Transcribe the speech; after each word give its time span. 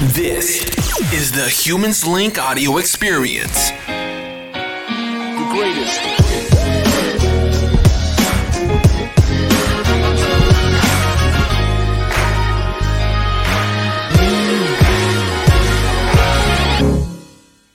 This 0.00 0.62
is 1.12 1.30
the 1.30 1.46
Humans 1.46 2.06
Link 2.06 2.38
audio 2.38 2.78
experience. 2.78 3.68
The 3.86 5.48
greatest. 5.52 6.19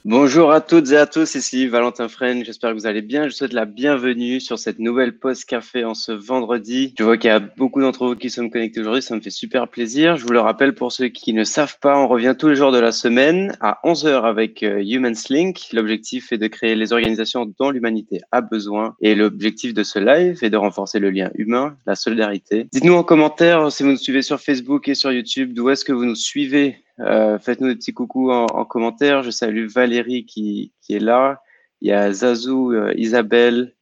Bonjour 0.07 0.51
à 0.51 0.61
toutes 0.61 0.91
et 0.91 0.97
à 0.97 1.07
tous, 1.07 1.33
ici 1.33 1.65
Valentin 1.65 2.07
Fresne, 2.07 2.45
j'espère 2.45 2.69
que 2.69 2.75
vous 2.75 2.85
allez 2.85 3.01
bien. 3.01 3.23
Je 3.23 3.29
vous 3.29 3.37
souhaite 3.37 3.53
la 3.53 3.65
bienvenue 3.65 4.39
sur 4.39 4.59
cette 4.59 4.77
nouvelle 4.77 5.17
pause 5.17 5.45
café 5.45 5.83
en 5.83 5.95
ce 5.95 6.11
vendredi. 6.11 6.93
Je 6.99 7.03
vois 7.03 7.17
qu'il 7.17 7.29
y 7.29 7.33
a 7.33 7.39
beaucoup 7.39 7.81
d'entre 7.81 8.05
vous 8.05 8.15
qui 8.15 8.29
sont 8.29 8.47
connectés 8.47 8.81
aujourd'hui, 8.81 9.01
ça 9.01 9.15
me 9.15 9.21
fait 9.21 9.31
super 9.31 9.67
plaisir. 9.67 10.15
Je 10.15 10.23
vous 10.23 10.31
le 10.31 10.39
rappelle 10.39 10.75
pour 10.75 10.91
ceux 10.91 11.07
qui 11.07 11.33
ne 11.33 11.43
savent 11.43 11.79
pas, 11.79 11.97
on 11.97 12.07
revient 12.07 12.35
tous 12.37 12.49
les 12.49 12.55
jours 12.55 12.71
de 12.71 12.77
la 12.77 12.91
semaine 12.91 13.57
à 13.61 13.79
11h 13.83 14.25
avec 14.25 14.61
euh, 14.61 14.79
Humans 14.79 15.15
Link. 15.31 15.69
L'objectif 15.73 16.31
est 16.31 16.37
de 16.37 16.45
créer 16.45 16.75
les 16.75 16.93
organisations 16.93 17.51
dont 17.57 17.71
l'humanité 17.71 18.21
a 18.31 18.41
besoin 18.41 18.95
et 19.01 19.15
l'objectif 19.15 19.73
de 19.73 19.81
ce 19.81 19.97
live 19.97 20.37
est 20.43 20.51
de 20.51 20.57
renforcer 20.57 20.99
le 20.99 21.09
lien 21.09 21.31
humain, 21.33 21.77
la 21.87 21.95
solidarité. 21.95 22.67
Dites-nous 22.71 22.93
en 22.93 23.03
commentaire 23.03 23.71
si 23.71 23.81
vous 23.81 23.89
nous 23.89 23.97
suivez 23.97 24.21
sur 24.21 24.39
Facebook 24.39 24.87
et 24.87 24.93
sur 24.93 25.11
YouTube, 25.11 25.53
d'où 25.55 25.71
est-ce 25.71 25.83
que 25.83 25.93
vous 25.93 26.05
nous 26.05 26.13
suivez? 26.13 26.84
Euh, 26.99 27.37
Faites-nous 27.39 27.67
des 27.67 27.75
petits 27.75 27.93
coucous 27.93 28.31
en, 28.31 28.45
en, 28.45 28.65
commentaire. 28.65 29.23
Je 29.23 29.31
salue 29.31 29.67
Valérie 29.67 30.25
qui, 30.25 30.73
qui, 30.81 30.95
est 30.95 30.99
là. 30.99 31.41
Il 31.81 31.89
y 31.89 31.91
a 31.91 32.11
Zazou, 32.11 32.71
euh, 32.71 32.93
Isabelle. 32.95 33.75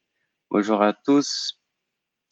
Bonjour 0.50 0.82
à 0.82 0.92
tous. 0.92 1.60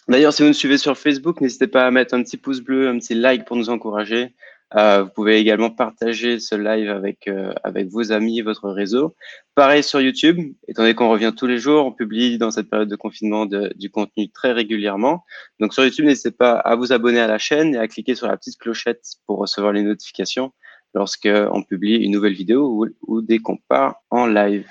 D'ailleurs, 0.09 0.33
si 0.33 0.43
vous 0.43 0.49
nous 0.49 0.55
suivez 0.55 0.79
sur 0.79 0.99
Facebook, 0.99 1.41
n'hésitez 1.41 1.69
pas 1.69 1.87
à 1.87 1.91
mettre 1.91 2.15
un 2.15 2.23
petit 2.23 2.37
pouce 2.37 2.61
bleu, 2.61 2.89
un 2.89 2.99
petit 2.99 3.15
like 3.15 3.45
pour 3.45 3.57
nous 3.57 3.71
encourager. 3.71 4.35
Euh, 4.75 5.03
vous 5.03 5.11
pouvez 5.11 5.39
également 5.39 5.71
partager 5.71 6.39
ce 6.41 6.55
live 6.55 6.91
avec, 6.91 7.29
euh, 7.29 7.53
avec 7.63 7.89
vos 7.89 8.11
amis, 8.11 8.41
votre 8.41 8.71
réseau. 8.71 9.15
Pareil 9.55 9.83
sur 9.83 10.01
YouTube, 10.01 10.39
étant 10.67 10.83
donné 10.83 10.95
qu'on 10.95 11.11
revient 11.11 11.33
tous 11.37 11.47
les 11.47 11.59
jours, 11.59 11.85
on 11.85 11.93
publie 11.93 12.39
dans 12.39 12.51
cette 12.51 12.71
période 12.71 12.89
de 12.89 12.97
confinement 12.97 13.45
de, 13.45 13.73
du 13.77 13.91
contenu 13.91 14.31
très 14.31 14.53
régulièrement. 14.53 15.25
Donc 15.61 15.75
sur 15.75 15.85
YouTube, 15.85 16.07
n'hésitez 16.07 16.31
pas 16.31 16.53
à 16.53 16.75
vous 16.75 16.93
abonner 16.93 17.21
à 17.21 17.27
la 17.27 17.39
chaîne 17.39 17.75
et 17.75 17.79
à 17.79 17.87
cliquer 17.87 18.15
sur 18.15 18.29
la 18.29 18.37
petite 18.37 18.59
clochette 18.59 19.05
pour 19.27 19.39
recevoir 19.39 19.73
les 19.75 19.83
notifications 19.83 20.53
lorsqu'on 20.95 21.63
publie 21.63 21.97
une 21.97 22.13
nouvelle 22.13 22.35
vidéo 22.35 22.69
ou, 22.69 22.87
ou 23.07 23.23
dès 23.23 23.39
qu'on 23.39 23.57
part 23.69 23.97
en 24.11 24.27
live. 24.27 24.67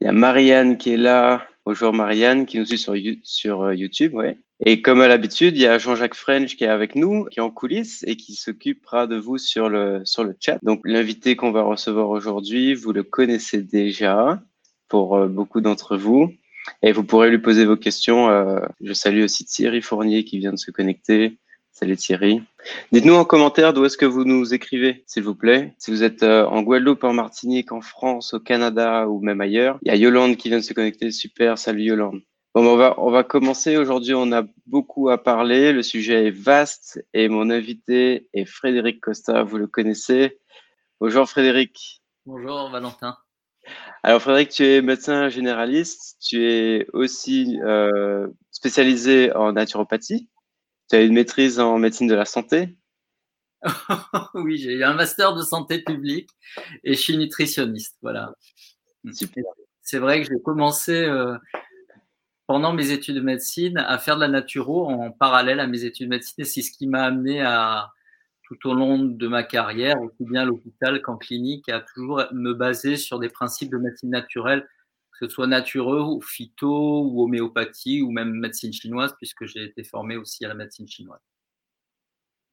Il 0.00 0.04
y 0.04 0.08
a 0.08 0.12
Marianne 0.12 0.76
qui 0.78 0.90
est 0.92 0.98
là. 0.98 1.46
Bonjour 1.64 1.92
Marianne, 1.92 2.46
qui 2.46 2.58
nous 2.58 2.64
suit 2.64 2.78
sur, 2.78 2.94
sur 3.22 3.72
YouTube. 3.72 4.14
Ouais. 4.14 4.38
Et 4.64 4.80
comme 4.80 5.00
à 5.00 5.08
l'habitude, 5.08 5.56
il 5.56 5.62
y 5.62 5.66
a 5.66 5.78
Jean-Jacques 5.78 6.14
French 6.14 6.56
qui 6.56 6.64
est 6.64 6.68
avec 6.68 6.94
nous, 6.94 7.24
qui 7.24 7.40
est 7.40 7.42
en 7.42 7.50
coulisses 7.50 8.04
et 8.06 8.16
qui 8.16 8.34
s'occupera 8.34 9.06
de 9.06 9.16
vous 9.16 9.36
sur 9.36 9.68
le, 9.68 10.00
sur 10.04 10.24
le 10.24 10.34
chat. 10.40 10.58
Donc 10.62 10.80
l'invité 10.84 11.36
qu'on 11.36 11.52
va 11.52 11.62
recevoir 11.62 12.08
aujourd'hui, 12.08 12.74
vous 12.74 12.92
le 12.92 13.02
connaissez 13.02 13.62
déjà 13.62 14.42
pour 14.88 15.16
euh, 15.16 15.28
beaucoup 15.28 15.60
d'entre 15.60 15.96
vous. 15.96 16.32
Et 16.82 16.92
vous 16.92 17.04
pourrez 17.04 17.30
lui 17.30 17.38
poser 17.38 17.64
vos 17.64 17.76
questions. 17.76 18.28
Euh, 18.28 18.60
je 18.80 18.92
salue 18.92 19.22
aussi 19.22 19.44
Thierry 19.44 19.82
Fournier 19.82 20.24
qui 20.24 20.38
vient 20.38 20.52
de 20.52 20.58
se 20.58 20.70
connecter. 20.70 21.38
Salut 21.78 21.98
Thierry. 21.98 22.42
Dites-nous 22.90 23.12
en 23.12 23.26
commentaire 23.26 23.74
d'où 23.74 23.84
est-ce 23.84 23.98
que 23.98 24.06
vous 24.06 24.24
nous 24.24 24.54
écrivez, 24.54 25.04
s'il 25.06 25.24
vous 25.24 25.34
plaît. 25.34 25.74
Si 25.76 25.90
vous 25.90 26.02
êtes 26.02 26.22
euh, 26.22 26.46
en 26.46 26.62
Guadeloupe, 26.62 27.04
en 27.04 27.12
Martinique, 27.12 27.70
en 27.70 27.82
France, 27.82 28.32
au 28.32 28.40
Canada 28.40 29.06
ou 29.06 29.20
même 29.20 29.42
ailleurs. 29.42 29.78
Il 29.82 29.88
y 29.88 29.90
a 29.90 29.96
Yolande 29.96 30.38
qui 30.38 30.48
vient 30.48 30.56
de 30.56 30.64
se 30.64 30.72
connecter. 30.72 31.10
Super. 31.10 31.58
Salut 31.58 31.82
Yolande. 31.82 32.22
Bon, 32.54 32.62
ben, 32.64 32.70
on 32.70 32.76
va, 32.76 32.94
on 32.96 33.10
va 33.10 33.24
commencer. 33.24 33.76
Aujourd'hui, 33.76 34.14
on 34.14 34.32
a 34.32 34.44
beaucoup 34.64 35.10
à 35.10 35.22
parler. 35.22 35.74
Le 35.74 35.82
sujet 35.82 36.28
est 36.28 36.30
vaste 36.30 37.04
et 37.12 37.28
mon 37.28 37.50
invité 37.50 38.30
est 38.32 38.46
Frédéric 38.46 39.02
Costa. 39.02 39.42
Vous 39.42 39.58
le 39.58 39.66
connaissez. 39.66 40.40
Bonjour 40.98 41.28
Frédéric. 41.28 42.00
Bonjour 42.24 42.70
Valentin. 42.70 43.18
Alors 44.02 44.22
Frédéric, 44.22 44.48
tu 44.48 44.64
es 44.64 44.80
médecin 44.80 45.28
généraliste. 45.28 46.16
Tu 46.22 46.42
es 46.42 46.86
aussi 46.94 47.60
euh, 47.62 48.28
spécialisé 48.50 49.30
en 49.36 49.52
naturopathie. 49.52 50.30
Tu 50.88 50.96
as 50.96 51.02
une 51.02 51.14
maîtrise 51.14 51.58
en 51.58 51.78
médecine 51.78 52.06
de 52.06 52.14
la 52.14 52.24
santé? 52.24 52.76
oui, 54.34 54.58
j'ai 54.58 54.74
eu 54.74 54.84
un 54.84 54.94
master 54.94 55.34
de 55.34 55.42
santé 55.42 55.82
publique 55.82 56.30
et 56.84 56.94
je 56.94 57.00
suis 57.00 57.16
nutritionniste. 57.16 57.96
Voilà. 58.02 58.32
C'est 59.82 59.98
vrai 59.98 60.22
que 60.22 60.28
j'ai 60.28 60.40
commencé 60.42 60.92
euh, 60.92 61.36
pendant 62.46 62.72
mes 62.72 62.90
études 62.90 63.16
de 63.16 63.20
médecine 63.20 63.78
à 63.78 63.98
faire 63.98 64.16
de 64.16 64.20
la 64.20 64.28
naturo 64.28 64.88
en 64.88 65.10
parallèle 65.10 65.60
à 65.60 65.66
mes 65.66 65.84
études 65.84 66.06
de 66.06 66.10
médecine 66.10 66.34
et 66.38 66.44
c'est 66.44 66.62
ce 66.62 66.70
qui 66.70 66.86
m'a 66.86 67.02
amené 67.02 67.40
à 67.42 67.90
tout 68.46 68.68
au 68.68 68.74
long 68.74 68.98
de 68.98 69.26
ma 69.26 69.42
carrière, 69.42 70.00
aussi 70.00 70.24
bien 70.24 70.42
à 70.42 70.44
l'hôpital 70.44 71.02
qu'en 71.02 71.16
clinique, 71.16 71.68
à 71.68 71.80
toujours 71.80 72.22
me 72.32 72.52
baser 72.52 72.96
sur 72.96 73.18
des 73.18 73.28
principes 73.28 73.72
de 73.72 73.78
médecine 73.78 74.10
naturelle, 74.10 74.68
que 75.18 75.26
ce 75.26 75.32
soit 75.32 75.46
natureux 75.46 76.02
ou 76.02 76.20
phyto 76.20 77.04
ou 77.04 77.22
homéopathie 77.22 78.02
ou 78.02 78.10
même 78.10 78.30
médecine 78.30 78.72
chinoise, 78.72 79.14
puisque 79.16 79.46
j'ai 79.46 79.64
été 79.64 79.84
formé 79.84 80.16
aussi 80.16 80.44
à 80.44 80.48
la 80.48 80.54
médecine 80.54 80.88
chinoise. 80.88 81.20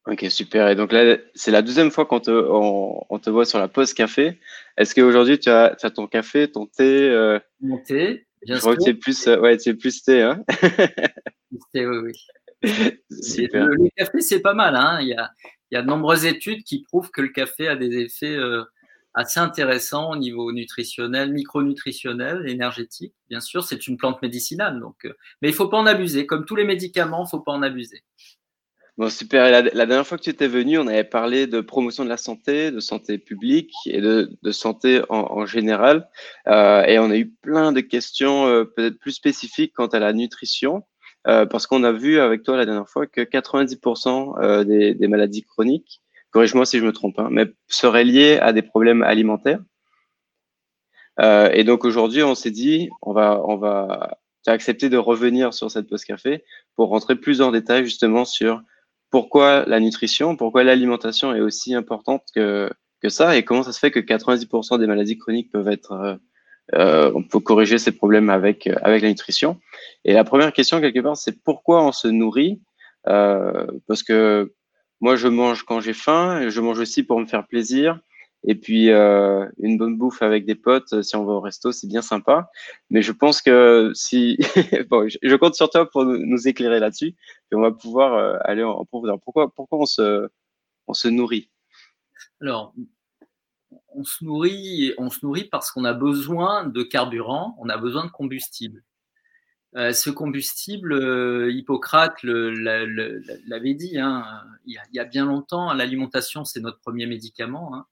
Ok, 0.05 0.25
super. 0.29 0.67
Et 0.67 0.75
donc 0.75 0.91
là, 0.91 1.17
c'est 1.33 1.51
la 1.51 1.61
deuxième 1.61 1.89
fois 1.89 2.05
qu'on 2.05 2.19
te, 2.19 2.31
on, 2.31 3.05
on, 3.09 3.19
te 3.19 3.29
voit 3.29 3.45
sur 3.45 3.57
la 3.57 3.69
pause 3.69 3.93
café. 3.93 4.39
Est-ce 4.77 4.93
qu'aujourd'hui, 4.95 5.39
tu 5.39 5.49
as, 5.49 5.75
tu 5.79 5.85
as 5.85 5.91
ton 5.91 6.07
café, 6.07 6.51
ton 6.51 6.65
thé 6.65 7.09
euh... 7.09 7.39
Mon 7.61 7.77
thé, 7.77 8.27
bien 8.45 8.55
Je 8.55 8.61
crois 8.61 8.75
que 8.75 8.83
tu 8.83 8.89
es 8.89 8.93
plus, 8.93 9.27
euh, 9.27 9.39
ouais, 9.39 9.55
es 9.65 9.73
plus 9.73 10.03
thé, 10.03 10.21
hein 10.21 10.43
thé, 11.73 11.87
oui, 11.87 11.97
oui. 11.97 12.13
Super. 13.21 13.67
Le, 13.67 13.75
le, 13.75 13.89
café, 13.95 14.21
c'est 14.21 14.41
pas 14.41 14.53
mal. 14.53 14.75
Hein 14.75 14.99
il, 15.01 15.09
y 15.09 15.13
a, 15.13 15.31
il 15.71 15.75
y 15.75 15.77
a 15.77 15.81
de 15.81 15.87
nombreuses 15.87 16.25
études 16.25 16.63
qui 16.63 16.83
prouvent 16.83 17.09
que 17.09 17.21
le 17.21 17.29
café 17.29 17.67
a 17.67 17.75
des 17.75 17.97
effets 17.97 18.35
euh, 18.35 18.63
assez 19.13 19.39
intéressants 19.39 20.11
au 20.11 20.15
niveau 20.15 20.51
nutritionnel, 20.51 21.31
micronutritionnel, 21.31 22.47
énergétique. 22.49 23.13
Bien 23.29 23.39
sûr, 23.39 23.63
c'est 23.63 23.87
une 23.87 23.97
plante 23.97 24.21
médicinale, 24.21 24.79
donc, 24.79 25.05
euh, 25.05 25.13
mais 25.41 25.49
il 25.49 25.53
faut 25.53 25.67
pas 25.67 25.77
en 25.77 25.85
abuser. 25.85 26.25
Comme 26.25 26.45
tous 26.45 26.55
les 26.55 26.65
médicaments, 26.65 27.25
il 27.25 27.29
faut 27.29 27.39
pas 27.41 27.51
en 27.51 27.61
abuser. 27.61 28.03
Bon, 28.97 29.09
super. 29.09 29.49
La, 29.49 29.85
dernière 29.87 30.05
fois 30.05 30.19
que 30.19 30.23
tu 30.23 30.29
étais 30.29 30.47
venu, 30.47 30.77
on 30.77 30.85
avait 30.85 31.03
parlé 31.03 31.47
de 31.47 31.61
promotion 31.61 32.03
de 32.03 32.09
la 32.09 32.17
santé, 32.17 32.69
de 32.69 32.79
santé 32.79 33.17
publique 33.17 33.73
et 33.87 34.01
de, 34.01 34.29
santé 34.51 35.01
en, 35.09 35.47
général. 35.47 36.07
Euh, 36.47 36.83
et 36.83 36.99
on 36.99 37.09
a 37.09 37.17
eu 37.17 37.31
plein 37.41 37.71
de 37.71 37.81
questions 37.81 38.45
euh, 38.45 38.65
peut-être 38.65 38.99
plus 38.99 39.13
spécifiques 39.13 39.73
quant 39.75 39.87
à 39.87 39.99
la 39.99 40.13
nutrition. 40.13 40.83
Parce 41.23 41.67
qu'on 41.67 41.83
a 41.83 41.91
vu 41.91 42.19
avec 42.19 42.43
toi 42.43 42.57
la 42.57 42.65
dernière 42.65 42.89
fois 42.89 43.07
que 43.07 43.21
90% 43.21 44.43
euh, 44.43 44.63
des, 44.65 44.93
des, 44.93 45.07
maladies 45.07 45.43
chroniques, 45.43 46.01
corrige-moi 46.33 46.65
si 46.65 46.79
je 46.79 46.85
me 46.85 46.91
trompe, 46.91 47.19
hein, 47.19 47.29
mais 47.31 47.45
seraient 47.67 48.03
liées 48.03 48.37
à 48.39 48.51
des 48.51 48.63
problèmes 48.63 49.03
alimentaires. 49.03 49.59
Euh, 51.19 51.49
et 51.53 51.63
donc 51.63 51.85
aujourd'hui, 51.85 52.23
on 52.23 52.35
s'est 52.35 52.51
dit, 52.51 52.89
on 53.01 53.13
va, 53.13 54.17
accepter 54.45 54.89
de 54.89 54.97
revenir 54.97 55.53
sur 55.53 55.71
cette 55.71 55.87
pause 55.87 56.03
café 56.03 56.43
pour 56.75 56.89
rentrer 56.89 57.15
plus 57.15 57.41
en 57.41 57.51
détail 57.51 57.85
justement 57.85 58.25
sur 58.25 58.61
pourquoi 59.09 59.63
la 59.67 59.79
nutrition, 59.79 60.35
pourquoi 60.35 60.65
l'alimentation 60.65 61.33
est 61.33 61.39
aussi 61.39 61.75
importante 61.75 62.23
que, 62.35 62.69
ça 63.07 63.37
et 63.37 63.43
comment 63.43 63.63
ça 63.63 63.71
se 63.71 63.79
fait 63.79 63.91
que 63.91 63.99
90% 63.99 64.79
des 64.79 64.87
maladies 64.87 65.17
chroniques 65.17 65.51
peuvent 65.51 65.69
être, 65.69 65.91
euh, 65.91 66.15
euh, 66.73 67.11
on 67.13 67.23
peut 67.23 67.39
corriger 67.39 67.77
ces 67.77 67.91
problèmes 67.91 68.29
avec, 68.29 68.67
avec 68.81 69.01
la 69.01 69.09
nutrition. 69.09 69.59
Et 70.03 70.13
la 70.13 70.23
première 70.23 70.51
question, 70.51 70.81
quelque 70.81 70.99
part, 70.99 71.15
c'est 71.15 71.43
pourquoi 71.43 71.85
on 71.85 71.91
se 71.91 72.07
nourrit 72.07 72.61
euh, 73.07 73.67
Parce 73.87 74.03
que 74.03 74.53
moi, 75.03 75.17
je 75.17 75.27
mange 75.27 75.63
quand 75.63 75.81
j'ai 75.81 75.91
faim, 75.91 76.47
je 76.47 76.61
mange 76.61 76.79
aussi 76.79 77.03
pour 77.03 77.19
me 77.19 77.25
faire 77.25 77.45
plaisir. 77.45 77.99
Et 78.45 78.55
puis, 78.55 78.89
euh, 78.89 79.45
une 79.59 79.77
bonne 79.77 79.97
bouffe 79.97 80.21
avec 80.21 80.45
des 80.45 80.55
potes, 80.55 81.01
si 81.01 81.17
on 81.17 81.25
va 81.25 81.33
au 81.33 81.41
resto, 81.41 81.73
c'est 81.73 81.87
bien 81.87 82.01
sympa. 82.01 82.49
Mais 82.89 83.01
je 83.01 83.11
pense 83.11 83.41
que 83.41 83.91
si, 83.93 84.37
bon, 84.89 85.09
je 85.09 85.35
compte 85.35 85.55
sur 85.55 85.69
toi 85.69 85.89
pour 85.89 86.05
nous 86.05 86.47
éclairer 86.47 86.79
là-dessus, 86.79 87.07
et 87.51 87.55
on 87.55 87.59
va 87.59 87.73
pouvoir 87.73 88.13
euh, 88.13 88.37
aller 88.45 88.63
en 88.63 88.85
profondeur. 88.85 89.19
Pourquoi, 89.19 89.53
pourquoi 89.53 89.79
on 89.79 89.85
se, 89.85 90.29
on 90.87 90.93
se 90.93 91.09
nourrit? 91.09 91.49
Alors, 92.39 92.73
on 93.89 94.05
se 94.05 94.23
nourrit, 94.23 94.93
on 94.97 95.09
se 95.09 95.19
nourrit 95.25 95.49
parce 95.51 95.69
qu'on 95.69 95.83
a 95.83 95.93
besoin 95.93 96.65
de 96.65 96.81
carburant, 96.81 97.57
on 97.59 97.67
a 97.67 97.75
besoin 97.75 98.05
de 98.05 98.11
combustible. 98.11 98.81
Euh, 99.75 99.91
ce 99.91 100.09
combustible, 100.09 100.93
euh, 100.93 101.51
Hippocrate 101.51 102.21
l'avait 102.23 103.73
dit, 103.73 103.97
hein, 103.97 104.25
il, 104.65 104.79
y 104.91 104.99
a, 104.99 105.05
bien 105.05 105.25
longtemps, 105.25 105.73
l'alimentation 105.73 106.45
c'est 106.45 106.59
notre 106.59 106.79
premier 106.79 107.07
médicament. 107.07 107.75
Hein. 107.75 107.87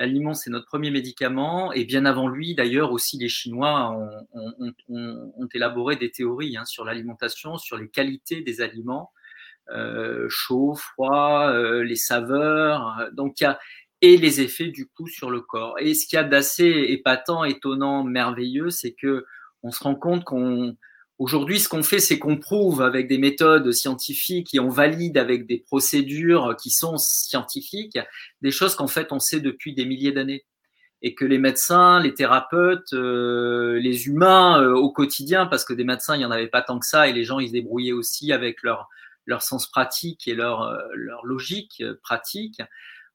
L'aliment, 0.00 0.32
c'est 0.32 0.48
notre 0.48 0.64
premier 0.64 0.90
médicament. 0.90 1.72
Et 1.72 1.84
bien 1.84 2.06
avant 2.06 2.26
lui, 2.26 2.54
d'ailleurs, 2.54 2.90
aussi 2.90 3.18
les 3.18 3.28
Chinois 3.28 3.94
ont, 4.32 5.48
élaboré 5.52 5.96
des 5.96 6.10
théories 6.10 6.56
hein, 6.56 6.64
sur 6.64 6.86
l'alimentation, 6.86 7.58
sur 7.58 7.76
les 7.76 7.90
qualités 7.90 8.40
des 8.40 8.62
aliments, 8.62 9.12
euh, 9.70 10.26
chaud, 10.30 10.74
froid, 10.74 11.50
euh, 11.50 11.84
les 11.84 11.96
saveurs. 11.96 13.10
Donc, 13.12 13.40
y 13.40 13.44
a, 13.44 13.58
et 14.00 14.16
les 14.16 14.40
effets 14.40 14.68
du 14.68 14.86
coup 14.86 15.06
sur 15.06 15.30
le 15.30 15.42
corps. 15.42 15.78
Et 15.78 15.92
ce 15.92 16.06
qu'il 16.06 16.16
y 16.16 16.20
a 16.20 16.24
d'assez 16.24 16.86
épatant, 16.88 17.44
étonnant, 17.44 18.02
merveilleux, 18.02 18.70
c'est 18.70 18.92
que 18.92 19.26
on 19.62 19.70
se 19.70 19.84
rend 19.84 19.94
compte 19.94 20.24
qu'on 20.24 20.78
Aujourd'hui, 21.20 21.60
ce 21.60 21.68
qu'on 21.68 21.82
fait, 21.82 21.98
c'est 21.98 22.18
qu'on 22.18 22.38
prouve 22.38 22.80
avec 22.80 23.06
des 23.06 23.18
méthodes 23.18 23.72
scientifiques 23.72 24.54
et 24.54 24.58
on 24.58 24.70
valide 24.70 25.18
avec 25.18 25.46
des 25.46 25.58
procédures 25.58 26.56
qui 26.56 26.70
sont 26.70 26.96
scientifiques 26.96 27.98
des 28.40 28.50
choses 28.50 28.74
qu'en 28.74 28.86
fait 28.86 29.12
on 29.12 29.18
sait 29.18 29.40
depuis 29.40 29.74
des 29.74 29.84
milliers 29.84 30.12
d'années 30.12 30.46
et 31.02 31.14
que 31.14 31.26
les 31.26 31.36
médecins, 31.36 32.00
les 32.00 32.14
thérapeutes, 32.14 32.94
euh, 32.94 33.78
les 33.80 34.06
humains 34.06 34.62
euh, 34.62 34.72
au 34.72 34.90
quotidien, 34.90 35.44
parce 35.44 35.66
que 35.66 35.74
des 35.74 35.84
médecins, 35.84 36.14
il 36.14 36.20
n'y 36.20 36.24
en 36.24 36.30
avait 36.30 36.48
pas 36.48 36.62
tant 36.62 36.78
que 36.78 36.86
ça, 36.86 37.06
et 37.06 37.12
les 37.12 37.24
gens, 37.24 37.38
ils 37.38 37.48
se 37.48 37.52
débrouillaient 37.52 37.92
aussi 37.92 38.32
avec 38.32 38.62
leur, 38.62 38.88
leur 39.26 39.42
sens 39.42 39.70
pratique 39.70 40.26
et 40.26 40.34
leur, 40.34 40.62
euh, 40.62 40.78
leur 40.94 41.26
logique 41.26 41.82
pratique, 42.02 42.62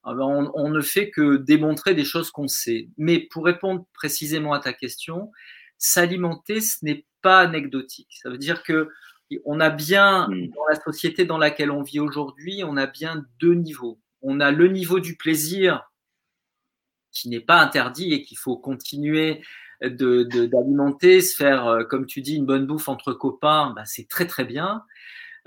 ah 0.03 0.13
ben, 0.13 0.51
on, 0.53 0.69
ne 0.69 0.81
fait 0.81 1.09
que 1.09 1.37
démontrer 1.37 1.95
des 1.95 2.05
choses 2.05 2.29
qu'on 2.29 2.47
sait. 2.47 2.89
Mais 2.97 3.17
pour 3.19 3.45
répondre 3.45 3.87
précisément 3.95 4.53
à 4.53 4.59
ta 4.59 4.73
question, 4.73 5.31
s'alimenter, 5.77 6.61
ce 6.61 6.83
n'est 6.83 7.05
pas 7.21 7.39
anecdotique. 7.39 8.17
Ça 8.21 8.29
veut 8.29 8.37
dire 8.37 8.63
que 8.63 8.89
on 9.43 9.59
a 9.59 9.69
bien, 9.69 10.27
hmm. 10.27 10.49
dans 10.49 10.65
la 10.69 10.79
société 10.79 11.25
dans 11.25 11.37
laquelle 11.37 11.71
on 11.71 11.81
vit 11.81 11.99
aujourd'hui, 11.99 12.63
on 12.63 12.77
a 12.77 12.85
bien 12.85 13.25
deux 13.39 13.55
niveaux. 13.55 13.99
On 14.21 14.39
a 14.39 14.51
le 14.51 14.67
niveau 14.67 14.99
du 14.99 15.15
plaisir, 15.15 15.83
qui 17.11 17.29
n'est 17.29 17.39
pas 17.39 17.61
interdit 17.61 18.13
et 18.13 18.21
qu'il 18.21 18.37
faut 18.37 18.57
continuer 18.57 19.41
d'alimenter, 19.81 21.17
de, 21.17 21.21
se 21.21 21.35
faire, 21.35 21.67
euh, 21.67 21.83
comme 21.83 22.05
tu 22.05 22.21
dis, 22.21 22.35
une 22.35 22.45
bonne 22.45 22.65
bouffe 22.65 22.87
entre 22.87 23.13
copains, 23.13 23.73
bah, 23.75 23.83
c'est 23.85 24.07
très 24.07 24.27
très 24.27 24.45
bien. 24.45 24.83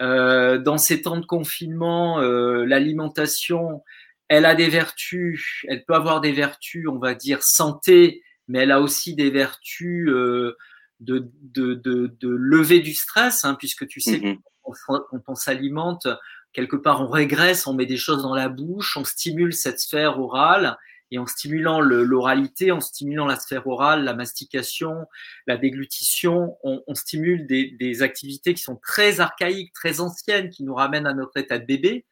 Euh, 0.00 0.58
dans 0.58 0.78
ces 0.78 1.02
temps 1.02 1.16
de 1.16 1.26
confinement, 1.26 2.20
euh, 2.20 2.64
l'alimentation, 2.64 3.82
elle 4.28 4.44
a 4.44 4.54
des 4.54 4.69
vertus, 4.69 5.64
elle 5.69 5.84
peut 5.84 5.94
avoir 5.94 6.20
des 6.20 6.32
vertus, 6.32 6.86
on 6.88 6.98
va 6.98 7.14
dire, 7.14 7.42
santé, 7.42 8.22
mais 8.49 8.61
elle 8.61 8.73
a 8.73 8.81
aussi 8.81 9.15
des 9.15 9.31
vertus 9.31 10.09
euh, 10.09 10.56
de, 11.00 11.31
de, 11.43 11.75
de, 11.75 12.12
de, 12.21 12.29
lever 12.29 12.81
du 12.81 12.95
stress, 12.95 13.45
hein, 13.45 13.55
puisque 13.55 13.87
tu 13.87 14.00
sais, 14.00 14.19
mm 14.19 14.39
quand 14.87 15.23
on 15.29 15.35
s'alimente, 15.35 16.06
quelque 16.53 16.77
part, 16.77 17.00
on 17.03 17.09
régresse, 17.09 17.67
on 17.67 17.75
met 17.75 17.87
des 17.87 17.97
choses 17.97 18.23
dans 18.23 18.35
la 18.35 18.49
bouche, 18.49 18.97
on 18.97 19.05
stimule 19.05 19.53
cette 19.53 19.81
sphère 19.81 20.19
orale, 20.19 20.77
et 21.11 21.19
en 21.19 21.27
stimulant 21.27 21.81
l'oralité, 21.81 22.71
en 22.71 22.81
stimulant 22.81 23.25
la 23.25 23.37
sphère 23.37 23.67
orale, 23.67 24.05
la 24.05 24.12
mastication, 24.12 25.06
la 25.47 25.56
déglutition, 25.56 26.59
on, 26.62 26.83
on 26.87 26.95
stimule 26.95 27.47
des, 27.47 27.71
des, 27.79 28.03
activités 28.03 28.53
qui 28.53 28.62
sont 28.62 28.77
très 28.77 29.21
archaïques, 29.21 29.73
très 29.73 30.00
anciennes, 30.00 30.50
qui 30.50 30.65
nous 30.65 30.75
ramènent 30.75 31.06
à 31.06 31.15
notre 31.15 31.39
état 31.39 31.59
de 31.59 31.65
bébé. 31.65 32.05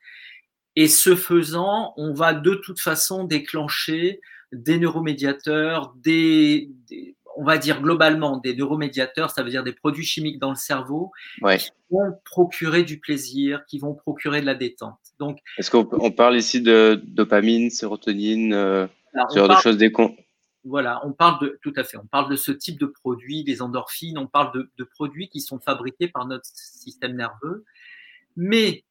Et 0.76 0.88
ce 0.88 1.14
faisant, 1.14 1.92
on 1.98 2.14
va 2.14 2.32
de 2.32 2.54
toute 2.54 2.80
façon 2.80 3.24
déclencher 3.24 4.20
des 4.52 4.78
neuromédiateurs, 4.78 5.94
des, 5.96 6.70
des 6.88 7.16
on 7.36 7.44
va 7.44 7.58
dire 7.58 7.82
globalement 7.82 8.38
des 8.38 8.56
neuromédiateurs, 8.56 9.30
ça 9.30 9.42
veut 9.42 9.50
dire 9.50 9.62
des 9.62 9.72
produits 9.72 10.04
chimiques 10.04 10.38
dans 10.38 10.50
le 10.50 10.56
cerveau 10.56 11.12
ouais. 11.42 11.58
qui 11.58 11.70
vont 11.90 12.18
procurer 12.24 12.82
du 12.82 12.98
plaisir, 12.98 13.64
qui 13.66 13.78
vont 13.78 13.94
procurer 13.94 14.40
de 14.40 14.46
la 14.46 14.54
détente. 14.54 14.98
Donc, 15.18 15.38
est-ce 15.58 15.70
qu'on 15.70 15.86
on 15.92 16.10
parle 16.10 16.36
ici 16.36 16.60
de 16.62 17.00
dopamine, 17.06 17.70
sérotonine, 17.70 18.54
euh, 18.54 18.86
ce 19.30 19.38
genre 19.38 19.48
de 19.48 19.60
choses 19.60 19.76
des 19.76 19.92
Voilà, 20.64 21.00
on 21.04 21.12
parle 21.12 21.40
de 21.42 21.58
tout 21.62 21.72
à 21.76 21.84
fait. 21.84 21.98
On 21.98 22.06
parle 22.06 22.30
de 22.30 22.36
ce 22.36 22.52
type 22.52 22.80
de 22.80 22.86
produits, 22.86 23.44
des 23.44 23.60
endorphines. 23.60 24.18
On 24.18 24.26
parle 24.26 24.52
de, 24.54 24.70
de 24.78 24.84
produits 24.84 25.28
qui 25.28 25.40
sont 25.40 25.60
fabriqués 25.60 26.08
par 26.08 26.26
notre 26.26 26.46
système 26.46 27.16
nerveux, 27.16 27.64
mais 28.36 28.84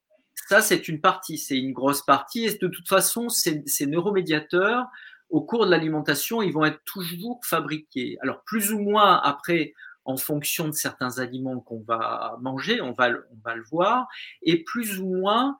ça, 0.48 0.62
c'est 0.62 0.88
une 0.88 1.01
partie, 1.01 1.38
c'est 1.38 1.58
une 1.58 1.74
grosse 1.74 2.04
partie. 2.04 2.46
Et 2.46 2.58
de 2.58 2.68
toute 2.68 2.88
façon, 2.88 3.30
ces, 3.30 3.63
ces 3.66 3.88
neuromédiateurs 3.88 4.86
au 5.30 5.42
cours 5.42 5.66
de 5.66 5.72
l'alimentation, 5.72 6.42
ils 6.42 6.54
vont 6.54 6.66
être 6.66 6.81
toujours 6.86 7.39
fabriqués. 7.44 8.18
Alors, 8.22 8.44
plus 8.45 8.72
ou 8.72 8.80
moins 8.80 9.19
après, 9.24 9.74
en 10.06 10.18
fonction 10.18 10.68
de 10.68 10.74
certains 10.74 11.19
aliments 11.19 11.60
qu'on 11.60 11.81
va 11.81 12.38
manger, 12.42 12.80
on 12.81 12.92
va, 12.92 13.10
on 13.10 13.38
va 13.44 13.56
le 13.56 13.63
voir, 13.63 14.07
et 14.44 14.63
plus 14.63 15.00
ou 15.00 15.07
moins 15.07 15.57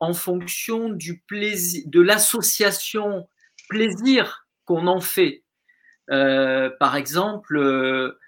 en 0.00 0.12
fonction 0.12 0.90
du 0.90 1.20
plaisir, 1.20 1.82
de 1.86 2.00
l'association 2.00 3.28
plaisir 3.68 4.46
qu'on 4.64 4.86
en 4.86 5.00
fait. 5.00 5.44
Euh, 6.10 6.70
par 6.78 6.96
exemple, 6.96 7.56
euh, 7.56 8.18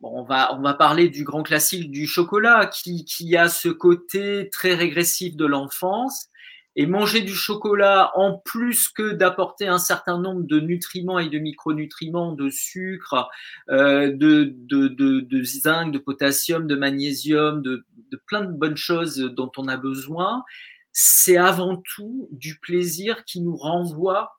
bon, 0.00 0.20
on, 0.20 0.24
va, 0.24 0.54
on 0.54 0.60
va 0.60 0.74
parler 0.74 1.08
du 1.08 1.24
grand 1.24 1.42
classique 1.42 1.90
du 1.90 2.06
chocolat 2.06 2.66
qui, 2.66 3.04
qui 3.04 3.36
a 3.36 3.48
ce 3.48 3.68
côté 3.68 4.48
très 4.50 4.74
régressif 4.74 5.36
de 5.36 5.46
l'enfance 5.46 6.29
et 6.76 6.86
manger 6.86 7.22
du 7.22 7.34
chocolat, 7.34 8.12
en 8.14 8.38
plus 8.38 8.88
que 8.88 9.12
d'apporter 9.12 9.66
un 9.66 9.78
certain 9.78 10.18
nombre 10.18 10.42
de 10.42 10.60
nutriments 10.60 11.18
et 11.18 11.28
de 11.28 11.38
micronutriments, 11.38 12.32
de 12.32 12.48
sucre, 12.48 13.28
euh, 13.70 14.12
de, 14.12 14.54
de, 14.54 15.42
zinc, 15.42 15.92
de 15.92 15.98
potassium, 15.98 16.66
de 16.66 16.76
magnésium, 16.76 17.62
de, 17.62 17.84
de 18.10 18.22
plein 18.26 18.44
de 18.44 18.52
bonnes 18.52 18.76
choses 18.76 19.16
dont 19.16 19.50
on 19.56 19.68
a 19.68 19.76
besoin, 19.76 20.44
c'est 20.92 21.36
avant 21.36 21.82
tout 21.94 22.28
du 22.30 22.58
plaisir 22.58 23.24
qui 23.24 23.40
nous 23.40 23.56
renvoie 23.56 24.38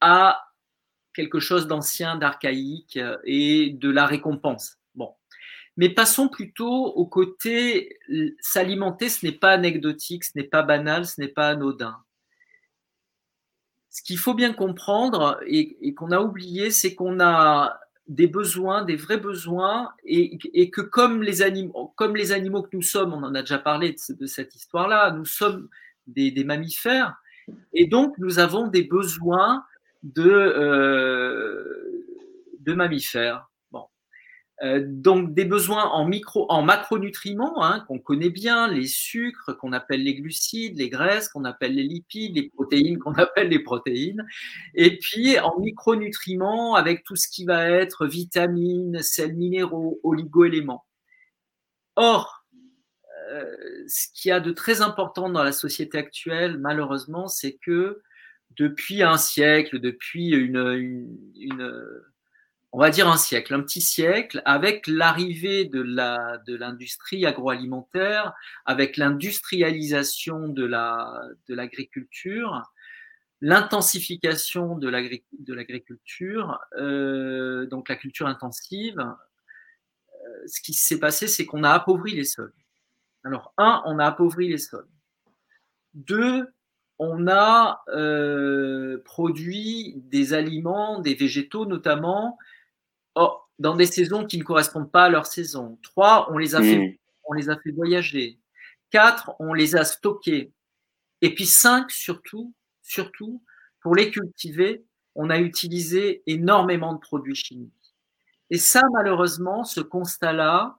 à 0.00 0.42
quelque 1.14 1.40
chose 1.40 1.66
d'ancien, 1.66 2.16
d'archaïque 2.16 2.98
et 3.24 3.70
de 3.70 3.90
la 3.90 4.06
récompense. 4.06 4.81
Mais 5.76 5.88
passons 5.88 6.28
plutôt 6.28 6.86
au 6.86 7.06
côté 7.06 7.98
s'alimenter, 8.40 9.08
ce 9.08 9.24
n'est 9.24 9.32
pas 9.32 9.52
anecdotique, 9.52 10.24
ce 10.24 10.32
n'est 10.36 10.44
pas 10.44 10.62
banal, 10.62 11.06
ce 11.06 11.20
n'est 11.20 11.28
pas 11.28 11.48
anodin. 11.48 11.96
Ce 13.90 14.02
qu'il 14.02 14.18
faut 14.18 14.34
bien 14.34 14.52
comprendre 14.52 15.40
et, 15.46 15.94
qu'on 15.94 16.12
a 16.12 16.20
oublié, 16.20 16.70
c'est 16.70 16.94
qu'on 16.94 17.20
a 17.20 17.78
des 18.08 18.26
besoins, 18.26 18.84
des 18.84 18.96
vrais 18.96 19.18
besoins, 19.18 19.92
et, 20.04 20.70
que 20.70 20.80
comme 20.80 21.22
les, 21.22 21.42
animaux, 21.42 21.92
comme 21.96 22.16
les 22.16 22.32
animaux 22.32 22.62
que 22.62 22.74
nous 22.74 22.82
sommes, 22.82 23.14
on 23.14 23.22
en 23.22 23.34
a 23.34 23.40
déjà 23.40 23.58
parlé 23.58 23.94
de, 24.08 24.26
cette 24.26 24.54
histoire-là, 24.54 25.12
nous 25.12 25.24
sommes 25.24 25.68
des, 26.06 26.44
mammifères, 26.44 27.16
et 27.72 27.86
donc 27.86 28.16
nous 28.18 28.38
avons 28.38 28.66
des 28.66 28.82
besoins 28.82 29.64
de, 30.02 30.28
euh, 30.30 32.04
de 32.60 32.72
mammifères. 32.74 33.48
Euh, 34.62 34.80
donc 34.86 35.34
des 35.34 35.44
besoins 35.44 35.86
en 35.86 36.06
micro, 36.06 36.46
en 36.48 36.62
macronutriments 36.62 37.64
hein, 37.64 37.84
qu'on 37.88 37.98
connaît 37.98 38.30
bien, 38.30 38.68
les 38.68 38.86
sucres 38.86 39.56
qu'on 39.58 39.72
appelle 39.72 40.04
les 40.04 40.14
glucides, 40.14 40.78
les 40.78 40.88
graisses 40.88 41.28
qu'on 41.28 41.44
appelle 41.44 41.74
les 41.74 41.82
lipides, 41.82 42.36
les 42.36 42.48
protéines 42.48 42.98
qu'on 43.00 43.14
appelle 43.14 43.48
les 43.48 43.58
protéines, 43.58 44.24
et 44.74 44.98
puis 44.98 45.38
en 45.40 45.58
micronutriments 45.58 46.76
avec 46.76 47.02
tout 47.02 47.16
ce 47.16 47.28
qui 47.28 47.44
va 47.44 47.68
être 47.68 48.06
vitamines, 48.06 49.02
sels 49.02 49.34
minéraux, 49.34 49.98
oligoéléments. 50.04 50.86
Or, 51.96 52.44
euh, 53.32 53.56
ce 53.88 54.06
qui 54.14 54.30
a 54.30 54.38
de 54.38 54.52
très 54.52 54.80
important 54.80 55.28
dans 55.28 55.42
la 55.42 55.52
société 55.52 55.98
actuelle, 55.98 56.56
malheureusement, 56.58 57.26
c'est 57.26 57.54
que 57.54 58.00
depuis 58.56 59.02
un 59.02 59.16
siècle, 59.16 59.80
depuis 59.80 60.28
une, 60.28 60.56
une, 60.56 61.18
une 61.36 62.02
on 62.72 62.78
va 62.78 62.88
dire 62.88 63.06
un 63.06 63.18
siècle, 63.18 63.52
un 63.54 63.60
petit 63.60 63.82
siècle, 63.82 64.40
avec 64.46 64.86
l'arrivée 64.86 65.66
de 65.66 65.82
l'industrie 66.56 67.26
agroalimentaire, 67.26 68.32
avec 68.64 68.96
l'industrialisation 68.96 70.48
de 70.48 70.64
l'agriculture, 71.48 72.62
l'intensification 73.42 74.76
de 74.78 74.88
l'agriculture, 74.88 76.60
euh, 76.78 77.66
donc 77.66 77.90
la 77.90 77.96
culture 77.96 78.26
intensive. 78.26 78.98
Euh, 78.98 80.46
ce 80.46 80.62
qui 80.62 80.72
s'est 80.72 80.98
passé, 81.00 81.26
c'est 81.26 81.44
qu'on 81.44 81.64
a 81.64 81.70
appauvri 81.70 82.14
les 82.14 82.24
sols. 82.24 82.54
Alors 83.24 83.52
un, 83.58 83.82
on 83.84 83.98
a 83.98 84.06
appauvri 84.06 84.48
les 84.48 84.58
sols. 84.58 84.88
Deux, 85.92 86.48
on 86.98 87.26
a 87.28 87.82
euh, 87.88 89.02
produit 89.04 89.94
des 89.96 90.32
aliments, 90.32 91.00
des 91.00 91.14
végétaux 91.14 91.66
notamment, 91.66 92.38
oh, 93.14 93.38
dans 93.58 93.76
des 93.76 93.86
saisons 93.86 94.26
qui 94.26 94.38
ne 94.38 94.44
correspondent 94.44 94.90
pas 94.90 95.04
à 95.04 95.08
leur 95.08 95.26
saison. 95.26 95.78
Trois, 95.82 96.28
on 96.32 96.38
les 96.38 96.54
a, 96.54 96.60
fait, 96.60 96.78
hmm. 96.78 96.94
on 97.24 97.32
les 97.34 97.48
a 97.48 97.56
fait 97.56 97.70
voyager. 97.70 98.38
Quatre, 98.90 99.32
on 99.38 99.54
les 99.54 99.76
a 99.76 99.84
stockés. 99.84 100.52
Et 101.20 101.34
puis 101.34 101.46
cinq, 101.46 101.90
surtout, 101.90 102.52
surtout, 102.82 103.42
pour 103.80 103.94
les 103.94 104.10
cultiver, 104.10 104.84
on 105.14 105.30
a 105.30 105.38
utilisé 105.38 106.22
énormément 106.26 106.94
de 106.94 106.98
produits 106.98 107.34
chimiques. 107.34 107.72
Et 108.50 108.58
ça, 108.58 108.82
malheureusement, 108.92 109.64
ce 109.64 109.80
constat-là, 109.80 110.78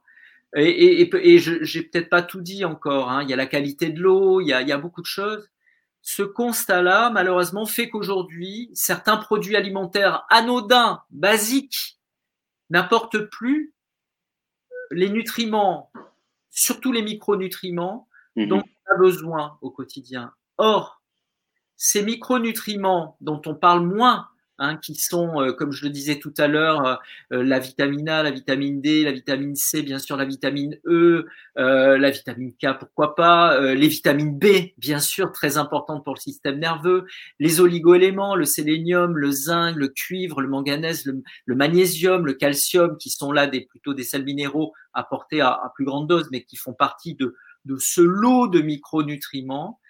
et, 0.56 1.02
et, 1.02 1.34
et 1.34 1.38
je 1.38 1.78
n'ai 1.78 1.84
peut-être 1.84 2.08
pas 2.08 2.22
tout 2.22 2.40
dit 2.40 2.64
encore, 2.64 3.10
hein, 3.10 3.22
il 3.22 3.30
y 3.30 3.32
a 3.32 3.36
la 3.36 3.46
qualité 3.46 3.90
de 3.90 4.00
l'eau, 4.00 4.40
il, 4.40 4.46
il 4.46 4.68
y 4.68 4.72
a 4.72 4.78
beaucoup 4.78 5.00
de 5.02 5.06
choses. 5.06 5.48
Ce 6.02 6.22
constat-là, 6.22 7.10
malheureusement, 7.10 7.66
fait 7.66 7.88
qu'aujourd'hui, 7.88 8.70
certains 8.74 9.16
produits 9.16 9.56
alimentaires 9.56 10.24
anodins, 10.28 11.02
basiques, 11.10 11.98
n'apporte 12.70 13.18
plus 13.26 13.74
les 14.90 15.08
nutriments, 15.08 15.90
surtout 16.50 16.92
les 16.92 17.02
micronutriments 17.02 18.08
mhm. 18.36 18.48
dont 18.48 18.62
on 18.62 18.94
a 18.94 18.98
besoin 18.98 19.58
au 19.60 19.70
quotidien. 19.70 20.32
Or, 20.58 21.02
ces 21.76 22.02
micronutriments 22.02 23.16
dont 23.20 23.42
on 23.46 23.54
parle 23.54 23.84
moins 23.84 24.28
Hein, 24.58 24.76
qui 24.76 24.94
sont, 24.94 25.40
euh, 25.40 25.52
comme 25.52 25.72
je 25.72 25.84
le 25.84 25.90
disais 25.90 26.20
tout 26.20 26.32
à 26.38 26.46
l'heure, 26.46 26.86
euh, 26.86 26.94
euh, 27.32 27.42
la 27.42 27.58
vitamine 27.58 28.08
A, 28.08 28.22
la 28.22 28.30
vitamine 28.30 28.80
D, 28.80 29.02
la 29.02 29.10
vitamine 29.10 29.56
C, 29.56 29.82
bien 29.82 29.98
sûr 29.98 30.16
la 30.16 30.24
vitamine 30.24 30.78
E, 30.86 31.26
la 31.56 32.10
vitamine 32.10 32.52
K, 32.52 32.78
pourquoi 32.78 33.16
pas, 33.16 33.60
les 33.74 33.88
vitamines 33.88 34.38
B, 34.38 34.72
bien 34.78 35.00
sûr, 35.00 35.32
très 35.32 35.56
importantes 35.56 36.04
pour 36.04 36.14
le 36.14 36.20
système 36.20 36.60
nerveux, 36.60 37.04
les 37.40 37.60
oligoéléments, 37.60 38.36
le 38.36 38.44
sélénium, 38.44 39.16
le 39.18 39.30
zinc, 39.32 39.74
le 39.74 39.88
cuivre, 39.88 40.40
le 40.40 40.48
manganèse, 40.48 41.04
le, 41.04 41.54
magnésium, 41.54 42.24
le 42.24 42.34
calcium, 42.34 42.96
qui 42.96 43.10
sont 43.10 43.32
là 43.32 43.48
des, 43.48 43.62
plutôt 43.62 43.92
des 43.92 44.04
sels 44.04 44.24
minéraux 44.24 44.72
apportés 44.92 45.40
à, 45.40 45.50
à 45.50 45.72
plus 45.74 45.84
grande 45.84 46.08
dose, 46.08 46.28
mais 46.30 46.44
qui 46.44 46.56
font 46.56 46.74
partie 46.74 47.14
de, 47.14 47.34
de 47.64 47.76
ce 47.76 48.00
lot 48.00 48.46
de 48.46 48.60
micronutriments. 48.60 49.80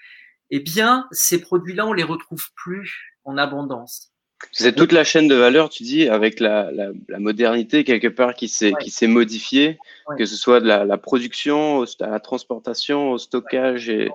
Eh 0.50 0.61
bien, 0.61 1.06
ces 1.11 1.40
produits-là, 1.40 1.87
on 1.87 1.92
les 1.92 2.02
retrouve 2.02 2.47
plus 2.54 3.14
en 3.25 3.37
abondance. 3.37 4.13
C'est 4.52 4.74
toute 4.74 4.92
la 4.92 5.04
chaîne 5.04 5.28
de 5.28 5.34
valeur, 5.34 5.68
tu 5.68 5.82
dis, 5.82 6.08
avec 6.08 6.40
la, 6.40 6.70
la, 6.72 7.18
modernité 7.18 7.84
quelque 7.84 8.08
part 8.08 8.34
qui 8.34 8.48
s'est 8.48 9.06
modifiée, 9.06 9.78
que 10.18 10.24
ce 10.24 10.36
soit 10.36 10.60
de 10.60 10.66
la, 10.66 10.84
la, 10.84 10.98
production, 10.98 11.84
à 12.00 12.08
la 12.08 12.20
transportation, 12.20 13.12
au 13.12 13.18
stockage 13.18 13.88
et, 13.88 14.10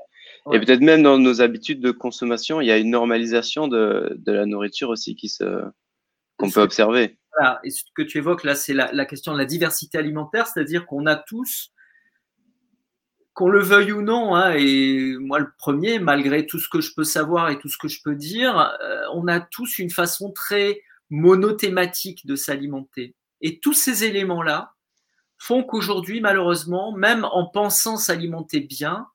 et 0.54 0.60
peut-être 0.60 0.82
même 0.82 1.04
dans 1.04 1.18
nos 1.18 1.42
habitudes 1.42 1.82
de 1.82 1.92
consommation, 1.92 2.62
il 2.62 2.68
y 2.68 2.72
a 2.72 2.78
une 2.78 2.90
normalisation 2.90 3.68
de, 3.68 4.16
de 4.18 4.32
la 4.32 4.46
nourriture 4.46 4.90
aussi 4.90 5.16
qui 5.16 5.30
se 5.30 5.64
qu'on 6.38 6.50
peut 6.50 6.62
observer. 6.62 7.18
Voilà. 7.38 7.60
Et 7.66 7.70
ce 7.70 7.84
que 7.94 8.02
tu 8.02 8.18
évoques 8.18 8.46
là, 8.46 8.56
c'est 8.56 8.74
la, 8.74 8.92
la 8.94 9.06
question 9.06 9.34
de 9.34 9.38
la 9.38 9.46
diversité 9.46 9.98
alimentaire, 9.98 10.48
c'est-à-dire 10.48 10.86
qu'on 10.86 11.06
a 11.06 11.16
tous 11.16 11.72
qu'on 13.40 13.48
le 13.48 13.64
veuille 13.64 13.94
ou 13.94 14.02
non, 14.02 14.36
hein, 14.36 14.52
et 14.52 15.16
moi 15.18 15.40
le 15.40 15.50
premier, 15.58 15.98
malgré 15.98 16.46
tout 16.46 16.60
ce 16.60 16.68
que 16.68 16.82
je 16.82 16.94
peux 16.94 17.06
savoir 17.06 17.50
et 17.50 17.58
tout 17.58 17.70
ce 17.70 17.78
que 17.78 17.88
je 17.88 18.02
peux 18.04 18.16
dire, 18.16 18.78
euh, 18.82 19.06
on 19.14 19.30
a 19.30 19.40
tous 19.40 19.80
une 19.80 19.92
façon 19.92 20.34
très 20.34 20.82
monothématique 21.10 22.26
de 22.26 22.36
s'alimenter. 22.36 23.16
Et 23.40 23.62
tous 23.62 23.72
ces 23.72 24.04
éléments-là 24.04 24.74
font 25.38 25.64
qu'aujourd'hui, 25.64 26.20
malheureusement, 26.20 26.92
même 26.92 27.24
en 27.24 27.46
pensant 27.46 27.96
s'alimenter 27.96 28.60
bien, 28.60 29.08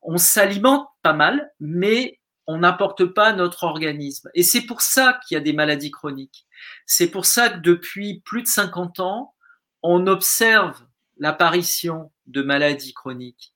on 0.00 0.16
s'alimente 0.16 0.88
pas 1.02 1.12
mal, 1.12 1.52
mais 1.60 2.20
on 2.46 2.56
n'apporte 2.56 3.04
pas 3.04 3.34
notre 3.34 3.64
organisme. 3.64 4.30
Et 4.32 4.42
c'est 4.42 4.62
pour 4.62 4.80
ça 4.80 5.20
qu'il 5.20 5.34
y 5.34 5.38
a 5.38 5.44
des 5.44 5.52
maladies 5.52 5.90
chroniques. 5.90 6.46
C'est 6.86 7.10
pour 7.10 7.26
ça 7.26 7.50
que 7.50 7.58
depuis 7.58 8.22
plus 8.24 8.40
de 8.40 8.48
50 8.48 9.00
ans, 9.00 9.34
on 9.82 10.06
observe 10.06 10.80
l'apparition 11.18 12.10
de 12.26 12.42
maladies 12.42 12.94
chroniques. 12.94 13.52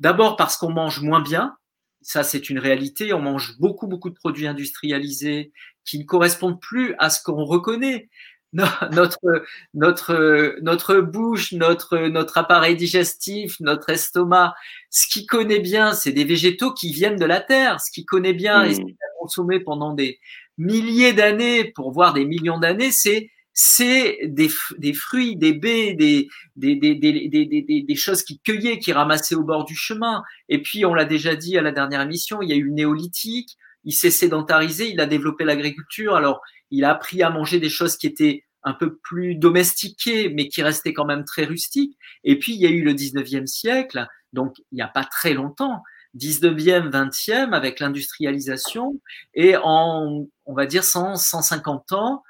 D'abord 0.00 0.36
parce 0.36 0.56
qu'on 0.56 0.70
mange 0.70 1.00
moins 1.00 1.20
bien, 1.20 1.56
ça 2.00 2.22
c'est 2.22 2.50
une 2.50 2.58
réalité, 2.58 3.12
on 3.12 3.20
mange 3.20 3.58
beaucoup 3.58 3.86
beaucoup 3.86 4.10
de 4.10 4.14
produits 4.14 4.46
industrialisés 4.46 5.52
qui 5.84 5.98
ne 5.98 6.04
correspondent 6.04 6.60
plus 6.60 6.94
à 6.98 7.10
ce 7.10 7.22
qu'on 7.22 7.44
reconnaît. 7.44 8.08
Notre, 8.92 9.44
notre, 9.74 10.56
notre 10.62 11.00
bouche, 11.02 11.52
notre, 11.52 11.98
notre 11.98 12.38
appareil 12.38 12.76
digestif, 12.76 13.60
notre 13.60 13.90
estomac, 13.90 14.54
ce 14.88 15.06
qui 15.06 15.26
connaît 15.26 15.58
bien, 15.58 15.92
c'est 15.92 16.12
des 16.12 16.24
végétaux 16.24 16.72
qui 16.72 16.90
viennent 16.90 17.18
de 17.18 17.26
la 17.26 17.42
terre. 17.42 17.78
Ce 17.78 17.90
qui 17.90 18.06
connaît 18.06 18.32
bien 18.32 18.64
et 18.64 18.72
ce 18.72 18.80
qui 18.80 18.92
a 18.92 19.20
consommé 19.20 19.60
pendant 19.60 19.92
des 19.92 20.18
milliers 20.56 21.12
d'années, 21.12 21.66
pour 21.72 21.92
voir 21.92 22.14
des 22.14 22.24
millions 22.24 22.58
d'années, 22.58 22.90
c'est 22.90 23.30
c'est 23.60 24.20
des, 24.22 24.48
des, 24.76 24.92
fruits, 24.92 25.34
des 25.34 25.52
baies, 25.52 25.92
des, 25.94 26.28
des, 26.54 26.76
des, 26.76 27.94
choses 27.96 28.22
qu'il 28.22 28.38
cueillait, 28.38 28.78
qu'il 28.78 28.94
ramassait 28.94 29.34
au 29.34 29.42
bord 29.42 29.64
du 29.64 29.74
chemin. 29.74 30.22
Et 30.48 30.62
puis, 30.62 30.84
on 30.84 30.94
l'a 30.94 31.04
déjà 31.04 31.34
dit 31.34 31.58
à 31.58 31.62
la 31.62 31.72
dernière 31.72 32.00
émission, 32.00 32.40
il 32.40 32.50
y 32.50 32.52
a 32.52 32.54
eu 32.54 32.62
le 32.62 32.72
néolithique, 32.72 33.56
il 33.82 33.92
s'est 33.92 34.12
sédentarisé, 34.12 34.88
il 34.92 35.00
a 35.00 35.06
développé 35.06 35.42
l'agriculture. 35.42 36.14
Alors, 36.14 36.40
il 36.70 36.84
a 36.84 36.90
appris 36.92 37.20
à 37.24 37.30
manger 37.30 37.58
des 37.58 37.68
choses 37.68 37.96
qui 37.96 38.06
étaient 38.06 38.44
un 38.62 38.74
peu 38.74 38.94
plus 38.94 39.34
domestiquées, 39.34 40.28
mais 40.28 40.46
qui 40.46 40.62
restaient 40.62 40.92
quand 40.92 41.06
même 41.06 41.24
très 41.24 41.44
rustiques. 41.44 41.98
Et 42.22 42.38
puis, 42.38 42.54
il 42.54 42.60
y 42.60 42.66
a 42.66 42.70
eu 42.70 42.82
le 42.82 42.94
19e 42.94 43.46
siècle, 43.46 44.06
donc 44.32 44.54
il 44.70 44.76
n'y 44.76 44.82
a 44.82 44.88
pas 44.88 45.02
très 45.02 45.34
longtemps, 45.34 45.82
19e, 46.16 46.90
20e, 46.90 47.52
avec 47.52 47.80
l'industrialisation. 47.80 49.00
Et 49.34 49.56
en, 49.56 50.28
on 50.46 50.54
va 50.54 50.66
dire, 50.66 50.84
100, 50.84 51.16
150 51.16 51.90
ans, 51.90 52.22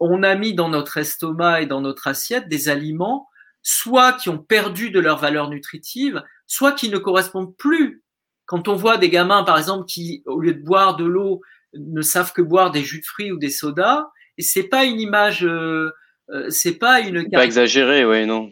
on 0.00 0.22
a 0.22 0.34
mis 0.34 0.54
dans 0.54 0.68
notre 0.68 0.96
estomac 0.96 1.62
et 1.62 1.66
dans 1.66 1.80
notre 1.80 2.06
assiette 2.06 2.48
des 2.48 2.68
aliments 2.68 3.28
soit 3.62 4.14
qui 4.14 4.28
ont 4.30 4.38
perdu 4.38 4.90
de 4.90 5.00
leur 5.00 5.18
valeur 5.18 5.50
nutritive, 5.50 6.22
soit 6.46 6.72
qui 6.72 6.88
ne 6.88 6.98
correspondent 6.98 7.54
plus. 7.56 8.02
Quand 8.46 8.68
on 8.68 8.74
voit 8.74 8.96
des 8.96 9.10
gamins, 9.10 9.44
par 9.44 9.58
exemple, 9.58 9.84
qui, 9.84 10.22
au 10.24 10.40
lieu 10.40 10.54
de 10.54 10.62
boire 10.62 10.96
de 10.96 11.04
l'eau, 11.04 11.42
ne 11.74 12.00
savent 12.00 12.32
que 12.32 12.40
boire 12.40 12.70
des 12.70 12.82
jus 12.82 13.00
de 13.00 13.04
fruits 13.04 13.30
ou 13.30 13.36
des 13.36 13.50
sodas, 13.50 14.06
et 14.38 14.42
c'est 14.42 14.68
pas 14.68 14.84
une 14.84 15.00
image, 15.00 15.44
euh, 15.44 15.90
euh, 16.30 16.48
c'est 16.48 16.78
pas 16.78 17.00
une. 17.00 17.28
Pas 17.30 17.44
exagéré, 17.44 18.06
ouais, 18.06 18.24
non. 18.24 18.50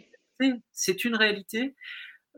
C'est 0.72 1.04
une 1.04 1.16
réalité. 1.16 1.74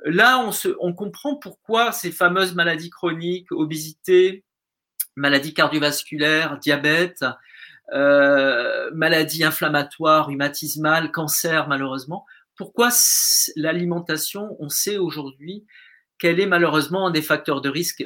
Là, 0.05 0.39
on, 0.39 0.53
se, 0.53 0.69
on 0.79 0.93
comprend 0.93 1.35
pourquoi 1.35 1.91
ces 1.91 2.13
fameuses 2.13 2.55
maladies 2.55 2.91
chroniques, 2.91 3.51
obésité, 3.51 4.45
maladies 5.17 5.55
cardiovasculaires, 5.55 6.59
diabète, 6.59 7.25
euh, 7.93 8.91
maladies 8.93 9.45
inflammatoires, 9.45 10.27
rhumatismales, 10.27 11.11
cancer 11.11 11.69
malheureusement. 11.69 12.27
Pourquoi 12.57 12.91
l'alimentation, 13.57 14.57
on 14.59 14.69
sait 14.69 14.99
aujourd'hui 14.99 15.65
qu'elle 16.19 16.41
est 16.41 16.47
malheureusement 16.47 17.07
un 17.07 17.11
des 17.11 17.23
facteurs 17.23 17.61
de 17.61 17.69
risque, 17.69 18.05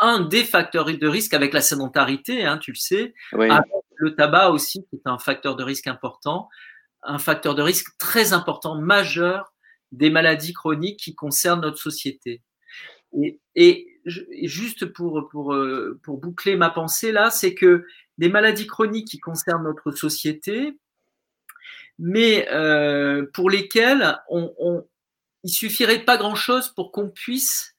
un 0.00 0.20
des 0.20 0.44
facteurs 0.44 0.86
de 0.86 1.06
risque 1.06 1.34
avec 1.34 1.52
la 1.52 1.60
sédentarité, 1.60 2.44
hein, 2.44 2.58
tu 2.58 2.72
le 2.72 2.76
sais, 2.76 3.14
le 3.32 4.14
tabac 4.14 4.50
aussi, 4.50 4.84
qui 4.90 4.96
est 4.96 5.06
un 5.06 5.18
facteur 5.18 5.56
de 5.56 5.62
risque 5.62 5.86
important, 5.86 6.48
un 7.02 7.18
facteur 7.18 7.54
de 7.54 7.62
risque 7.62 7.96
très 7.98 8.32
important, 8.32 8.74
majeur 8.74 9.52
des 9.92 10.10
maladies 10.10 10.52
chroniques 10.52 10.98
qui 10.98 11.14
concernent 11.14 11.62
notre 11.62 11.78
société. 11.78 12.42
Et, 13.20 13.40
et, 13.54 13.86
juste 14.44 14.86
pour, 14.86 15.28
pour, 15.30 15.52
euh, 15.52 16.00
pour 16.02 16.18
boucler 16.18 16.56
ma 16.56 16.70
pensée 16.70 17.12
là, 17.12 17.30
c'est 17.30 17.54
que 17.54 17.84
des 18.20 18.28
maladies 18.28 18.66
chroniques 18.66 19.08
qui 19.08 19.18
concernent 19.18 19.64
notre 19.64 19.92
société, 19.92 20.78
mais 21.98 22.46
euh, 22.52 23.24
pour 23.32 23.48
lesquelles 23.48 24.18
on, 24.28 24.54
on, 24.58 24.86
il 25.42 25.50
suffirait 25.50 26.04
pas 26.04 26.18
grand-chose 26.18 26.68
pour 26.68 26.92
qu'on 26.92 27.08
puisse 27.08 27.76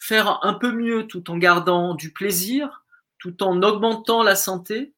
faire 0.00 0.40
un 0.44 0.54
peu 0.54 0.72
mieux 0.72 1.06
tout 1.06 1.30
en 1.30 1.38
gardant 1.38 1.94
du 1.94 2.12
plaisir, 2.12 2.84
tout 3.20 3.44
en 3.44 3.62
augmentant 3.62 4.24
la 4.24 4.34
santé, 4.34 4.92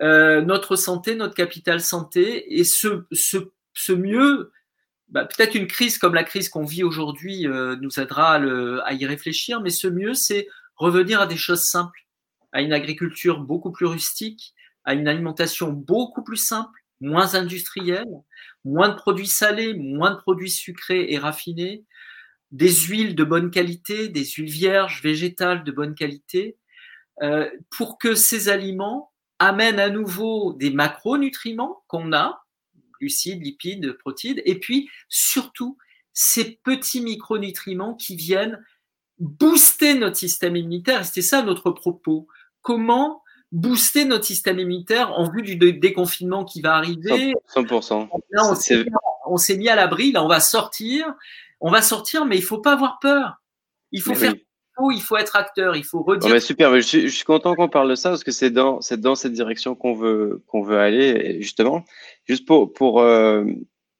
euh, 0.00 0.42
notre 0.42 0.76
santé, 0.76 1.16
notre 1.16 1.34
capital 1.34 1.80
santé, 1.80 2.56
et 2.56 2.62
ce, 2.62 3.02
mieux, 3.92 4.52
bah, 5.08 5.24
peut-être 5.24 5.56
une 5.56 5.66
crise 5.66 5.98
comme 5.98 6.14
la 6.14 6.24
crise 6.24 6.48
qu'on 6.48 6.64
vit 6.64 6.84
aujourd'hui 6.84 7.48
euh, 7.48 7.74
nous 7.80 7.98
aidera 7.98 8.34
à 8.36 8.92
y 8.92 9.06
réfléchir, 9.06 9.60
mais 9.60 9.70
ce 9.70 9.88
mieux, 9.88 10.14
c'est 10.14 10.46
revenir 10.76 11.20
à 11.20 11.26
des 11.26 11.36
choses 11.36 11.64
simples 11.64 12.06
à 12.52 12.62
une 12.62 12.72
agriculture 12.72 13.40
beaucoup 13.40 13.72
plus 13.72 13.86
rustique, 13.86 14.54
à 14.84 14.94
une 14.94 15.08
alimentation 15.08 15.70
beaucoup 15.70 16.22
plus 16.22 16.36
simple, 16.36 16.78
moins 17.00 17.34
industrielle, 17.34 18.08
moins 18.64 18.88
de 18.88 18.94
produits 18.94 19.26
salés, 19.26 19.74
moins 19.74 20.12
de 20.12 20.16
produits 20.16 20.50
sucrés 20.50 21.06
et 21.10 21.18
raffinés, 21.18 21.84
des 22.50 22.72
huiles 22.72 23.14
de 23.14 23.24
bonne 23.24 23.50
qualité, 23.50 24.08
des 24.08 24.24
huiles 24.24 24.50
vierges, 24.50 25.02
végétales 25.02 25.64
de 25.64 25.72
bonne 25.72 25.94
qualité, 25.94 26.56
euh, 27.22 27.48
pour 27.70 27.98
que 27.98 28.14
ces 28.14 28.48
aliments 28.48 29.12
amènent 29.38 29.80
à 29.80 29.88
nouveau 29.88 30.52
des 30.54 30.70
macronutriments 30.70 31.84
qu'on 31.86 32.12
a, 32.12 32.44
glucides, 32.98 33.42
lipides, 33.42 33.92
protides, 33.98 34.42
et 34.44 34.58
puis 34.58 34.90
surtout 35.08 35.78
ces 36.12 36.60
petits 36.62 37.00
micronutriments 37.00 37.94
qui 37.94 38.16
viennent 38.16 38.62
booster 39.18 39.94
notre 39.94 40.16
système 40.16 40.56
immunitaire. 40.56 41.04
C'était 41.04 41.22
ça 41.22 41.42
notre 41.42 41.70
propos 41.70 42.26
comment 42.62 43.22
booster 43.52 44.04
notre 44.04 44.24
système 44.24 44.58
immunitaire 44.58 45.12
en 45.12 45.28
vue 45.28 45.42
du 45.42 45.56
déconfinement 45.56 46.44
qui 46.44 46.60
va 46.60 46.74
arriver. 46.74 47.34
100%. 47.54 48.08
on 49.26 49.36
s'est 49.36 49.56
mis 49.56 49.68
à 49.68 49.74
l'abri, 49.74 50.12
là, 50.12 50.24
on 50.24 50.28
va 50.28 50.40
sortir. 50.40 51.14
On 51.60 51.70
va 51.70 51.82
sortir, 51.82 52.24
mais 52.24 52.36
il 52.36 52.42
faut 52.42 52.58
pas 52.58 52.72
avoir 52.72 52.98
peur. 53.00 53.42
Il 53.92 54.00
faut 54.00 54.14
faire 54.14 54.34
il 54.90 55.02
faut 55.02 55.16
être 55.16 55.36
acteur, 55.36 55.76
il 55.76 55.84
faut 55.84 56.02
redire. 56.02 56.40
super, 56.40 56.74
je 56.76 56.80
suis, 56.80 57.02
je 57.02 57.14
suis 57.14 57.24
content 57.24 57.54
qu'on 57.54 57.68
parle 57.68 57.90
de 57.90 57.94
ça 57.94 58.08
parce 58.08 58.24
que 58.24 58.30
c'est 58.30 58.50
dans, 58.50 58.80
dans 58.98 59.14
cette 59.14 59.32
direction 59.32 59.74
qu'on 59.74 59.94
veut, 59.94 60.42
qu'on 60.46 60.62
veut 60.62 60.78
aller, 60.78 61.42
justement. 61.42 61.84
Juste 62.26 62.46
pour, 62.46 62.72
pour 62.72 63.00
euh, 63.00 63.44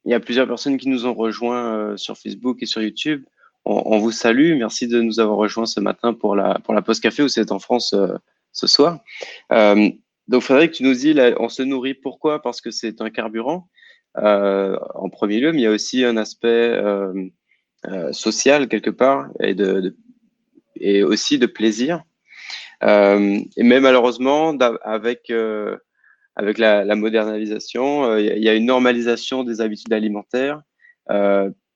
il 0.05 0.11
y 0.11 0.15
a 0.15 0.21
plusieurs 0.21 0.47
personnes 0.47 0.79
qui 0.79 0.89
nous 0.89 1.07
ont 1.07 1.15
rejoints 1.15 1.75
euh, 1.75 1.97
sur 1.97 2.17
Facebook 2.17 2.63
et 2.63 2.67
sur 2.67 2.81
YouTube. 2.81 3.25
On, 3.67 3.99
vous 3.99 4.11
salue. 4.11 4.57
Merci 4.57 4.89
de 4.89 5.03
nous 5.03 5.21
avoir 5.21 5.37
rejoints 5.37 5.67
ce 5.67 5.81
matin 5.81 6.15
pour 6.15 6.35
la, 6.35 6.59
pour 6.61 6.73
la 6.73 6.81
pause 6.81 6.99
café 6.99 7.23
où 7.23 7.29
c'est 7.29 7.53
en 7.53 7.59
France. 7.59 7.93
Euh, 7.93 8.17
ce 8.53 8.67
soir. 8.67 9.01
Euh, 9.53 9.91
donc, 10.29 10.43
Frédéric, 10.43 10.73
tu 10.73 10.85
nous 10.85 10.95
dis, 10.95 11.15
on 11.39 11.49
se 11.49 11.63
nourrit 11.63 11.95
pourquoi? 11.95 12.41
Parce 12.43 12.61
que 12.61 12.71
c'est 12.71 13.01
un 13.01 13.11
carburant, 13.11 13.69
euh, 14.19 14.77
en 14.95 15.09
premier 15.09 15.41
lieu, 15.41 15.53
mais 15.53 15.59
il 15.59 15.65
y 15.65 15.67
a 15.67 15.71
aussi 15.71 16.05
un 16.05 16.17
aspect 16.17 16.49
euh, 16.49 17.13
social, 18.13 18.69
quelque 18.69 18.91
part, 18.91 19.29
et, 19.41 21.03
aussi 21.03 21.39
de 21.39 21.47
plaisir. 21.47 22.03
Même 22.83 23.47
malheureusement, 23.57 24.57
avec, 24.83 25.33
la 26.39 26.95
modernisation, 26.97 28.17
il 28.17 28.43
y 28.43 28.49
a 28.49 28.55
une 28.55 28.67
normalisation 28.67 29.43
des 29.43 29.61
habitudes 29.61 29.93
alimentaires. 29.93 30.63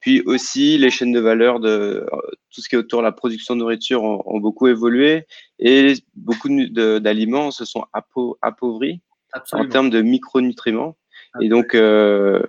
Puis 0.05 0.21
aussi, 0.27 0.77
les 0.77 0.91
chaînes 0.91 1.13
de 1.13 1.19
valeur 1.19 1.61
de 1.61 2.05
tout 2.53 2.61
ce 2.61 2.69
qui 2.69 2.75
est 2.75 2.79
autour 2.79 2.99
de 2.99 3.05
la 3.05 3.13
production 3.13 3.55
de 3.55 3.61
nourriture 3.61 4.03
ont, 4.03 4.39
beaucoup 4.39 4.67
évolué 4.67 5.25
et 5.59 5.95
beaucoup 6.15 6.51
d'aliments 6.51 7.51
se 7.51 7.65
sont 7.65 7.87
appauvris 8.43 9.01
en 9.53 9.67
termes 9.67 9.89
de 9.89 10.03
micronutriments. 10.03 10.99
Et 11.41 11.49
donc, 11.49 11.75
euh, 11.75 12.43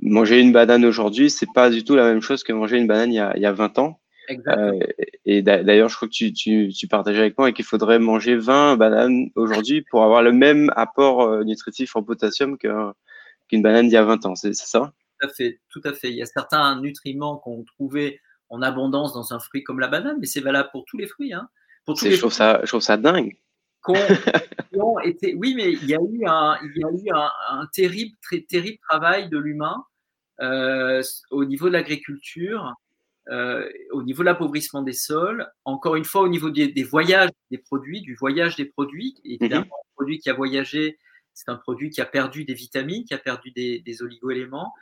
manger 0.00 0.38
une 0.38 0.52
banane 0.52 0.84
aujourd'hui, 0.84 1.28
c'est 1.28 1.52
pas 1.52 1.70
du 1.70 1.82
tout 1.82 1.96
la 1.96 2.04
même 2.04 2.22
chose 2.22 2.44
que 2.44 2.52
manger 2.52 2.78
une 2.78 2.86
banane 2.86 3.10
il 3.10 3.16
y 3.16 3.18
a, 3.18 3.32
il 3.34 3.42
y 3.42 3.46
a 3.46 3.52
20 3.52 3.80
ans. 3.80 3.98
Euh, 4.30 4.78
et 5.24 5.42
d'ailleurs, 5.42 5.88
je 5.88 5.96
crois 5.96 6.06
que 6.06 6.14
tu, 6.14 6.32
tu, 6.32 6.68
tu 6.68 6.86
partageais 6.86 7.18
avec 7.18 7.36
moi 7.36 7.50
qu'il 7.50 7.64
faudrait 7.64 7.98
manger 7.98 8.36
20 8.36 8.76
bananes 8.76 9.28
aujourd'hui 9.34 9.82
pour 9.90 10.04
avoir 10.04 10.22
le 10.22 10.30
même 10.30 10.70
apport 10.76 11.22
euh, 11.22 11.42
nutritif 11.42 11.96
en 11.96 12.04
potassium 12.04 12.56
qu'une 12.58 13.60
banane 13.60 13.88
d'il 13.88 13.94
y 13.94 13.96
a 13.96 14.04
20 14.04 14.24
ans. 14.24 14.36
C'est 14.36 14.54
ça? 14.54 14.92
À 15.22 15.28
fait, 15.28 15.60
tout 15.68 15.80
à 15.84 15.92
fait. 15.92 16.10
Il 16.10 16.16
y 16.16 16.22
a 16.22 16.26
certains 16.26 16.80
nutriments 16.80 17.36
qu'on 17.36 17.64
trouvait 17.64 18.20
en 18.48 18.60
abondance 18.62 19.14
dans 19.14 19.32
un 19.32 19.38
fruit 19.38 19.64
comme 19.64 19.80
la 19.80 19.88
banane, 19.88 20.18
mais 20.20 20.26
c'est 20.26 20.40
valable 20.40 20.68
pour 20.72 20.84
tous 20.84 20.98
les 20.98 21.06
fruits. 21.06 21.32
Hein. 21.32 21.48
Pour 21.84 21.96
tous 21.96 22.04
les 22.04 22.12
je, 22.12 22.20
trouve 22.20 22.32
ça, 22.32 22.60
je 22.62 22.68
trouve 22.68 22.82
ça 22.82 22.96
dingue. 22.96 23.36
oui, 23.88 25.54
mais 25.56 25.72
il 25.72 25.86
y 25.86 25.94
a 25.94 25.98
eu 25.98 26.24
un, 26.26 26.56
il 26.62 26.80
y 26.80 26.84
a 26.84 26.88
eu 26.90 27.18
un, 27.50 27.66
terrible, 27.72 28.14
très 28.22 28.42
terrible 28.42 28.78
travail 28.88 29.28
de 29.28 29.38
l'humain 29.38 29.84
euh, 30.40 31.02
au 31.30 31.44
niveau 31.44 31.68
de 31.68 31.72
l'agriculture, 31.72 32.74
euh, 33.28 33.68
au 33.90 34.02
niveau 34.02 34.22
de 34.22 34.26
l'appauvrissement 34.26 34.82
des 34.82 34.92
sols, 34.92 35.50
encore 35.64 35.96
une 35.96 36.04
fois 36.04 36.22
au 36.22 36.28
niveau 36.28 36.50
des, 36.50 36.84
voyages 36.84 37.30
des 37.50 37.58
produits, 37.58 38.02
du 38.02 38.14
voyage 38.14 38.54
des 38.56 38.66
produits. 38.66 39.16
Évidemment, 39.24 39.64
mm 39.64 39.70
un 39.82 40.04
produit 40.04 40.18
qui 40.18 40.30
a 40.30 40.34
voyagé, 40.34 40.98
c'est 41.32 41.48
un 41.48 41.56
produit 41.56 41.90
qui 41.90 42.00
a 42.00 42.06
perdu 42.06 42.44
des 42.44 42.54
vitamines, 42.54 43.04
qui 43.04 43.14
a 43.14 43.18
perdu 43.18 43.52
des, 43.52 43.80
des 43.80 44.02
oligo-éléments 44.02 44.72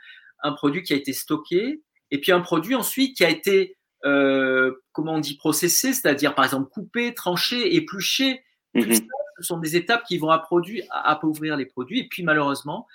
un 0.43 0.51
produit 0.53 0.83
qui 0.83 0.93
a 0.93 0.95
été 0.95 1.13
stocké, 1.13 1.81
et 2.11 2.19
puis 2.19 2.31
un 2.31 2.41
produit 2.41 2.75
ensuite 2.75 3.15
qui 3.15 3.23
a 3.23 3.29
été, 3.29 3.77
euh, 4.05 4.73
comment 4.91 5.15
on 5.15 5.19
dit, 5.19 5.37
processé, 5.37 5.93
c'est-à-dire 5.93 6.35
par 6.35 6.45
exemple 6.45 6.69
coupé, 6.69 7.13
tranché, 7.13 7.75
épluché. 7.75 8.43
Tout 8.75 8.85
mhm. 8.85 8.95
ça, 8.95 9.01
ce 9.37 9.43
sont 9.43 9.57
des 9.59 9.75
étapes 9.75 10.03
qui 10.03 10.17
vont 10.17 10.29
appauvrir 10.29 11.57
les 11.57 11.65
produits. 11.65 11.99
Et 11.99 12.07
puis 12.07 12.23
malheureusement, 12.23 12.87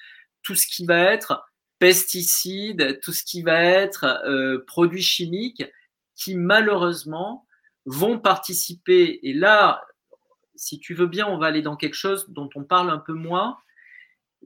tout 0.43 0.55
ce 0.55 0.67
qui 0.67 0.87
va 0.87 0.99
être 1.12 1.45
pesticides, 1.79 3.00
tout 3.03 3.12
ce 3.12 3.25
qui 3.25 3.43
va 3.43 3.62
être 3.62 4.05
euh, 4.26 4.65
produits 4.67 5.03
chimiques, 5.03 5.65
qui 6.15 6.35
malheureusement 6.35 7.47
vont 7.85 8.19
participer. 8.19 9.21
Et 9.23 9.33
là, 9.33 9.83
si 10.55 10.79
tu 10.79 10.95
veux 10.95 11.07
bien, 11.07 11.26
on 11.26 11.38
va 11.38 11.47
aller 11.47 11.62
dans 11.62 11.76
quelque 11.76 11.95
chose 11.95 12.26
dont 12.29 12.49
on 12.55 12.65
parle 12.65 12.91
un 12.91 12.99
peu 12.99 13.12
moins, 13.12 13.59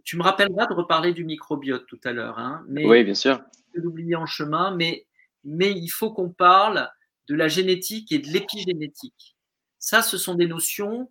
tu 0.04 0.16
me 0.16 0.23
rappelleras 0.23 0.66
de 0.66 0.75
reparler 0.75 1.12
du 1.12 1.25
microbiote 1.25 1.87
tout 1.87 2.00
à 2.04 2.12
l'heure. 2.12 2.38
Hein, 2.38 2.64
mais 2.68 2.87
oui, 2.87 3.04
bien 3.04 3.14
sûr. 3.14 3.40
Je 3.75 3.80
l'oublier 3.80 4.16
en 4.16 4.26
chemin, 4.26 4.75
mais, 4.75 5.06
mais 5.44 5.70
il 5.70 5.88
faut 5.88 6.12
qu'on 6.12 6.30
parle 6.30 6.90
de 7.28 7.35
la 7.35 7.49
génétique 7.49 8.11
et 8.12 8.18
de 8.18 8.28
l'épigénétique. 8.28 9.37
Ça, 9.78 10.02
ce 10.02 10.18
sont 10.18 10.35
des 10.35 10.47
notions 10.47 11.11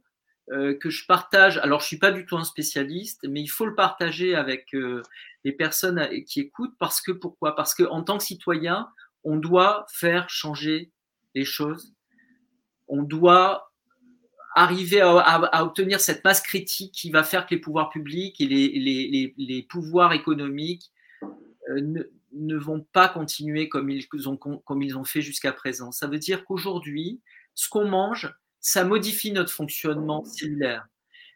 euh, 0.52 0.78
que 0.78 0.90
je 0.90 1.06
partage. 1.06 1.58
Alors, 1.60 1.80
je 1.80 1.86
suis 1.86 2.00
pas 2.00 2.12
du 2.12 2.26
tout 2.26 2.38
un 2.38 2.44
spécialiste, 2.44 3.22
mais 3.28 3.42
il 3.42 3.48
faut 3.48 3.66
le 3.66 3.76
partager 3.76 4.36
avec 4.36 4.74
euh, 4.74 5.02
les 5.44 5.52
personnes 5.52 6.00
euh, 6.00 6.22
qui 6.28 6.40
écoutent 6.42 6.76
parce 6.80 7.02
que 7.02 7.12
pourquoi? 7.12 7.56
Parce 7.56 7.74
que 7.74 7.84
en 7.84 8.04
tant 8.04 8.18
que 8.18 8.24
citoyen, 8.24 8.90
on 9.24 9.38
doit 9.38 9.86
faire 9.92 10.30
changer 10.30 10.92
les 11.36 11.46
choses. 11.46 11.94
On 12.88 13.04
doit 13.04 13.69
arriver 14.56 15.02
à, 15.02 15.64
obtenir 15.64 16.00
cette 16.00 16.24
masse 16.24 16.42
critique 16.42 16.94
qui 16.94 17.12
va 17.12 17.24
faire 17.24 17.46
que 17.46 17.56
les 17.56 17.62
pouvoirs 17.62 17.90
publics 17.90 18.40
et 18.42 18.48
les, 18.48 19.68
pouvoirs 19.70 20.14
économiques 20.14 20.92
euh, 21.70 22.06
ne, 22.34 22.56
vont 22.58 22.86
pas 22.92 23.10
continuer 23.10 23.70
comme 23.70 23.90
ils 23.90 24.08
ont, 24.28 24.38
comme 24.38 24.82
ils 24.82 24.98
ont 24.98 25.04
fait 25.04 25.22
jusqu'à 25.22 25.54
présent. 25.54 25.92
Ça 25.92 26.08
veut 26.08 26.18
dire 26.18 26.46
qu'aujourd'hui, 26.46 27.22
ce 27.54 27.70
qu'on 27.70 27.88
mange, 27.88 28.34
ça 28.60 28.84
modifie 28.84 29.32
notre 29.32 29.52
fonctionnement 29.52 30.24
cellulaire. 30.26 30.88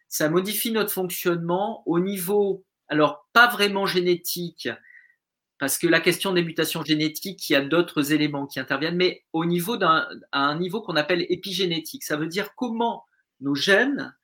Ça 0.10 0.30
modifie 0.30 0.72
notre 0.72 0.92
fonctionnement 0.92 1.84
au 1.86 2.00
niveau, 2.00 2.66
alors 2.88 3.28
pas 3.34 3.48
vraiment 3.48 3.86
génétique, 3.86 4.70
parce 5.60 5.78
que 5.78 5.88
la 5.88 6.00
question 6.00 6.34
des 6.34 6.44
mutations 6.44 6.84
génétiques, 6.84 7.50
il 7.50 7.54
y 7.54 7.56
a 7.56 7.62
d'autres 7.62 8.12
éléments 8.12 8.48
qui 8.48 8.60
interviennent, 8.60 8.98
mais 8.98 9.24
au 9.34 9.46
niveau 9.46 9.78
d'un 9.78 10.08
un 10.32 10.58
niveau 10.58 10.82
qu'on 10.82 10.96
appelle 10.96 11.26
épigénétique. 11.30 12.04
Ça 12.04 12.18
veut 12.18 12.28
dire 12.28 12.56
comment 12.56 13.06
nos 13.40 13.56
gènes, 13.56 14.16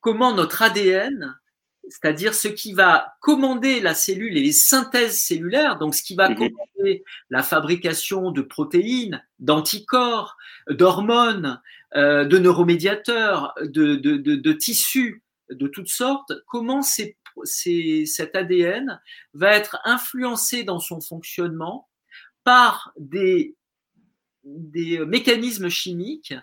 comment 0.00 0.34
notre 0.34 0.62
ADN, 0.62 1.34
c'est-à-dire 1.88 2.34
ce 2.34 2.48
qui 2.48 2.72
va 2.72 3.14
commander 3.20 3.80
la 3.80 3.94
cellule 3.94 4.36
et 4.36 4.42
les 4.42 4.52
synthèses 4.52 5.18
cellulaires, 5.18 5.78
donc 5.78 5.94
ce 5.94 6.02
qui 6.02 6.14
va 6.14 6.28
mhm. 6.28 6.36
commander 6.36 7.04
la 7.30 7.42
fabrication 7.42 8.30
de 8.30 8.42
protéines, 8.42 9.24
d'anticorps, 9.38 10.36
d'hormones, 10.68 11.60
euh, 11.96 12.24
de 12.24 12.38
neuromédiateurs, 12.38 13.54
de, 13.62 14.52
tissus 14.52 15.22
de 15.50 15.66
toutes 15.66 15.88
sortes, 15.88 16.32
comment 16.46 16.82
cet 17.44 18.36
ADN 18.36 19.00
va 19.34 19.54
être 19.54 19.78
influencé 19.84 20.64
dans 20.64 20.78
son 20.78 21.00
fonctionnement 21.00 21.88
par 22.44 22.92
des 22.96 23.56
mécanismes 24.44 25.68
chimiques 25.68 26.34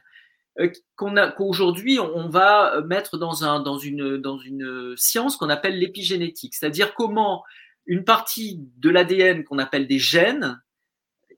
euh, 0.60 0.69
qu'aujourd'hui 0.95 1.99
on 1.99 2.30
va 2.30 2.82
mettre 2.82 3.17
dans, 3.17 3.43
un, 3.43 3.60
dans, 3.60 3.78
une, 3.78 4.17
dans 4.17 4.38
une 4.38 4.93
science 4.97 5.38
qu'on 5.38 5.49
appelle 5.49 5.78
l'épigénétique, 5.78 6.56
c'est-à-dire 6.56 6.93
comment 6.93 7.43
une 7.86 8.04
partie 8.04 8.60
de 8.78 8.89
l'ADN 8.89 9.43
qu'on 9.43 9.58
appelle 9.58 9.88
des 9.88 9.99
gènes 9.99 10.62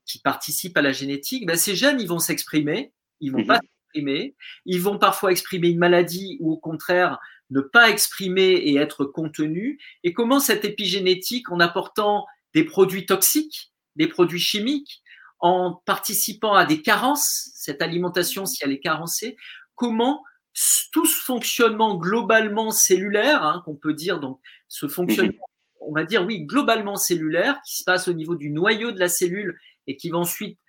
qui 0.05 0.19
participent 0.19 0.77
à 0.77 0.81
la 0.81 0.91
génétique, 0.91 1.45
ben 1.45 1.55
ces 1.55 1.75
gènes 1.75 2.01
ils 2.01 2.07
vont 2.07 2.19
s'exprimer, 2.19 2.91
ils 3.19 3.31
vont 3.31 3.45
pas 3.45 3.55
mhm. 3.55 3.61
s'exprimer, 3.61 4.35
ils 4.65 4.81
vont 4.81 4.97
parfois 4.97 5.31
exprimer 5.31 5.69
une 5.69 5.77
maladie 5.77 6.37
ou 6.39 6.51
au 6.51 6.57
contraire 6.57 7.19
ne 7.51 7.61
pas 7.61 7.89
exprimer 7.89 8.49
et 8.49 8.77
être 8.77 9.05
contenus, 9.05 9.79
et 10.03 10.13
comment 10.13 10.39
cette 10.39 10.65
épigénétique 10.65 11.51
en 11.51 11.59
apportant 11.59 12.25
des 12.53 12.63
produits 12.63 13.05
toxiques, 13.05 13.71
des 13.95 14.07
produits 14.07 14.39
chimiques, 14.39 15.01
en 15.39 15.81
participant 15.85 16.53
à 16.53 16.65
des 16.65 16.81
carences, 16.81 17.49
cette 17.55 17.81
alimentation, 17.81 18.45
si 18.45 18.63
elle 18.63 18.71
est 18.71 18.79
carencée, 18.79 19.37
comment 19.75 20.23
tout 20.91 21.05
ce 21.05 21.23
fonctionnement 21.23 21.95
globalement 21.95 22.71
cellulaire, 22.71 23.43
hein, 23.43 23.61
qu'on 23.65 23.75
peut 23.75 23.93
dire, 23.93 24.19
donc 24.19 24.39
ce 24.67 24.87
fonctionnement, 24.87 25.31
mhm. 25.31 25.87
on 25.87 25.93
va 25.93 26.03
dire, 26.03 26.25
oui, 26.25 26.45
globalement 26.45 26.95
cellulaire, 26.95 27.59
qui 27.65 27.77
se 27.77 27.83
passe 27.83 28.07
au 28.07 28.13
niveau 28.13 28.35
du 28.35 28.49
noyau 28.49 28.91
de 28.91 28.99
la 28.99 29.09
cellule 29.09 29.57
et 29.87 29.97
qui 29.97 30.09
va 30.09 30.19
ensuite 30.19 30.59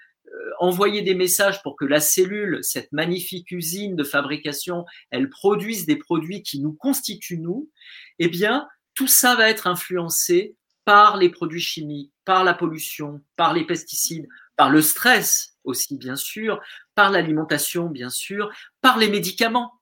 envoyer 0.59 1.03
des 1.03 1.15
messages 1.15 1.63
pour 1.63 1.77
que 1.77 1.85
la 1.85 2.01
cellule, 2.01 2.59
cette 2.63 2.93
magnifique 2.93 3.51
usine 3.51 3.97
de 3.97 4.05
fabrication, 4.05 4.85
elle 5.11 5.29
produise 5.29 5.87
des 5.87 5.97
produits 5.97 6.43
qui 6.43 6.61
nous 6.61 6.73
constituent 6.73 7.39
nous, 7.39 7.71
eh 8.19 8.29
bien, 8.29 8.69
tout 8.95 9.09
ça 9.09 9.35
va 9.35 9.49
être 9.49 9.67
influencé 9.67 10.57
par 10.85 11.17
les 11.17 11.29
produits 11.29 11.61
chimiques, 11.61 12.13
par 12.25 12.45
la 12.45 12.55
pollution, 12.55 13.21
par 13.37 13.55
les 13.55 13.65
pesticides, 13.65 14.29
par 14.57 14.71
le 14.71 14.83
stress 14.83 15.57
aussi, 15.65 15.97
bien 15.97 16.17
sûr, 16.17 16.61
par 16.95 17.11
l'alimentation, 17.11 17.89
bien 17.89 18.11
sûr, 18.11 18.51
par 18.81 18.99
les 18.99 19.09
médicaments, 19.09 19.73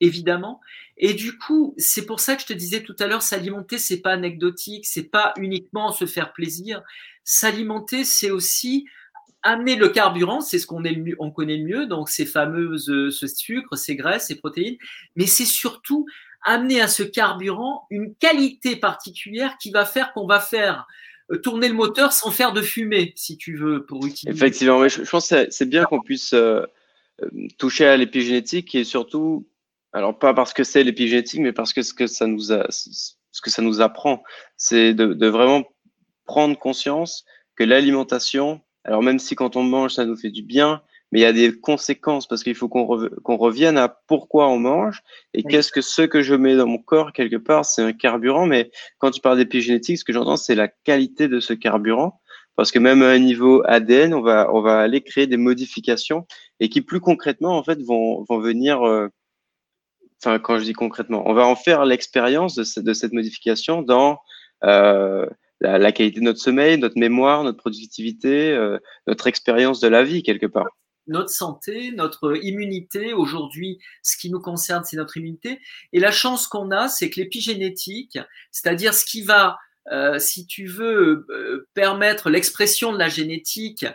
évidemment. 0.00 0.60
Et 0.96 1.14
du 1.14 1.36
coup, 1.36 1.74
c'est 1.78 2.06
pour 2.06 2.20
ça 2.20 2.36
que 2.36 2.42
je 2.42 2.46
te 2.46 2.52
disais 2.52 2.82
tout 2.82 2.96
à 2.98 3.06
l'heure, 3.06 3.22
s'alimenter, 3.22 3.78
c'est 3.78 4.00
pas 4.00 4.12
anecdotique, 4.12 4.86
c'est 4.86 5.10
pas 5.10 5.34
uniquement 5.36 5.90
se 5.90 6.06
faire 6.06 6.32
plaisir. 6.32 6.82
S'alimenter, 7.24 8.04
c'est 8.04 8.30
aussi 8.30 8.86
amener 9.46 9.76
le 9.76 9.88
carburant, 9.88 10.40
c'est 10.40 10.58
ce 10.58 10.66
qu'on 10.66 10.82
on 11.18 11.30
connaît 11.30 11.56
le 11.56 11.64
mieux, 11.64 11.86
donc 11.86 12.08
ces 12.08 12.26
fameuses, 12.26 12.86
ce 13.10 13.26
sucre, 13.26 13.76
ces 13.76 13.96
graisses, 13.96 14.26
ces 14.26 14.36
protéines, 14.36 14.76
mais 15.14 15.26
c'est 15.26 15.44
surtout 15.44 16.06
amener 16.42 16.80
à 16.80 16.88
ce 16.88 17.02
carburant 17.02 17.86
une 17.90 18.14
qualité 18.14 18.76
particulière 18.76 19.56
qui 19.58 19.70
va 19.70 19.84
faire 19.84 20.12
qu'on 20.12 20.26
va 20.26 20.40
faire 20.40 20.86
euh, 21.32 21.38
tourner 21.38 21.68
le 21.68 21.74
moteur 21.74 22.12
sans 22.12 22.30
faire 22.30 22.52
de 22.52 22.62
fumée, 22.62 23.12
si 23.16 23.36
tu 23.36 23.56
veux, 23.56 23.84
pour 23.84 24.06
utiliser. 24.06 24.36
Effectivement, 24.36 24.86
je, 24.86 25.02
pense 25.02 25.28
que 25.28 25.46
c'est 25.50 25.68
bien 25.68 25.84
qu'on 25.84 26.00
puisse 26.00 26.32
euh, 26.32 26.62
euh, 27.22 27.28
toucher 27.58 27.86
à 27.86 27.96
l'épigénétique 27.96 28.74
et 28.76 28.84
surtout, 28.84 29.48
alors 29.92 30.16
pas 30.16 30.34
parce 30.34 30.52
que 30.52 30.62
c'est 30.62 30.84
l'épigénétique, 30.84 31.40
mais 31.40 31.52
parce 31.52 31.72
que 31.72 31.82
ce 31.82 31.94
que 31.94 32.06
ça 32.06 32.26
nous, 32.26 33.80
apprend, 33.80 34.22
c'est 34.56 34.94
de, 34.94 35.26
vraiment 35.26 35.64
prendre 36.26 36.56
conscience 36.56 37.24
que 37.56 37.64
l'alimentation, 37.64 38.60
alors 38.86 39.02
même 39.02 39.18
si 39.18 39.34
quand 39.34 39.56
on 39.56 39.62
mange, 39.62 39.94
ça 39.94 40.04
nous 40.04 40.16
fait 40.16 40.30
du 40.30 40.42
bien, 40.42 40.82
mais 41.12 41.20
il 41.20 41.22
y 41.22 41.26
a 41.26 41.32
des 41.32 41.52
conséquences 41.58 42.26
parce 42.26 42.42
qu'il 42.42 42.54
faut 42.54 42.68
qu'on 42.68 43.36
revienne 43.36 43.78
à 43.78 43.88
pourquoi 43.88 44.48
on 44.48 44.58
mange 44.58 45.02
et 45.34 45.42
qu'est-ce 45.42 45.70
que 45.70 45.80
ce 45.80 46.02
que 46.02 46.22
je 46.22 46.34
mets 46.34 46.56
dans 46.56 46.66
mon 46.66 46.78
corps 46.78 47.12
quelque 47.12 47.36
part, 47.36 47.64
c'est 47.64 47.82
un 47.82 47.92
carburant. 47.92 48.46
Mais 48.46 48.70
quand 48.98 49.10
tu 49.10 49.20
parles 49.20 49.38
d'épigénétique, 49.38 49.98
ce 49.98 50.04
que 50.04 50.12
j'entends, 50.12 50.36
c'est 50.36 50.54
la 50.54 50.68
qualité 50.68 51.28
de 51.28 51.40
ce 51.40 51.52
carburant. 51.52 52.20
Parce 52.56 52.70
que 52.70 52.78
même 52.78 53.02
à 53.02 53.08
un 53.08 53.18
niveau 53.18 53.62
ADN, 53.66 54.14
on 54.14 54.22
va, 54.22 54.50
on 54.52 54.62
va 54.62 54.78
aller 54.78 55.02
créer 55.02 55.26
des 55.26 55.36
modifications 55.36 56.26
et 56.58 56.70
qui 56.70 56.80
plus 56.80 57.00
concrètement, 57.00 57.58
en 57.58 57.62
fait, 57.62 57.82
vont, 57.82 58.24
vont 58.28 58.38
venir 58.38 58.82
euh, 58.86 59.08
enfin, 60.24 60.38
quand 60.38 60.58
je 60.58 60.64
dis 60.64 60.72
concrètement, 60.72 61.22
on 61.26 61.34
va 61.34 61.46
en 61.46 61.56
faire 61.56 61.84
l'expérience 61.84 62.54
de, 62.54 62.80
de, 62.80 62.92
cette 62.94 63.12
modification 63.12 63.82
dans 63.82 64.18
euh, 64.64 65.26
la, 65.60 65.78
la, 65.78 65.92
qualité 65.92 66.20
de 66.20 66.24
notre 66.24 66.40
sommeil, 66.40 66.78
notre 66.78 66.98
mémoire, 66.98 67.44
notre 67.44 67.58
productivité, 67.58 68.52
euh, 68.52 68.78
notre 69.06 69.26
expérience 69.26 69.80
de 69.80 69.88
la 69.88 70.04
vie 70.04 70.22
quelque 70.22 70.46
part. 70.46 70.68
Notre 71.06 71.30
santé, 71.30 71.92
notre 71.92 72.36
immunité, 72.44 73.12
aujourd'hui, 73.12 73.78
ce 74.02 74.16
qui 74.16 74.28
nous 74.28 74.40
concerne, 74.40 74.82
c'est 74.84 74.96
notre 74.96 75.16
immunité. 75.16 75.60
Et 75.92 76.00
la 76.00 76.10
chance 76.10 76.48
qu'on 76.48 76.72
a, 76.72 76.88
c'est 76.88 77.10
que 77.10 77.20
l'épigénétique, 77.20 78.18
c'est-à-dire 78.50 78.92
ce 78.92 79.04
qui 79.04 79.22
va, 79.22 79.56
euh, 79.92 80.18
si 80.18 80.46
tu 80.46 80.66
veux, 80.66 81.26
euh, 81.30 81.68
permettre 81.74 82.28
l'expression 82.28 82.92
de 82.92 82.98
la 82.98 83.08
génétique, 83.08 83.86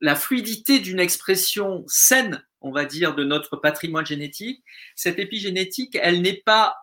la 0.00 0.14
fluidité 0.14 0.78
d'une 0.78 1.00
expression 1.00 1.84
saine, 1.88 2.44
on 2.60 2.70
va 2.70 2.84
dire, 2.84 3.16
de 3.16 3.24
notre 3.24 3.56
patrimoine 3.56 4.06
génétique, 4.06 4.62
cette 4.94 5.18
épigénétique, 5.18 5.98
elle 6.00 6.22
n'est 6.22 6.42
pas 6.44 6.76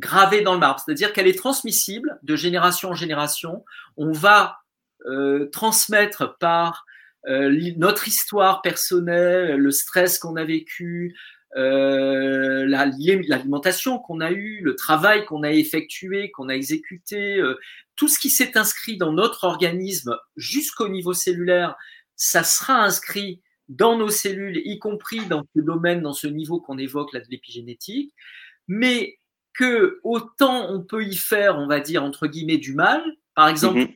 gravée 0.00 0.40
dans 0.42 0.54
le 0.54 0.58
marbre, 0.58 0.82
c'est-à-dire 0.84 1.12
qu'elle 1.12 1.28
est 1.28 1.38
transmissible 1.38 2.18
de 2.22 2.34
génération 2.34 2.90
en 2.90 2.94
génération. 2.94 3.64
On 3.96 4.12
va 4.12 4.58
euh, 5.06 5.48
transmettre 5.50 6.36
par 6.38 6.84
euh, 7.28 7.72
notre 7.76 8.08
histoire 8.08 8.62
personnelle, 8.62 9.56
le 9.56 9.70
stress 9.70 10.18
qu'on 10.18 10.36
a 10.36 10.44
vécu, 10.44 11.14
euh, 11.56 12.64
l'alimentation 12.66 13.98
qu'on 13.98 14.20
a 14.20 14.30
eue, 14.30 14.60
le 14.62 14.76
travail 14.76 15.24
qu'on 15.26 15.42
a 15.42 15.50
effectué, 15.50 16.30
qu'on 16.30 16.48
a 16.48 16.54
exécuté, 16.54 17.38
euh, 17.38 17.58
tout 17.96 18.08
ce 18.08 18.18
qui 18.18 18.30
s'est 18.30 18.56
inscrit 18.56 18.96
dans 18.96 19.12
notre 19.12 19.44
organisme 19.44 20.16
jusqu'au 20.36 20.88
niveau 20.88 21.12
cellulaire, 21.12 21.76
ça 22.16 22.44
sera 22.44 22.82
inscrit 22.84 23.42
dans 23.68 23.98
nos 23.98 24.08
cellules, 24.10 24.62
y 24.64 24.78
compris 24.78 25.26
dans 25.26 25.42
ce 25.54 25.60
domaine, 25.60 26.02
dans 26.02 26.12
ce 26.12 26.26
niveau 26.26 26.60
qu'on 26.60 26.78
évoque 26.78 27.12
là 27.12 27.20
de 27.20 27.28
l'épigénétique, 27.30 28.14
mais 28.66 29.18
que 29.54 30.00
autant 30.04 30.70
on 30.70 30.82
peut 30.82 31.04
y 31.04 31.16
faire, 31.16 31.58
on 31.58 31.66
va 31.66 31.80
dire 31.80 32.02
entre 32.04 32.26
guillemets, 32.26 32.58
du 32.58 32.74
mal, 32.74 33.02
par 33.34 33.48
exemple, 33.48 33.80
mm 33.80 33.94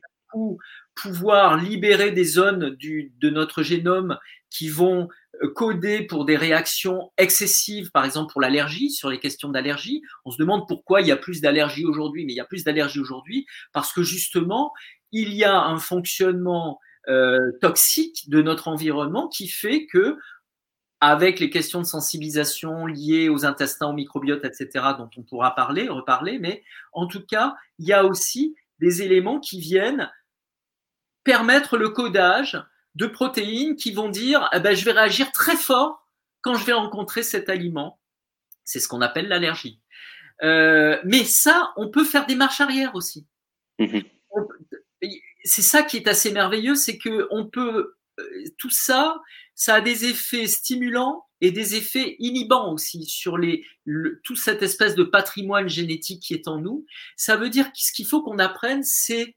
pouvoir 0.95 1.57
libérer 1.57 2.11
des 2.11 2.23
zones 2.23 2.71
du, 2.71 3.13
de 3.19 3.29
notre 3.29 3.63
génome 3.63 4.17
qui 4.49 4.69
vont 4.69 5.09
euh, 5.43 5.51
coder 5.53 6.03
pour 6.03 6.25
des 6.25 6.37
réactions 6.37 7.11
excessives, 7.17 7.91
par 7.91 8.05
exemple 8.05 8.31
pour 8.31 8.41
l'allergie, 8.41 8.89
sur 8.89 9.09
les 9.09 9.19
questions 9.19 9.49
d'allergie. 9.49 10.01
On 10.23 10.31
se 10.31 10.37
demande 10.37 10.67
pourquoi 10.67 11.01
il 11.01 11.07
y 11.07 11.11
a 11.11 11.17
plus 11.17 11.41
d'allergie 11.41 11.85
aujourd'hui, 11.85 12.25
mais 12.25 12.33
il 12.33 12.37
y 12.37 12.41
a 12.41 12.45
plus 12.45 12.63
d'allergie 12.63 12.99
aujourd'hui 12.99 13.45
parce 13.73 13.91
que 13.91 14.03
justement, 14.03 14.71
il 15.11 15.33
y 15.33 15.43
a 15.43 15.61
un 15.61 15.77
fonctionnement 15.77 16.79
euh, 17.09 17.51
toxique 17.61 18.29
de 18.29 18.41
notre 18.41 18.67
environnement 18.67 19.27
qui 19.27 19.47
fait 19.47 19.85
que 19.85 20.17
avec 21.01 21.39
les 21.39 21.49
questions 21.49 21.79
de 21.79 21.85
sensibilisation 21.85 22.85
liées 22.85 23.29
aux 23.29 23.45
intestins, 23.45 23.87
au 23.87 23.93
microbiote, 23.93 24.45
etc., 24.45 24.85
dont 24.97 25.09
on 25.17 25.23
pourra 25.23 25.53
parler, 25.53 25.89
reparler, 25.89 26.39
mais 26.39 26.63
en 26.93 27.07
tout 27.07 27.25
cas, 27.25 27.55
il 27.79 27.87
y 27.87 27.93
a 27.93 28.05
aussi 28.05 28.55
des 28.79 29.01
éléments 29.01 29.39
qui 29.39 29.59
viennent 29.59 30.11
permettre 31.23 31.77
le 31.77 31.89
codage 31.89 32.61
de 32.95 33.07
protéines 33.07 33.75
qui 33.75 33.91
vont 33.91 34.09
dire 34.09 34.49
eh 34.53 34.59
ben, 34.59 34.75
je 34.75 34.85
vais 34.85 34.93
réagir 34.93 35.31
très 35.31 35.57
fort 35.57 36.07
quand 36.41 36.55
je 36.55 36.65
vais 36.65 36.73
rencontrer 36.73 37.23
cet 37.23 37.49
aliment. 37.49 37.99
C'est 38.63 38.79
ce 38.79 38.87
qu'on 38.87 39.01
appelle 39.01 39.27
l'allergie. 39.27 39.81
Euh, 40.43 40.99
mais 41.03 41.23
ça, 41.23 41.73
on 41.75 41.89
peut 41.89 42.03
faire 42.03 42.25
des 42.25 42.35
marches 42.35 42.61
arrière 42.61 42.95
aussi. 42.95 43.27
Mhm. 43.79 44.03
C'est 45.43 45.61
ça 45.61 45.83
qui 45.83 45.97
est 45.97 46.07
assez 46.07 46.31
merveilleux, 46.31 46.75
c'est 46.75 46.97
que 46.97 47.27
on 47.31 47.45
peut 47.45 47.97
euh, 48.19 48.43
tout 48.57 48.69
ça, 48.69 49.21
ça 49.55 49.75
a 49.75 49.81
des 49.81 50.05
effets 50.05 50.47
stimulants 50.47 51.25
et 51.41 51.51
des 51.51 51.75
effets 51.75 52.17
inhibants 52.19 52.73
aussi 52.73 53.05
sur 53.05 53.37
les, 53.37 53.65
tout 54.23 54.35
cette 54.35 54.61
espèce 54.61 54.95
de 54.95 55.03
patrimoine 55.03 55.69
génétique 55.69 56.21
qui 56.21 56.33
est 56.33 56.47
en 56.47 56.59
nous. 56.59 56.85
Ça 57.15 57.37
veut 57.37 57.49
dire 57.49 57.71
que 57.71 57.79
ce 57.79 57.91
qu'il 57.93 58.05
faut 58.05 58.21
qu'on 58.21 58.39
apprenne, 58.39 58.83
c'est 58.83 59.35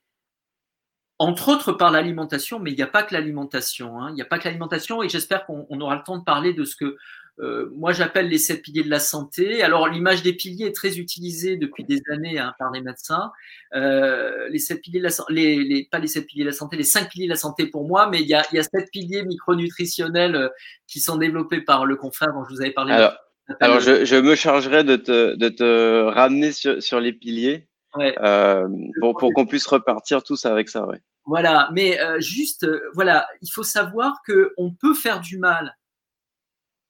entre 1.20 1.48
autres 1.48 1.72
par 1.72 1.90
l'alimentation, 1.90 2.60
mais 2.60 2.70
il 2.70 2.76
n'y 2.76 2.82
a 2.82 2.88
pas 2.88 3.02
que 3.02 3.14
l'alimentation. 3.14 4.00
Hein. 4.00 4.10
Il 4.10 4.14
n'y 4.14 4.22
a 4.22 4.24
pas 4.24 4.38
que 4.38 4.44
l'alimentation, 4.44 5.02
et 5.02 5.08
j'espère 5.08 5.46
qu'on 5.46 5.80
aura 5.80 5.96
le 5.96 6.04
temps 6.04 6.18
de 6.18 6.24
parler 6.24 6.52
de 6.52 6.64
ce 6.64 6.76
que 6.76 6.96
euh, 7.40 7.70
moi 7.76 7.92
j'appelle 7.92 8.28
les 8.28 8.38
sept 8.38 8.62
piliers 8.62 8.82
de 8.82 8.90
la 8.90 8.98
santé. 8.98 9.62
Alors 9.62 9.88
l'image 9.88 10.22
des 10.22 10.32
piliers 10.32 10.66
est 10.66 10.74
très 10.74 10.98
utilisée 10.98 11.56
depuis 11.56 11.84
des 11.84 12.00
années 12.12 12.38
hein, 12.38 12.52
par 12.58 12.72
les 12.72 12.80
médecins. 12.80 13.30
Euh, 13.74 14.48
les 14.48 14.58
sept 14.58 14.80
piliers 14.80 14.98
de 14.98 15.04
la 15.04 15.10
santé, 15.10 15.32
les, 15.32 15.64
les, 15.64 15.88
pas 15.90 15.98
les 15.98 16.08
sept 16.08 16.26
piliers 16.26 16.44
de 16.44 16.50
la 16.50 16.54
santé, 16.54 16.76
les 16.76 16.82
cinq 16.82 17.10
piliers 17.10 17.26
de 17.26 17.32
la 17.32 17.36
santé 17.36 17.66
pour 17.66 17.86
moi, 17.86 18.08
mais 18.08 18.20
il 18.20 18.26
y 18.26 18.34
a, 18.34 18.42
il 18.52 18.56
y 18.56 18.58
a 18.58 18.62
sept 18.62 18.90
piliers 18.90 19.24
micronutritionnels 19.24 20.34
euh, 20.34 20.48
qui 20.86 21.00
sont 21.00 21.16
développés 21.16 21.60
par 21.60 21.86
le 21.86 21.96
confrère 21.96 22.32
dont 22.32 22.44
je 22.44 22.54
vous 22.54 22.60
avais 22.60 22.72
parlé. 22.72 22.92
Alors, 22.92 23.14
alors 23.60 23.80
je, 23.80 24.04
je, 24.04 24.16
me 24.16 24.34
chargerai 24.34 24.84
de 24.84 24.96
te, 24.96 25.36
de 25.36 25.48
te 25.48 26.02
ramener 26.02 26.52
sur, 26.52 26.82
sur 26.82 27.00
les 27.00 27.12
piliers. 27.12 27.68
Ouais. 27.94 28.14
Euh, 28.20 28.68
pour, 29.00 29.16
pour 29.16 29.32
qu'on 29.32 29.46
puisse 29.46 29.66
repartir 29.66 30.22
tous 30.22 30.44
avec 30.44 30.68
ça. 30.68 30.86
Ouais. 30.86 31.00
Voilà, 31.24 31.70
mais 31.72 32.00
euh, 32.00 32.20
juste, 32.20 32.66
voilà, 32.94 33.26
il 33.42 33.48
faut 33.50 33.62
savoir 33.62 34.16
que 34.26 34.52
on 34.56 34.72
peut 34.72 34.94
faire 34.94 35.20
du 35.20 35.38
mal 35.38 35.77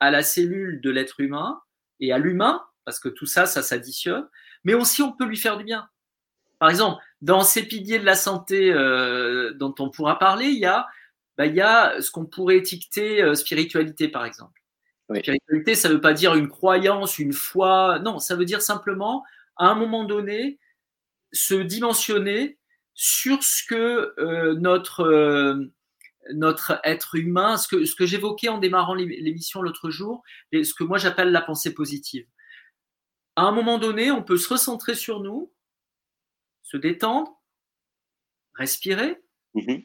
à 0.01 0.11
la 0.11 0.23
cellule 0.23 0.81
de 0.81 0.91
l'être 0.91 1.21
humain 1.21 1.61
et 2.01 2.13
à 2.13 2.19
l'humain, 2.19 2.65
parce 2.85 3.01
que 3.01 3.09
tout 3.09 3.27
ça, 3.27 3.47
ça 3.47 3.63
s'additionne, 3.63 4.29
mais 4.65 4.75
aussi 4.75 5.03
on 5.03 5.13
peut 5.13 5.25
lui 5.25 5.37
faire 5.37 5.57
du 5.57 5.65
bien. 5.65 5.89
Par 6.59 6.71
exemple, 6.71 7.03
dans 7.21 7.43
ces 7.43 7.63
piliers 7.63 7.99
de 7.99 8.05
la 8.05 8.15
santé 8.15 8.73
euh, 8.73 9.53
dont 9.55 9.75
on 9.79 9.91
pourra 9.91 10.19
parler, 10.19 10.47
il 10.47 10.59
y 10.59 10.67
a, 10.67 10.87
bah, 11.37 11.47
il 11.47 11.55
y 11.55 11.61
a 11.61 12.01
ce 12.01 12.11
qu'on 12.11 12.27
pourrait 12.27 12.57
étiqueter 12.57 13.23
euh, 13.23 13.35
spiritualité, 13.35 14.09
par 14.09 14.25
exemple. 14.25 14.61
Oui. 15.09 15.21
Spiritualité, 15.21 15.75
ça 15.75 15.89
ne 15.89 15.95
veut 15.95 16.01
pas 16.01 16.13
dire 16.13 16.35
une 16.35 16.49
croyance, 16.49 17.19
une 17.19 17.33
foi, 17.33 18.01
non, 18.01 18.19
ça 18.19 18.37
veut 18.37 18.45
dire 18.45 18.61
simplement, 18.61 19.25
à 19.57 19.69
un 19.69 19.75
moment 19.75 20.05
donné, 20.05 20.59
se 21.33 21.55
dimensionner 21.55 22.59
sur 22.95 23.43
ce 23.43 23.63
que 23.65 24.15
euh, 24.19 24.55
notre, 24.55 25.05
euh, 25.05 25.73
notre 26.35 26.81
être 26.85 27.15
humain, 27.15 27.57
ce 27.57 27.69
que, 27.69 27.85
ce 27.85 27.95
que 27.95 28.07
j'évoquais 28.07 28.49
en 28.49 28.59
démarrant 28.59 28.95
l'émission 28.95 29.63
l'autre 29.63 29.91
jour, 29.91 30.23
et 30.53 30.65
ce 30.65 30.75
que 30.75 30.85
moi 30.85 30.99
j'appelle 30.99 31.33
la 31.33 31.41
pensée 31.41 31.75
positive. 31.75 32.27
À 33.37 33.43
un 33.43 33.53
moment 33.53 33.79
donné, 33.79 34.11
on 34.11 34.23
peut 34.23 34.37
se 34.37 34.49
recentrer 34.49 34.95
sur 34.95 35.21
nous, 35.21 35.53
se 36.63 36.77
détendre, 36.77 37.41
respirer, 38.55 39.23
mmh 39.55 39.77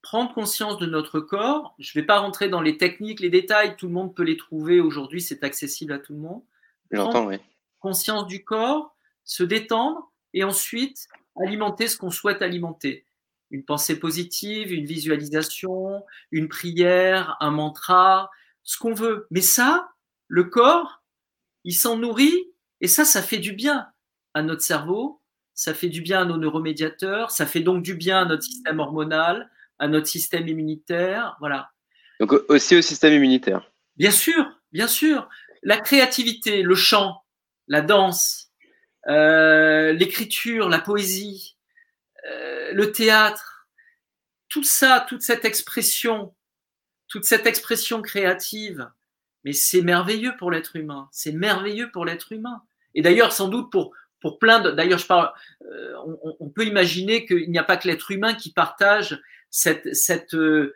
prendre 0.00 0.32
conscience 0.32 0.78
de 0.78 0.86
notre 0.86 1.20
corps. 1.20 1.74
Je 1.78 1.90
ne 1.90 2.00
vais 2.00 2.06
pas 2.06 2.20
rentrer 2.20 2.48
dans 2.48 2.62
les 2.62 2.78
techniques, 2.78 3.20
les 3.20 3.28
détails, 3.28 3.76
tout 3.76 3.88
le 3.88 3.92
monde 3.92 4.14
peut 4.14 4.22
les 4.22 4.38
trouver 4.38 4.80
aujourd'hui, 4.80 5.20
c'est 5.20 5.44
accessible 5.44 5.92
à 5.92 5.98
tout 5.98 6.14
le 6.14 6.20
monde. 6.20 6.42
Prendre 6.90 7.26
oui. 7.26 7.36
conscience 7.78 8.26
du 8.26 8.42
corps, 8.42 8.96
se 9.24 9.42
détendre 9.42 10.10
et 10.32 10.44
ensuite 10.44 11.08
alimenter 11.36 11.88
ce 11.88 11.98
qu'on 11.98 12.10
souhaite 12.10 12.40
alimenter. 12.40 13.04
Une 13.50 13.64
pensée 13.64 13.98
positive, 13.98 14.72
une 14.72 14.84
visualisation, 14.84 16.04
une 16.30 16.48
prière, 16.48 17.36
un 17.40 17.50
mantra, 17.50 18.30
ce 18.62 18.78
qu'on 18.78 18.94
veut. 18.94 19.26
Mais 19.30 19.40
ça, 19.40 19.88
le 20.26 20.44
corps, 20.44 21.02
il 21.64 21.74
s'en 21.74 21.96
nourrit 21.96 22.52
et 22.80 22.88
ça, 22.88 23.04
ça 23.04 23.22
fait 23.22 23.38
du 23.38 23.52
bien 23.52 23.88
à 24.34 24.42
notre 24.42 24.62
cerveau, 24.62 25.20
ça 25.54 25.74
fait 25.74 25.88
du 25.88 26.00
bien 26.00 26.20
à 26.20 26.24
nos 26.24 26.36
neuromédiateurs, 26.36 27.30
ça 27.30 27.46
fait 27.46 27.60
donc 27.60 27.82
du 27.82 27.94
bien 27.94 28.20
à 28.20 28.24
notre 28.24 28.44
système 28.44 28.78
hormonal, 28.78 29.50
à 29.78 29.88
notre 29.88 30.06
système 30.06 30.46
immunitaire, 30.46 31.36
voilà. 31.40 31.70
Donc 32.20 32.32
aussi 32.48 32.76
au 32.76 32.82
système 32.82 33.14
immunitaire. 33.14 33.72
Bien 33.96 34.10
sûr, 34.10 34.46
bien 34.72 34.86
sûr. 34.86 35.28
La 35.62 35.78
créativité, 35.78 36.62
le 36.62 36.74
chant, 36.74 37.24
la 37.66 37.82
danse, 37.82 38.52
euh, 39.08 39.92
l'écriture, 39.92 40.68
la 40.68 40.78
poésie, 40.78 41.57
euh, 42.26 42.72
le 42.72 42.92
théâtre, 42.92 43.68
tout 44.48 44.64
ça, 44.64 45.04
toute 45.08 45.22
cette 45.22 45.44
expression, 45.44 46.34
toute 47.08 47.24
cette 47.24 47.46
expression 47.46 48.02
créative, 48.02 48.90
mais 49.44 49.52
c'est 49.52 49.82
merveilleux 49.82 50.36
pour 50.38 50.50
l'être 50.50 50.76
humain. 50.76 51.08
C'est 51.12 51.32
merveilleux 51.32 51.90
pour 51.90 52.04
l'être 52.04 52.32
humain. 52.32 52.62
Et 52.94 53.02
d'ailleurs, 53.02 53.32
sans 53.32 53.48
doute 53.48 53.70
pour 53.70 53.92
pour 54.20 54.38
plein 54.38 54.60
de. 54.60 54.70
D'ailleurs, 54.70 54.98
je 54.98 55.06
parle. 55.06 55.30
Euh, 55.62 55.94
on, 56.40 56.48
peut 56.50 56.64
imaginer 56.64 57.24
qu'il 57.24 57.50
n'y 57.50 57.58
a 57.58 57.64
pas 57.64 57.76
que 57.76 57.86
l'être 57.86 58.10
humain 58.10 58.34
qui 58.34 58.52
partage 58.52 59.20
cette 59.50 59.94
cette 59.94 60.34
euh, 60.34 60.74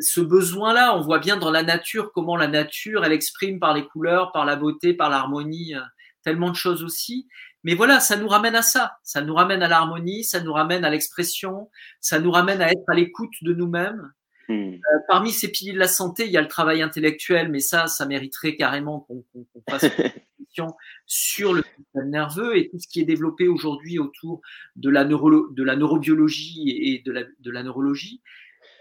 ce 0.00 0.20
besoin-là. 0.20 0.96
On 0.96 1.00
voit 1.00 1.18
bien 1.18 1.36
dans 1.36 1.50
la 1.50 1.62
nature 1.62 2.12
comment 2.12 2.36
la 2.36 2.48
nature, 2.48 3.04
elle 3.04 3.12
exprime 3.12 3.58
par 3.58 3.74
les 3.74 3.84
couleurs, 3.84 4.32
par 4.32 4.44
la 4.44 4.56
beauté, 4.56 4.94
par 4.94 5.10
l'harmonie, 5.10 5.74
tellement 6.22 6.50
de 6.50 6.56
choses 6.56 6.82
aussi. 6.82 7.28
Mais 7.64 7.74
voilà, 7.74 7.98
ça 7.98 8.16
nous 8.16 8.28
ramène 8.28 8.54
à 8.54 8.62
ça. 8.62 8.98
Ça 9.02 9.22
nous 9.22 9.34
ramène 9.34 9.62
à 9.62 9.68
l'harmonie, 9.68 10.22
ça 10.22 10.40
nous 10.40 10.52
ramène 10.52 10.84
à 10.84 10.90
l'expression, 10.90 11.70
ça 12.00 12.20
nous 12.20 12.30
ramène 12.30 12.60
à 12.60 12.70
être 12.70 12.84
à 12.88 12.94
l'écoute 12.94 13.32
de 13.42 13.54
nous-mêmes. 13.54 14.12
Hmm. 14.48 14.74
Euh, 14.74 14.98
parmi 15.08 15.30
ces 15.30 15.50
piliers 15.50 15.72
de 15.72 15.78
la 15.78 15.88
santé, 15.88 16.26
il 16.26 16.32
y 16.32 16.36
a 16.36 16.42
le 16.42 16.48
travail 16.48 16.82
intellectuel, 16.82 17.50
mais 17.50 17.60
ça, 17.60 17.86
ça 17.86 18.04
mériterait 18.04 18.56
carrément 18.56 19.00
qu'on 19.00 19.24
qu 19.32 19.60
fasse 19.70 19.84
une 19.84 19.90
question 20.38 20.74
sur 21.06 21.54
le 21.54 21.62
système 21.62 22.10
nerveux 22.10 22.58
et 22.58 22.68
tout 22.68 22.78
ce 22.78 22.86
qui 22.86 23.00
est 23.00 23.04
développé 23.04 23.48
aujourd'hui 23.48 23.98
autour 23.98 24.42
de 24.76 24.90
la, 24.90 25.04
neuro 25.04 25.48
de 25.48 25.62
la 25.62 25.76
neurobiologie 25.76 26.70
et 26.70 27.02
de 27.04 27.12
la, 27.12 27.22
de 27.22 27.50
la 27.50 27.62
neurologie. 27.62 28.20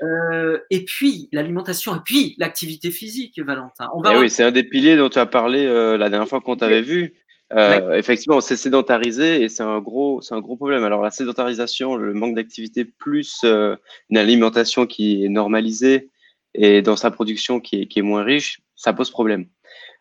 Euh, 0.01 0.59
et 0.69 0.83
puis 0.83 1.29
l'alimentation, 1.31 1.95
et 1.95 1.99
puis 2.03 2.35
l'activité 2.37 2.91
physique, 2.91 3.39
Valentin. 3.39 3.89
On 3.95 4.01
va 4.01 4.15
eh 4.15 4.19
oui, 4.19 4.29
c'est 4.29 4.43
un 4.43 4.51
des 4.51 4.63
piliers 4.63 4.97
dont 4.97 5.07
tu 5.07 5.19
as 5.19 5.25
parlé 5.25 5.65
euh, 5.65 5.97
la 5.97 6.09
dernière 6.09 6.27
fois 6.27 6.41
qu'on 6.41 6.57
t'avait 6.57 6.81
vu. 6.81 7.13
Euh, 7.55 7.93
effectivement, 7.93 8.41
c'est 8.41 8.55
sédentarisé 8.55 9.43
et 9.43 9.49
c'est 9.49 9.63
un 9.63 9.79
gros, 9.79 10.21
c'est 10.21 10.33
un 10.33 10.39
gros 10.39 10.55
problème. 10.55 10.83
Alors 10.83 11.01
la 11.01 11.11
sédentarisation, 11.11 11.95
le 11.95 12.13
manque 12.13 12.35
d'activité 12.35 12.85
plus 12.85 13.43
une 13.43 14.17
alimentation 14.17 14.85
qui 14.85 15.23
est 15.23 15.29
normalisée 15.29 16.09
et 16.55 16.81
dans 16.81 16.95
sa 16.95 17.11
production 17.11 17.59
qui 17.59 17.81
est, 17.81 17.87
qui 17.87 17.99
est 17.99 18.03
moins 18.03 18.23
riche, 18.23 18.61
ça 18.75 18.93
pose 18.93 19.11
problème. 19.11 19.45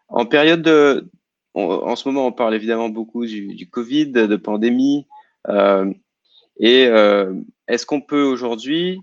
En 0.08 0.26
période 0.26 0.62
de, 0.62 1.08
en 1.54 1.96
ce 1.96 2.08
moment, 2.08 2.26
on 2.26 2.32
parle 2.32 2.54
évidemment 2.54 2.88
beaucoup 2.88 3.26
du, 3.26 3.54
du 3.54 3.68
Covid, 3.68 4.06
de 4.12 4.36
pandémie. 4.36 5.06
et 6.58 6.82
est-ce 7.68 7.86
qu'on 7.86 8.00
peut 8.00 8.22
aujourd'hui 8.22 9.02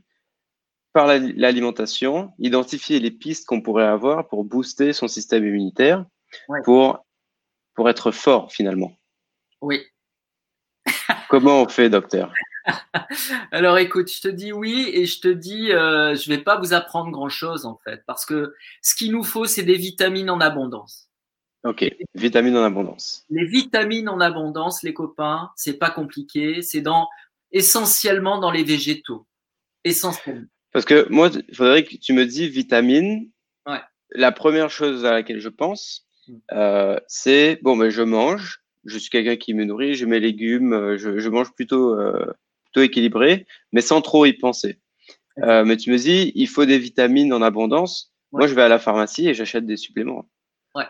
par 0.94 1.08
l'alimentation, 1.08 2.34
identifier 2.40 3.00
les 3.00 3.12
pistes 3.12 3.46
qu'on 3.46 3.62
pourrait 3.62 3.86
avoir 3.86 4.28
pour 4.28 4.44
booster 4.44 4.94
son 4.94 5.08
système 5.08 5.46
immunitaire, 5.46 6.06
pour, 6.64 7.06
pour 7.80 7.90
être 7.90 8.12
fort 8.12 8.52
finalement. 8.52 9.00
Oui. 9.62 9.86
Comment 11.30 11.62
on 11.62 11.70
fait, 11.70 11.90
docteur? 11.90 12.34
Alors 13.54 13.78
écoute, 13.78 14.12
je 14.12 14.20
te 14.20 14.28
dis 14.28 14.52
oui 14.52 14.90
et 14.92 15.06
je 15.06 15.22
te 15.22 15.30
dis, 15.30 15.72
euh, 15.72 16.14
je 16.14 16.30
ne 16.30 16.36
vais 16.36 16.44
pas 16.44 16.60
vous 16.60 16.74
apprendre 16.74 17.10
grand-chose 17.10 17.66
en 17.66 17.80
fait, 17.86 18.04
parce 18.06 18.26
que 18.26 18.54
ce 18.82 18.96
qu'il 18.96 19.14
nous 19.14 19.24
faut, 19.24 19.46
c'est 19.46 19.64
des 19.64 19.78
vitamines 19.78 20.30
en 20.30 20.42
abondance. 20.42 21.10
Ok, 21.64 21.90
vitamines 22.16 22.58
en 22.58 22.66
abondance. 22.66 23.24
Les 23.30 23.46
vitamines 23.46 24.10
en 24.10 24.20
abondance, 24.20 24.84
les 24.84 24.94
copains, 24.94 25.50
c'est 25.56 25.78
pas 25.78 25.90
compliqué, 25.90 26.62
c'est 26.62 26.82
dans 26.82 27.08
essentiellement 27.54 28.40
dans 28.40 28.52
les 28.52 28.66
végétaux, 28.66 29.26
essentiellement. 29.86 30.48
Parce 30.74 30.84
que 30.84 31.08
moi, 31.10 31.30
il 31.48 31.56
faudrait 31.56 31.86
que 31.86 31.96
tu 31.96 32.12
me 32.12 32.26
dis 32.26 32.50
vitamines. 32.50 33.32
Ouais. 33.66 33.80
La 34.12 34.34
première 34.34 34.70
chose 34.70 35.06
à 35.06 35.14
laquelle 35.14 35.40
je 35.40 35.48
pense. 35.48 36.09
Euh, 36.52 37.00
c'est 37.08 37.60
bon, 37.62 37.76
mais 37.76 37.92
je 37.92 38.02
mange. 38.02 38.62
Je 38.86 38.98
suis 38.98 39.10
quelqu'un 39.10 39.36
qui 39.36 39.54
me 39.54 39.66
nourrit, 39.66 39.96
je 39.96 40.06
mets 40.06 40.20
légumes, 40.20 40.74
euh, 40.74 40.98
je, 40.98 41.20
je 41.20 41.30
mange 41.30 41.52
plutôt, 41.54 42.00
euh, 42.00 42.34
plutôt 42.64 42.82
équilibré, 42.82 43.46
mais 43.72 43.82
sans 43.82 44.02
trop 44.02 44.26
y 44.26 44.34
penser. 44.34 44.80
Euh, 45.44 45.64
mais 45.66 45.78
tu 45.78 45.92
me 45.92 45.98
dis, 45.98 46.32
il 46.36 46.48
faut 46.48 46.66
des 46.66 46.80
vitamines 46.80 47.34
en 47.34 47.42
abondance. 47.42 48.14
Moi, 48.32 48.48
je 48.48 48.54
vais 48.54 48.62
à 48.62 48.68
la 48.68 48.80
pharmacie 48.80 49.28
et 49.28 49.34
j'achète 49.34 49.66
des 49.66 49.78
suppléments. 49.78 50.30
Ouais. 50.76 50.88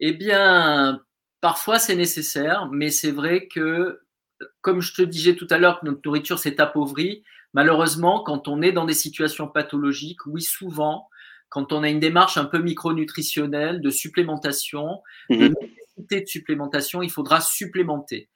Eh 0.00 0.12
bien, 0.12 1.02
parfois 1.40 1.78
c'est 1.78 1.96
nécessaire, 1.96 2.68
mais 2.72 2.90
c'est 2.90 3.12
vrai 3.12 3.48
que, 3.48 4.00
comme 4.60 4.80
je 4.80 4.94
te 4.94 5.02
disais 5.02 5.36
tout 5.36 5.46
à 5.50 5.58
l'heure, 5.58 5.80
que 5.80 5.86
notre 5.86 6.00
nourriture 6.04 6.38
s'est 6.38 6.60
appauvrie. 6.60 7.22
Malheureusement, 7.52 8.22
quand 8.24 8.48
on 8.48 8.62
est 8.62 8.72
dans 8.72 8.84
des 8.84 8.94
situations 8.94 9.46
pathologiques, 9.46 10.26
oui, 10.26 10.42
souvent, 10.42 11.08
quand 11.54 11.72
on 11.72 11.84
a 11.84 11.88
une 11.88 12.00
démarche 12.00 12.36
un 12.36 12.46
peu 12.46 12.58
micronutritionnelle, 12.58 13.80
de 13.80 13.90
supplémentation, 13.90 15.02
de 15.30 15.36
mhm. 15.36 15.54
nécessité 15.60 16.20
de 16.22 16.26
supplémentation, 16.26 17.00
il 17.00 17.12
faudra 17.12 17.40
supplémenter. 17.40 18.28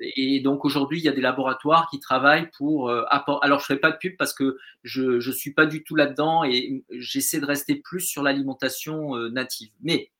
Et 0.00 0.40
donc 0.40 0.64
aujourd'hui, 0.64 0.98
il 0.98 1.04
y 1.04 1.08
a 1.08 1.12
des 1.12 1.20
laboratoires 1.20 1.88
qui 1.88 2.00
travaillent 2.00 2.50
pour 2.58 2.88
euh, 2.88 3.04
Alors 3.42 3.60
je 3.60 3.66
fais 3.66 3.76
pas 3.76 3.92
de 3.92 3.96
pub 3.96 4.16
parce 4.16 4.32
que 4.32 4.56
je 4.82 5.20
je 5.20 5.30
suis 5.30 5.52
pas 5.52 5.66
du 5.66 5.84
tout 5.84 5.94
là-dedans 5.94 6.42
et 6.42 6.82
j'essaie 6.90 7.38
de 7.38 7.46
rester 7.46 7.76
plus 7.76 8.00
sur 8.00 8.24
l'alimentation 8.24 9.16
euh, 9.16 9.28
native. 9.28 9.70
Mais 9.80 10.10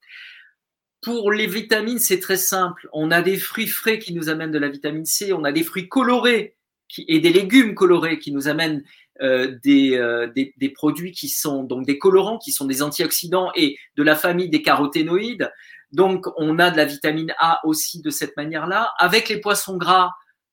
pour 1.01 1.33
les 1.33 1.49
vitamines, 1.49 1.99
c'est 1.99 2.21
très 2.21 2.37
simple. 2.37 2.89
On 2.93 3.11
a 3.11 3.21
des 3.21 3.37
fruits 3.37 3.67
frais 3.67 3.99
qui 3.99 4.15
nous 4.15 4.29
amènent 4.29 4.53
de 4.53 4.61
la 4.61 4.69
vitamine 4.69 5.07
C, 5.07 5.33
on 5.33 5.43
a 5.43 5.51
des 5.51 5.65
fruits 5.65 5.89
colorés 5.89 6.57
et 6.99 7.19
des 7.19 7.33
légumes 7.33 7.75
colorés 7.75 8.21
qui 8.21 8.31
nous 8.31 8.47
amènent 8.47 8.85
euh, 9.21 9.59
des, 9.63 9.97
euh, 9.97 10.27
des, 10.35 10.55
des, 10.57 10.71
produits 10.71 11.13
qui 11.13 11.29
sont 11.29 11.65
donc 11.65 11.85
des 11.85 11.99
colorants, 11.99 12.39
qui 12.39 12.51
sont 12.51 12.65
des 12.65 12.83
antioxydants 12.83 13.51
et 13.55 13.77
de 13.97 14.03
la 14.03 14.17
famille 14.17 14.49
des 14.49 14.63
caroténoïdes. 14.63 15.53
Donc, 15.93 16.27
on 16.39 16.59
a 16.59 16.71
de 16.71 16.77
la 16.79 16.87
vitamine 16.87 17.35
A 17.39 17.61
aussi 17.65 18.01
de 18.01 18.09
cette 18.09 18.37
manière-là. 18.37 18.93
Avec 18.99 19.29
les 19.29 19.39
poissons 19.39 19.77
gras, 19.77 20.13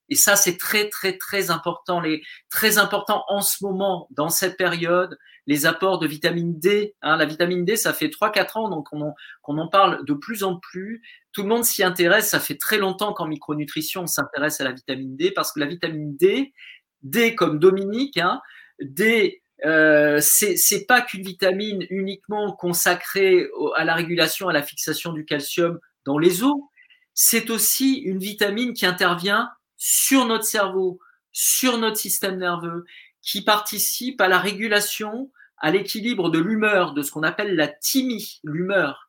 et 0.10 0.15
ça, 0.15 0.36
c'est 0.36 0.58
très, 0.58 0.89
très, 0.89 1.17
très 1.17 1.52
important, 1.52 2.00
les, 2.00 2.22
très 2.50 2.78
important 2.78 3.24
en 3.28 3.41
ce 3.41 3.63
moment, 3.63 4.08
dans 4.12 4.30
cette 4.30 4.58
période, 4.58 5.17
les 5.45 5.65
apports 5.65 6.00
de 6.00 6.08
vitamine 6.08 6.60
D. 6.60 6.95
Hein, 7.02 7.15
la 7.15 7.26
vitamine 7.26 7.63
D, 7.63 7.76
ça 7.76 7.93
fait 7.93 8.08
3-4 8.08 8.58
ans 8.58 8.69
donc 8.69 8.88
qu'on 8.89 9.02
en, 9.02 9.58
en, 9.58 9.67
parle 9.67 10.04
de 10.06 10.13
plus 10.13 10.43
en 10.43 10.58
plus. 10.58 11.02
Tout 11.32 11.43
le 11.43 11.50
monde 11.50 11.63
s'y 11.63 11.84
intéresse. 11.84 12.30
Ça 12.30 12.39
fait 12.39 12.58
très 12.58 12.78
longtemps 12.78 13.13
qu'en 13.13 13.28
micronutrition, 13.28 14.02
on 14.02 14.08
s'intéresse 14.08 14.60
à 14.62 14.63
la 14.63 14.72
vitamine 14.72 15.15
D 15.15 15.32
parce 15.32 15.52
que 15.52 15.60
la 15.60 15.67
vitamine 15.67 16.15
D, 16.17 16.54
D 17.03 17.35
comme 17.35 17.59
Dominique, 17.59 18.17
hein, 18.17 18.41
D, 18.81 19.41
euh, 19.65 20.19
c'est 20.21 20.85
pas 20.88 21.01
qu'une 21.01 21.23
vitamine 21.23 21.85
uniquement 21.89 22.53
consacrée 22.53 23.47
à 23.75 23.83
la 23.83 23.95
régulation, 23.95 24.47
à 24.47 24.53
la 24.53 24.63
fixation 24.63 25.13
du 25.13 25.25
calcium 25.25 25.79
dans 26.05 26.17
les 26.17 26.43
os. 26.43 26.57
C'est 27.13 27.49
aussi 27.49 27.95
une 27.95 28.19
vitamine 28.19 28.73
qui 28.73 28.85
intervient 28.85 29.49
sur 29.75 30.25
notre 30.25 30.45
cerveau, 30.45 30.99
sur 31.31 31.77
notre 31.77 31.97
système 31.97 32.38
nerveux, 32.38 32.85
qui 33.21 33.43
participe 33.43 34.21
à 34.21 34.27
la 34.27 34.39
régulation, 34.39 35.29
à 35.57 35.71
l'équilibre 35.71 36.29
de 36.29 36.39
l'humeur, 36.39 36.93
de 36.93 37.01
ce 37.01 37.12
qu'on 37.12 37.23
appelle 37.23 37.55
la 37.55 37.67
thymie, 37.67 38.39
l'humeur. 38.43 39.07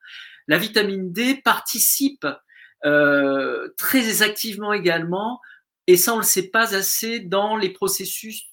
La 0.49 0.59
vitamine 0.59 1.13
D 1.13 1.37
participe 1.37 2.27
euh, 2.85 3.69
très 3.77 4.23
activement 4.23 4.73
également, 4.73 5.41
et 5.93 5.97
ça 5.97 6.13
on 6.13 6.17
ne 6.17 6.23
le 6.23 6.27
sait 6.27 6.49
pas 6.49 6.75
assez, 6.75 7.21
dans 7.21 7.57
les 7.57 7.71
processus 7.71 8.45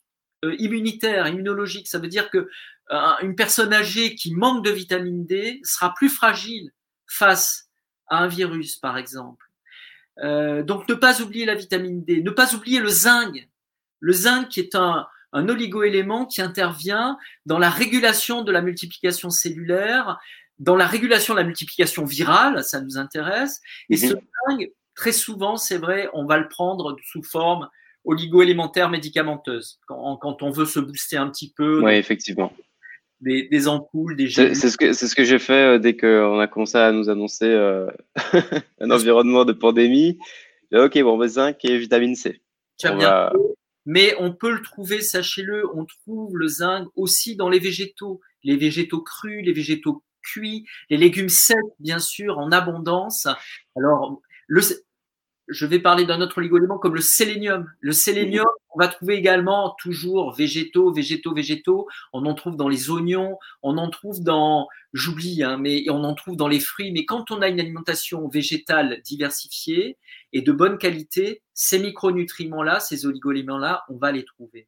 euh, 0.43 0.55
immunitaires, 0.59 1.27
immunologiques. 1.27 1.87
Ça 1.87 1.99
veut 1.99 2.07
dire 2.07 2.29
que 2.29 2.49
euh, 2.91 3.13
une 3.21 3.35
personne 3.35 3.73
âgée 3.73 4.15
qui 4.15 4.33
manque 4.33 4.65
de 4.65 4.71
vitamine 4.71 5.25
D 5.25 5.59
sera 5.63 5.93
plus 5.93 6.09
fragile 6.09 6.71
face 7.05 7.69
à 8.07 8.23
un 8.23 8.27
virus, 8.27 8.77
par 8.77 8.97
exemple. 8.97 9.45
Euh, 10.19 10.63
donc 10.63 10.89
ne 10.89 10.95
pas 10.95 11.21
oublier 11.21 11.45
la 11.45 11.53
vitamine 11.53 12.03
D, 12.03 12.23
ne 12.23 12.31
pas 12.31 12.55
oublier 12.55 12.79
le 12.79 12.89
zinc. 12.89 13.47
Le 13.99 14.13
zinc 14.13 14.49
qui 14.49 14.59
est 14.59 14.75
un, 14.75 15.05
un 15.33 15.49
oligoélément 15.49 16.25
qui 16.25 16.41
intervient 16.41 17.17
dans 17.45 17.59
la 17.59 17.69
régulation 17.69 18.41
de 18.41 18.51
la 18.51 18.61
multiplication 18.61 19.29
cellulaire, 19.29 20.17
dans 20.59 20.75
la 20.75 20.87
régulation 20.87 21.33
de 21.35 21.39
la 21.39 21.45
multiplication 21.45 22.05
virale, 22.05 22.63
ça 22.63 22.81
nous 22.81 22.97
intéresse. 22.97 23.61
Et 23.89 23.97
ce 23.97 24.13
mhm. 24.13 24.21
zinc, 24.49 24.71
très 24.97 25.13
souvent, 25.13 25.55
c'est 25.55 25.77
vrai, 25.77 26.09
on 26.11 26.25
va 26.25 26.37
le 26.37 26.49
prendre 26.49 26.97
sous 27.05 27.23
forme 27.23 27.69
oligoélémentaire 28.03 28.89
médicamenteuse 28.89 29.79
quand, 29.87 30.17
quand, 30.17 30.43
on 30.43 30.49
veut 30.49 30.65
se 30.65 30.79
booster 30.79 31.15
un 31.17 31.29
petit 31.29 31.53
peu. 31.55 31.81
Oui, 31.81 31.93
effectivement 31.93 32.51
des, 33.21 33.67
ampoules, 33.67 34.15
des 34.15 34.29
C'est 34.29 34.53
ce 34.53 34.77
que, 34.77 34.93
ce 34.93 35.15
que 35.15 35.23
j'ai 35.23 35.39
fait 35.39 35.75
euh, 35.75 35.79
dès 35.79 35.95
qu'on 35.95 36.39
a 36.39 36.47
commencé 36.47 36.77
à 36.77 36.91
nous 36.91 37.09
annoncer 37.09 37.45
euh, 37.45 37.87
un 38.79 38.91
environnement 38.91 39.45
de 39.45 39.53
pandémie. 39.53 40.17
Ok, 40.73 41.01
bon, 41.01 41.27
zinc 41.27 41.63
et 41.63 41.77
vitamine 41.77 42.15
C. 42.15 42.41
Mais 43.85 44.15
on 44.19 44.33
peut 44.33 44.51
le 44.51 44.61
trouver, 44.61 45.01
sachez-le, 45.01 45.63
on 45.73 45.85
trouve 45.85 46.37
le 46.37 46.47
zinc 46.47 46.87
aussi 46.95 47.37
dans 47.37 47.49
les 47.49 47.59
végétaux, 47.59 48.19
les 48.43 48.57
végétaux 48.57 49.01
crus, 49.01 49.45
les 49.45 49.53
végétaux 49.53 50.03
cuits, 50.21 50.65
les 50.89 50.97
légumes 50.97 51.29
secs, 51.29 51.57
bien 51.79 51.99
sûr, 51.99 52.37
en 52.37 52.51
abondance. 52.51 53.27
Alors, 53.77 54.21
le, 54.47 54.61
je 55.47 55.65
vais 55.65 55.79
parler 55.79 56.05
d'un 56.05 56.21
autre 56.21 56.37
oligoélément 56.39 56.77
comme 56.77 56.95
le 56.95 57.01
sélénium. 57.01 57.67
Le 57.79 57.91
sélénium, 57.91 58.47
on 58.75 58.79
va 58.79 58.87
trouver 58.87 59.15
également 59.15 59.75
toujours 59.79 60.33
végétaux, 60.33 60.91
végétaux, 60.91 61.33
végétaux. 61.33 61.87
On 62.13 62.25
en 62.25 62.33
trouve 62.33 62.57
dans 62.57 62.67
les 62.67 62.89
oignons, 62.89 63.37
on 63.63 63.77
en 63.77 63.89
trouve 63.89 64.21
dans, 64.21 64.67
j'oublie, 64.93 65.43
hein, 65.43 65.57
mais 65.57 65.85
on 65.89 66.03
en 66.03 66.13
trouve 66.15 66.35
dans 66.35 66.47
les 66.47 66.59
fruits. 66.59 66.91
Mais 66.91 67.05
quand 67.05 67.31
on 67.31 67.41
a 67.41 67.47
une 67.47 67.59
alimentation 67.59 68.27
végétale 68.27 69.01
diversifiée 69.03 69.97
et 70.33 70.41
de 70.41 70.51
bonne 70.51 70.77
qualité, 70.77 71.41
ces 71.53 71.79
micronutriments-là, 71.79 72.79
ces 72.79 73.05
oligoéléments-là, 73.05 73.83
on 73.89 73.97
va 73.97 74.11
les 74.11 74.25
trouver. 74.25 74.67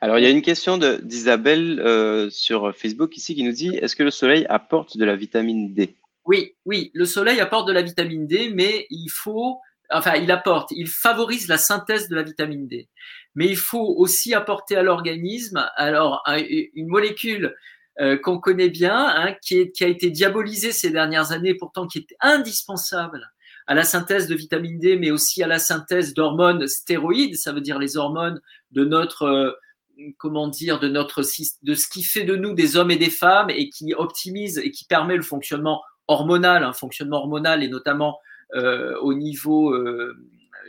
Alors, 0.00 0.18
il 0.18 0.22
y 0.22 0.26
a 0.26 0.30
une 0.30 0.42
question 0.42 0.78
d'Isabelle 0.78 1.80
euh, 1.80 2.30
sur 2.30 2.74
Facebook 2.74 3.16
ici 3.16 3.34
qui 3.34 3.42
nous 3.42 3.52
dit 3.52 3.76
est-ce 3.76 3.96
que 3.96 4.04
le 4.04 4.10
soleil 4.10 4.46
apporte 4.48 4.96
de 4.96 5.04
la 5.04 5.16
vitamine 5.16 5.74
D? 5.74 5.96
Oui, 6.24 6.54
oui, 6.66 6.90
le 6.92 7.06
soleil 7.06 7.40
apporte 7.40 7.66
de 7.66 7.72
la 7.72 7.82
vitamine 7.82 8.26
D, 8.26 8.50
mais 8.54 8.86
il 8.90 9.08
faut 9.08 9.58
enfin, 9.90 10.14
il 10.16 10.30
apporte, 10.30 10.70
il 10.72 10.88
favorise 10.88 11.48
la 11.48 11.58
synthèse 11.58 12.08
de 12.08 12.14
la 12.14 12.22
vitamine 12.22 12.66
D. 12.66 12.88
Mais 13.34 13.46
il 13.46 13.56
faut 13.56 13.94
aussi 13.96 14.34
apporter 14.34 14.76
à 14.76 14.82
l'organisme, 14.82 15.68
alors, 15.76 16.22
une 16.26 16.88
molécule 16.88 17.54
euh, 18.00 18.16
qu'on 18.16 18.38
connaît 18.38 18.68
bien, 18.68 18.96
hein, 18.96 19.34
qui, 19.42 19.72
qui, 19.72 19.84
a 19.84 19.88
été 19.88 20.10
diabolisée 20.10 20.72
ces 20.72 20.90
dernières 20.90 21.32
années, 21.32 21.54
pourtant 21.54 21.86
qui 21.86 21.98
est 21.98 22.16
indispensable 22.20 23.28
à 23.66 23.74
la 23.74 23.82
synthèse 23.82 24.28
de 24.28 24.34
vitamine 24.34 24.78
D, 24.78 24.96
mais 24.96 25.10
aussi 25.10 25.42
à 25.42 25.46
la 25.46 25.58
synthèse 25.58 26.14
d'hormones 26.14 26.66
stéroïdes, 26.68 27.36
ça 27.36 27.52
veut 27.52 27.60
dire 27.60 27.78
les 27.78 27.96
hormones 27.96 28.40
de 28.70 28.84
notre, 28.84 29.24
euh, 29.24 29.50
comment 30.16 30.48
dire, 30.48 30.78
de 30.78 30.88
notre, 30.88 31.22
de 31.62 31.74
ce 31.74 31.88
qui 31.88 32.02
fait 32.02 32.24
de 32.24 32.36
nous 32.36 32.54
des 32.54 32.76
hommes 32.76 32.90
et 32.90 32.96
des 32.96 33.10
femmes 33.10 33.50
et 33.50 33.68
qui 33.68 33.92
optimise 33.94 34.58
et 34.58 34.70
qui 34.70 34.84
permet 34.84 35.16
le 35.16 35.22
fonctionnement 35.22 35.82
hormonal, 36.06 36.64
un 36.64 36.72
fonctionnement 36.72 37.18
hormonal 37.18 37.62
et 37.62 37.68
notamment 37.68 38.18
au 38.54 39.14
niveau 39.14 39.74
euh, 39.74 40.14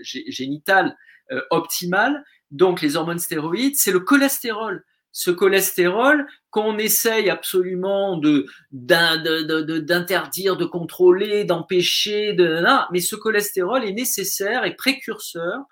génital 0.01 0.95
euh, 1.31 1.41
optimal. 1.51 2.23
Donc 2.51 2.81
les 2.81 2.95
hormones 2.95 3.19
stéroïdes, 3.19 3.75
c'est 3.75 3.91
le 3.91 3.99
cholestérol. 3.99 4.83
ce 5.11 5.31
cholestérol 5.31 6.25
qu'on 6.49 6.77
essaye 6.77 7.29
absolument 7.29 8.17
de, 8.17 8.45
d'interdire, 8.71 10.57
de, 10.57 10.65
contrôler, 10.65 11.45
d'empêcher, 11.45 12.33
de, 12.33 12.63
mais 12.91 12.99
ce 12.99 13.15
cholestérol 13.15 13.83
est 13.83 13.93
nécessaire 13.93 14.65
et 14.65 14.75
précurseur 14.75 15.65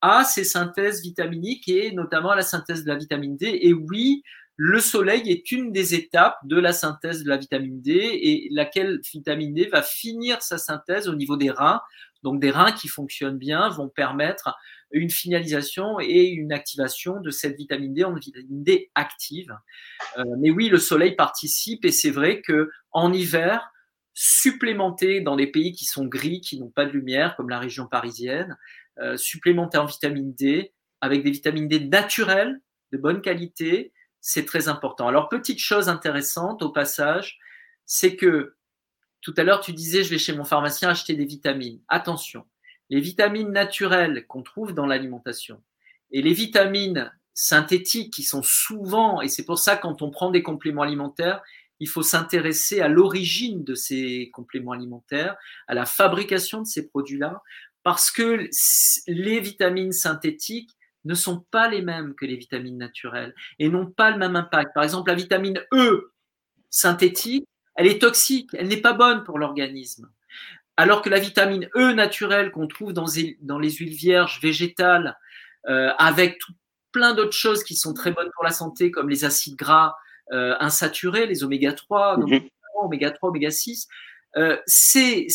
à 0.00 0.24
ces 0.24 0.44
synthèses 0.44 1.02
vitaminiques 1.02 1.68
et 1.68 1.92
notamment 1.92 2.30
à 2.30 2.36
la 2.36 2.42
synthèse 2.42 2.84
de 2.84 2.88
la 2.88 2.96
vitamine 2.96 3.36
D. 3.36 3.58
Et 3.62 3.72
oui, 3.72 4.22
le 4.60 4.80
soleil 4.80 5.30
est 5.30 5.52
une 5.52 5.70
des 5.70 5.94
étapes 5.94 6.36
de 6.42 6.58
la 6.58 6.72
synthèse 6.72 7.22
de 7.22 7.28
la 7.28 7.36
vitamine 7.36 7.80
D 7.80 7.92
et 7.92 8.48
laquelle 8.50 8.98
vitamine 9.14 9.54
D 9.54 9.66
va 9.66 9.82
finir 9.82 10.42
sa 10.42 10.58
synthèse 10.58 11.08
au 11.08 11.14
niveau 11.14 11.36
des 11.36 11.52
reins. 11.52 11.80
Donc 12.24 12.40
des 12.40 12.50
reins 12.50 12.72
qui 12.72 12.88
fonctionnent 12.88 13.38
bien 13.38 13.68
vont 13.68 13.88
permettre 13.88 14.56
une 14.90 15.10
finalisation 15.10 16.00
et 16.00 16.24
une 16.24 16.52
activation 16.52 17.20
de 17.20 17.30
cette 17.30 17.56
vitamine 17.56 17.94
D 17.94 18.02
en 18.02 18.14
vitamine 18.14 18.64
D 18.64 18.90
active. 18.96 19.56
Euh, 20.16 20.24
mais 20.40 20.50
oui, 20.50 20.68
le 20.68 20.78
soleil 20.78 21.14
participe 21.14 21.84
et 21.84 21.92
c'est 21.92 22.10
vrai 22.10 22.40
que 22.40 22.68
en 22.90 23.12
hiver, 23.12 23.70
supplémenter 24.12 25.20
dans 25.20 25.36
les 25.36 25.46
pays 25.46 25.70
qui 25.70 25.84
sont 25.84 26.06
gris, 26.06 26.40
qui 26.40 26.58
n'ont 26.58 26.70
pas 26.70 26.84
de 26.84 26.90
lumière, 26.90 27.36
comme 27.36 27.48
la 27.48 27.60
région 27.60 27.86
parisienne, 27.86 28.58
euh, 28.98 29.16
supplémenter 29.16 29.78
en 29.78 29.86
vitamine 29.86 30.34
D 30.34 30.72
avec 31.00 31.22
des 31.22 31.30
vitamines 31.30 31.68
D 31.68 31.78
naturelles 31.78 32.60
de 32.90 32.98
bonne 32.98 33.20
qualité, 33.20 33.92
c'est 34.30 34.44
très 34.44 34.68
important. 34.68 35.08
Alors, 35.08 35.30
petite 35.30 35.58
chose 35.58 35.88
intéressante 35.88 36.62
au 36.62 36.68
passage, 36.68 37.38
c'est 37.86 38.14
que 38.14 38.56
tout 39.22 39.32
à 39.38 39.42
l'heure, 39.42 39.62
tu 39.62 39.72
disais, 39.72 40.04
je 40.04 40.10
vais 40.10 40.18
chez 40.18 40.36
mon 40.36 40.44
pharmacien 40.44 40.90
acheter 40.90 41.14
des 41.14 41.24
vitamines. 41.24 41.80
Attention, 41.88 42.44
les 42.90 43.00
vitamines 43.00 43.50
naturelles 43.50 44.26
qu'on 44.26 44.42
trouve 44.42 44.74
dans 44.74 44.84
l'alimentation 44.84 45.62
et 46.10 46.20
les 46.20 46.34
vitamines 46.34 47.10
synthétiques 47.32 48.12
qui 48.12 48.22
sont 48.22 48.42
souvent, 48.42 49.22
et 49.22 49.28
c'est 49.28 49.46
pour 49.46 49.58
ça 49.58 49.78
quand 49.78 50.02
on 50.02 50.10
prend 50.10 50.30
des 50.30 50.42
compléments 50.42 50.82
alimentaires, 50.82 51.40
il 51.80 51.88
faut 51.88 52.02
s'intéresser 52.02 52.82
à 52.82 52.88
l'origine 52.88 53.64
de 53.64 53.74
ces 53.74 54.28
compléments 54.34 54.72
alimentaires, 54.72 55.38
à 55.68 55.74
la 55.74 55.86
fabrication 55.86 56.60
de 56.60 56.66
ces 56.66 56.86
produits-là, 56.86 57.40
parce 57.82 58.10
que 58.10 58.46
les 59.06 59.40
vitamines 59.40 59.92
synthétiques 59.92 60.77
ne 61.04 61.14
sont 61.14 61.44
pas 61.50 61.68
les 61.68 61.82
mêmes 61.82 62.14
que 62.14 62.26
les 62.26 62.36
vitamines 62.36 62.78
naturelles 62.78 63.34
et 63.58 63.68
n'ont 63.68 63.86
pas 63.86 64.10
le 64.10 64.18
même 64.18 64.36
impact. 64.36 64.74
Par 64.74 64.84
exemple, 64.84 65.10
la 65.10 65.16
vitamine 65.16 65.62
E 65.72 66.12
synthétique, 66.70 67.46
elle 67.74 67.86
est 67.86 68.00
toxique, 68.00 68.50
elle 68.54 68.68
n'est 68.68 68.80
pas 68.80 68.92
bonne 68.92 69.24
pour 69.24 69.38
l'organisme. 69.38 70.10
Alors 70.76 71.02
que 71.02 71.10
la 71.10 71.18
vitamine 71.18 71.68
E 71.76 71.92
naturelle 71.92 72.50
qu'on 72.50 72.68
trouve 72.68 72.92
dans, 72.92 73.06
les 73.06 73.70
huiles 73.70 73.94
vierges 73.94 74.40
végétales, 74.40 75.16
euh, 75.68 75.92
avec 75.98 76.38
tout, 76.38 76.52
plein 76.92 77.14
d'autres 77.14 77.36
choses 77.36 77.64
qui 77.64 77.76
sont 77.76 77.94
très 77.94 78.12
bonnes 78.12 78.30
pour 78.34 78.44
la 78.44 78.50
santé, 78.50 78.90
comme 78.90 79.08
les 79.08 79.24
acides 79.24 79.56
gras 79.56 79.94
euh, 80.32 80.56
insaturés, 80.60 81.26
les 81.26 81.44
oméga 81.44 81.72
3, 81.72 82.18
mhm. 82.18 82.40
oméga 82.82 83.10
3, 83.10 83.30
oméga 83.30 83.50
6, 83.50 83.88
euh, 84.36 84.58
ces, 84.66 85.26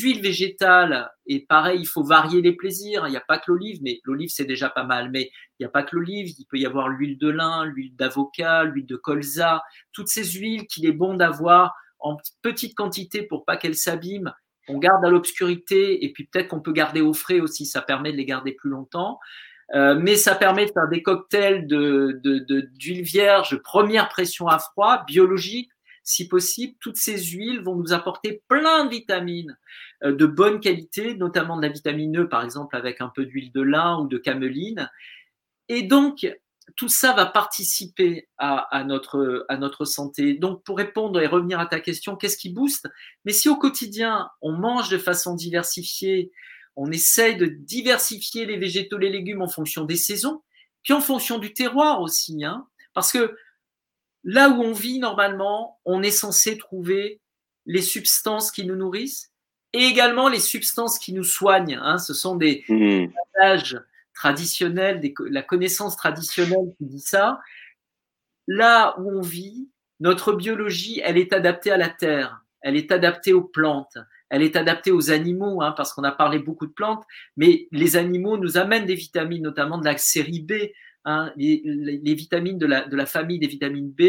huiles 0.00 0.22
végétales, 0.22 1.10
et 1.26 1.40
pareil, 1.40 1.80
il 1.80 1.86
faut 1.86 2.04
varier 2.04 2.40
les 2.40 2.52
plaisirs. 2.52 3.06
Il 3.06 3.10
n'y 3.10 3.16
a 3.16 3.24
pas 3.26 3.38
que 3.38 3.50
l'olive, 3.50 3.80
mais 3.82 4.00
l'olive 4.04 4.30
c'est 4.30 4.44
déjà 4.44 4.70
pas 4.70 4.84
mal. 4.84 5.10
Mais 5.10 5.30
il 5.58 5.62
n'y 5.62 5.66
a 5.66 5.70
pas 5.70 5.82
que 5.82 5.96
l'olive, 5.96 6.28
il 6.38 6.46
peut 6.46 6.58
y 6.58 6.66
avoir 6.66 6.88
l'huile 6.88 7.18
de 7.18 7.28
lin, 7.28 7.64
l'huile 7.64 7.94
d'avocat, 7.96 8.64
l'huile 8.64 8.86
de 8.86 8.96
colza, 8.96 9.62
toutes 9.92 10.08
ces 10.08 10.24
huiles 10.24 10.66
qu'il 10.66 10.86
est 10.86 10.92
bon 10.92 11.14
d'avoir 11.14 11.74
en 11.98 12.16
petite 12.42 12.74
quantité 12.74 13.22
pour 13.22 13.44
pas 13.44 13.56
qu'elles 13.56 13.76
s'abîment 13.76 14.32
on 14.70 14.78
garde 14.78 15.04
à 15.04 15.10
l'obscurité 15.10 16.04
et 16.04 16.12
puis 16.12 16.24
peut-être 16.24 16.48
qu'on 16.48 16.60
peut 16.60 16.72
garder 16.72 17.00
au 17.00 17.12
frais 17.12 17.40
aussi, 17.40 17.66
ça 17.66 17.82
permet 17.82 18.12
de 18.12 18.16
les 18.16 18.24
garder 18.24 18.52
plus 18.52 18.70
longtemps. 18.70 19.18
Euh, 19.74 19.94
mais 19.94 20.16
ça 20.16 20.34
permet 20.34 20.66
de 20.66 20.72
faire 20.72 20.88
des 20.88 21.02
cocktails 21.02 21.66
de, 21.66 22.20
d'huile 22.74 23.02
vierge, 23.02 23.56
première 23.62 24.08
pression 24.08 24.48
à 24.48 24.58
froid, 24.58 25.04
biologique, 25.06 25.70
si 26.02 26.28
possible. 26.28 26.74
Toutes 26.80 26.96
ces 26.96 27.18
huiles 27.18 27.60
vont 27.60 27.76
nous 27.76 27.92
apporter 27.92 28.42
plein 28.48 28.84
de 28.84 28.90
vitamines 28.90 29.56
euh, 30.02 30.14
de 30.14 30.26
bonne 30.26 30.60
qualité, 30.60 31.14
notamment 31.14 31.56
de 31.56 31.62
la 31.62 31.68
vitamine 31.68 32.20
E, 32.20 32.28
par 32.28 32.44
exemple, 32.44 32.76
avec 32.76 33.00
un 33.00 33.08
peu 33.08 33.24
d'huile 33.24 33.52
de 33.52 33.62
lin 33.62 33.98
ou 33.98 34.08
de 34.08 34.18
cameline. 34.18 34.90
Et 35.68 35.82
donc, 35.82 36.26
tout 36.76 36.88
ça 36.88 37.12
va 37.12 37.26
participer 37.26 38.28
à, 38.38 38.84
notre, 38.84 39.84
santé. 39.84 40.34
Donc, 40.34 40.62
pour 40.64 40.76
répondre 40.76 41.20
et 41.20 41.26
revenir 41.26 41.60
à 41.60 41.66
ta 41.66 41.80
question, 41.80 42.16
qu'est-ce 42.16 42.36
qui 42.36 42.50
booste? 42.50 42.88
Mais 43.24 43.32
si 43.32 43.48
au 43.48 43.56
quotidien, 43.56 44.28
on 44.40 44.52
mange 44.52 44.88
de 44.88 44.98
façon 44.98 45.34
diversifiée, 45.34 46.30
on 46.76 46.90
essaye 46.90 47.36
de 47.36 47.46
diversifier 47.46 48.46
les 48.46 48.56
végétaux, 48.56 48.98
les 48.98 49.10
légumes 49.10 49.42
en 49.42 49.48
fonction 49.48 49.84
des 49.84 49.96
saisons, 49.96 50.42
puis 50.82 50.92
en 50.92 51.00
fonction 51.00 51.38
du 51.38 51.52
terroir 51.52 52.00
aussi. 52.00 52.44
Hein, 52.44 52.66
parce 52.94 53.12
que 53.12 53.36
là 54.24 54.50
où 54.50 54.62
on 54.62 54.72
vit 54.72 54.98
normalement, 54.98 55.78
on 55.84 56.02
est 56.02 56.10
censé 56.10 56.56
trouver 56.58 57.20
les 57.66 57.82
substances 57.82 58.50
qui 58.50 58.64
nous 58.64 58.76
nourrissent 58.76 59.30
et 59.72 59.84
également 59.84 60.28
les 60.28 60.40
substances 60.40 60.98
qui 60.98 61.12
nous 61.12 61.24
soignent. 61.24 61.78
Hein. 61.82 61.98
Ce 61.98 62.14
sont 62.14 62.36
des 62.36 62.64
mmh 62.68 63.06
traditionnelle, 64.20 65.00
la 65.30 65.42
connaissance 65.42 65.96
traditionnelle 65.96 66.74
qui 66.76 66.84
dit 66.84 67.00
ça, 67.00 67.40
là 68.46 68.94
où 68.98 69.10
on 69.10 69.22
vit, 69.22 69.70
notre 69.98 70.34
biologie, 70.34 71.00
elle 71.02 71.16
est 71.16 71.32
adaptée 71.32 71.70
à 71.70 71.78
la 71.78 71.88
terre, 71.88 72.44
elle 72.60 72.76
est 72.76 72.92
adaptée 72.92 73.32
aux 73.32 73.42
plantes, 73.42 73.96
elle 74.28 74.42
est 74.42 74.56
adaptée 74.56 74.90
aux 74.90 75.10
animaux, 75.10 75.62
hein, 75.62 75.72
parce 75.74 75.94
qu'on 75.94 76.04
a 76.04 76.12
parlé 76.12 76.38
beaucoup 76.38 76.66
de 76.66 76.72
plantes, 76.72 77.04
mais 77.36 77.66
les 77.72 77.96
animaux 77.96 78.36
nous 78.36 78.58
amènent 78.58 78.84
des 78.84 78.94
vitamines, 78.94 79.42
notamment 79.42 79.78
de 79.78 79.86
la 79.86 79.96
série 79.96 80.40
B, 80.40 80.52
hein, 81.10 81.32
les, 81.36 82.14
vitamines 82.14 82.58
de 82.58 82.66
la, 82.66 82.86
de 82.86 82.96
la 82.96 83.06
famille 83.06 83.38
des 83.38 83.46
vitamines 83.46 83.90
B, 83.90 84.02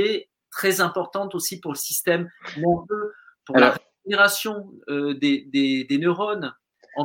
très 0.52 0.82
importantes 0.82 1.36
aussi 1.36 1.60
pour 1.60 1.72
le 1.72 1.78
système 1.78 2.30
nerveux, 2.58 3.14
pour 3.46 3.58
la 3.58 3.72
récupération 3.72 4.72
euh, 4.90 5.14
des, 5.14 5.46
des, 5.52 5.86
des 5.86 5.98
neurones. 5.98 6.54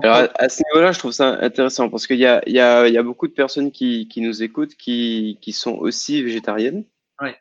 Alors, 0.02 0.28
à 0.34 0.48
ce 0.48 0.62
niveau-là, 0.64 0.92
je 0.92 0.98
trouve 0.98 1.12
ça 1.12 1.38
intéressant 1.40 1.88
parce 1.88 2.06
qu'il 2.06 2.18
y 2.18 2.26
a, 2.26 2.42
y, 2.48 2.58
a, 2.58 2.88
y 2.88 2.98
a, 2.98 3.02
beaucoup 3.02 3.28
de 3.28 3.32
personnes 3.32 3.70
qui, 3.70 4.08
qui 4.08 4.20
nous 4.20 4.42
écoutent 4.42 4.74
qui, 4.74 5.38
qui, 5.40 5.52
sont 5.52 5.74
aussi 5.74 6.22
végétariennes. 6.22 6.84
Ouais. 7.20 7.36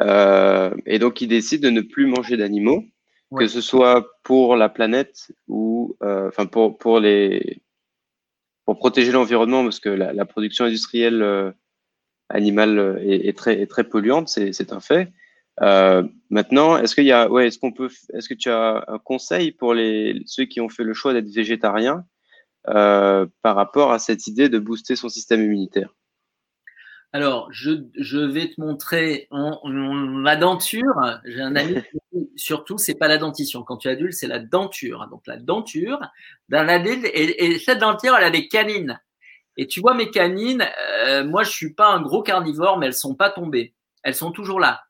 Euh, 0.00 0.70
et 0.84 0.98
donc, 0.98 1.14
qui 1.14 1.26
décident 1.26 1.66
de 1.68 1.74
ne 1.74 1.80
plus 1.80 2.06
manger 2.06 2.36
d'animaux, 2.36 2.84
que 3.36 3.46
ce 3.46 3.60
soit 3.60 4.06
pour 4.22 4.56
la 4.56 4.68
planète 4.68 5.32
ou 5.48 5.96
euh, 6.02 6.28
enfin 6.28 6.46
pour, 6.46 6.78
pour, 6.78 7.00
les, 7.00 7.62
pour 8.68 8.76
protéger 8.76 9.12
l'environnement, 9.12 9.64
parce 9.64 9.80
que 9.80 9.88
la, 9.88 10.12
la 10.12 10.26
production 10.26 10.66
industrielle 10.66 11.22
euh, 11.22 11.50
animale 12.28 13.00
est, 13.02 13.26
est, 13.26 13.32
très, 13.32 13.62
est 13.62 13.66
très 13.66 13.84
polluante, 13.84 14.28
c'est 14.28 14.72
un 14.74 14.80
fait. 14.80 15.10
Euh, 15.62 16.02
maintenant, 16.28 16.76
est-ce 16.76 16.94
qu'il 16.94 17.06
y 17.06 17.12
a, 17.12 17.30
ouais, 17.30 17.46
est-ce 17.46 17.58
qu'on 17.58 17.72
peut, 17.72 17.88
est-ce 18.12 18.28
que 18.28 18.34
tu 18.34 18.50
as 18.50 18.84
un 18.86 18.98
conseil 18.98 19.52
pour 19.52 19.72
les 19.72 20.20
ceux 20.26 20.44
qui 20.44 20.60
ont 20.60 20.68
fait 20.68 20.84
le 20.84 20.92
choix 20.92 21.14
d'être 21.14 21.30
végétariens 21.30 22.04
euh, 22.68 23.24
par 23.40 23.56
rapport 23.56 23.90
à 23.90 23.98
cette 23.98 24.26
idée 24.26 24.50
de 24.50 24.58
booster 24.58 24.96
son 24.96 25.08
système 25.08 25.42
immunitaire? 25.42 25.94
Alors, 27.14 27.48
je, 27.50 27.70
je, 27.94 28.18
vais 28.18 28.50
te 28.50 28.60
montrer 28.60 29.28
en, 29.30 29.66
la 29.70 30.36
denture. 30.36 31.20
J'ai 31.24 31.40
un 31.40 31.56
ami 31.56 31.76
surtout, 32.36 32.78
c'est 32.78 32.94
pas 32.94 33.08
la 33.08 33.18
dentition. 33.18 33.62
Quand 33.62 33.76
tu 33.76 33.88
es 33.88 33.92
adulte, 33.92 34.14
c'est 34.14 34.26
la 34.26 34.38
denture. 34.38 35.06
Donc 35.10 35.26
la 35.26 35.36
denture 35.36 36.00
d'un 36.48 36.68
adulte 36.68 37.04
et, 37.04 37.44
et, 37.44 37.58
cette 37.58 37.78
denture, 37.78 38.16
elle 38.16 38.24
a 38.24 38.30
des 38.30 38.48
canines. 38.48 39.00
Et 39.56 39.66
tu 39.66 39.80
vois 39.80 39.94
mes 39.94 40.10
canines, 40.10 40.66
euh, 41.06 41.24
moi 41.24 41.42
je 41.42 41.50
suis 41.50 41.74
pas 41.74 41.88
un 41.88 42.00
gros 42.00 42.22
carnivore, 42.22 42.78
mais 42.78 42.86
elles 42.86 42.94
sont 42.94 43.14
pas 43.14 43.30
tombées. 43.30 43.74
Elles 44.04 44.14
sont 44.14 44.30
toujours 44.30 44.60
là. 44.60 44.82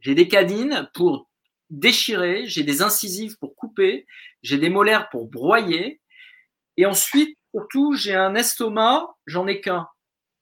J'ai 0.00 0.14
des 0.14 0.28
canines 0.28 0.90
pour 0.94 1.28
déchirer, 1.70 2.46
j'ai 2.46 2.64
des 2.64 2.82
incisives 2.82 3.36
pour 3.38 3.54
couper, 3.54 4.06
j'ai 4.42 4.58
des 4.58 4.70
molaires 4.70 5.08
pour 5.10 5.26
broyer. 5.26 6.00
Et 6.76 6.86
ensuite, 6.86 7.36
surtout, 7.54 7.94
j'ai 7.94 8.14
un 8.14 8.34
estomac, 8.34 9.06
j'en 9.26 9.46
ai 9.46 9.60
qu'un, 9.60 9.88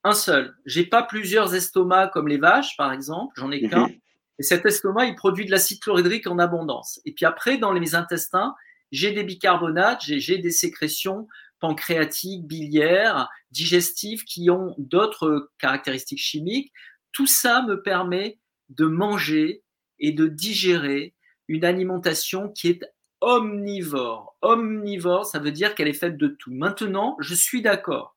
un 0.05 0.13
seul. 0.13 0.57
J'ai 0.65 0.87
pas 0.87 1.03
plusieurs 1.03 1.55
estomacs 1.55 2.13
comme 2.13 2.29
les 2.29 2.39
vaches, 2.39 2.77
par 2.77 2.93
exemple, 2.93 3.35
j'en 3.37 3.51
ai 3.51 3.69
qu'un. 3.69 3.89
Et 4.39 4.43
cet 4.43 4.67
estomac, 4.67 5.07
il 5.07 5.15
produit 5.15 5.47
de 5.47 5.51
l'acide 5.51 5.81
chlorhydrique 5.81 6.27
en 6.27 6.39
abondance. 6.39 7.01
Et 7.05 7.13
puis 7.13 7.25
après, 7.25 7.59
dans 7.59 7.73
mes 7.73 7.95
intestins, 7.95 8.55
j'ai 8.93 9.13
des 9.13 9.25
bicarbonates, 9.25 10.03
j'ai 10.05 10.39
des 10.39 10.51
sécrétions 10.51 11.27
pancréatiques, 11.59 12.47
biliaires, 12.47 13.29
digestives 13.51 14.25
qui 14.25 14.51
ont 14.51 14.75
d'autres 14.79 15.51
caractéristiques 15.59 16.21
chimiques. 16.21 16.73
Tout 17.13 17.27
ça 17.27 17.63
me 17.63 17.83
permet 17.83 18.39
de 18.69 18.87
manger 18.87 19.63
et 19.99 20.13
de 20.13 20.27
digérer 20.27 21.15
une 21.49 21.65
alimentation 21.65 22.51
qui 22.51 22.69
est 22.69 22.85
omnivore. 23.21 24.37
Omnivore, 24.43 25.25
ça 25.25 25.39
veut 25.39 25.53
dire 25.53 25.75
qu'elle 25.75 25.89
est 25.89 25.95
faite 25.95 26.17
de 26.17 26.29
tout. 26.29 26.53
Maintenant, 26.53 27.17
je 27.21 27.35
suis 27.35 27.63
d'accord. 27.63 28.17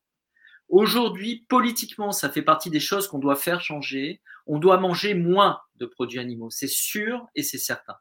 Aujourd'hui, 0.68 1.46
politiquement, 1.48 2.12
ça 2.12 2.30
fait 2.30 2.42
partie 2.42 2.70
des 2.70 2.80
choses 2.80 3.08
qu'on 3.08 3.18
doit 3.18 3.36
faire 3.36 3.60
changer. 3.60 4.20
On 4.52 4.58
doit 4.58 4.78
manger 4.78 5.14
moins 5.14 5.60
de 5.76 5.86
produits 5.86 6.18
animaux, 6.18 6.50
c'est 6.50 6.68
sûr 6.68 7.24
et 7.36 7.44
c'est 7.44 7.56
certain. 7.56 7.94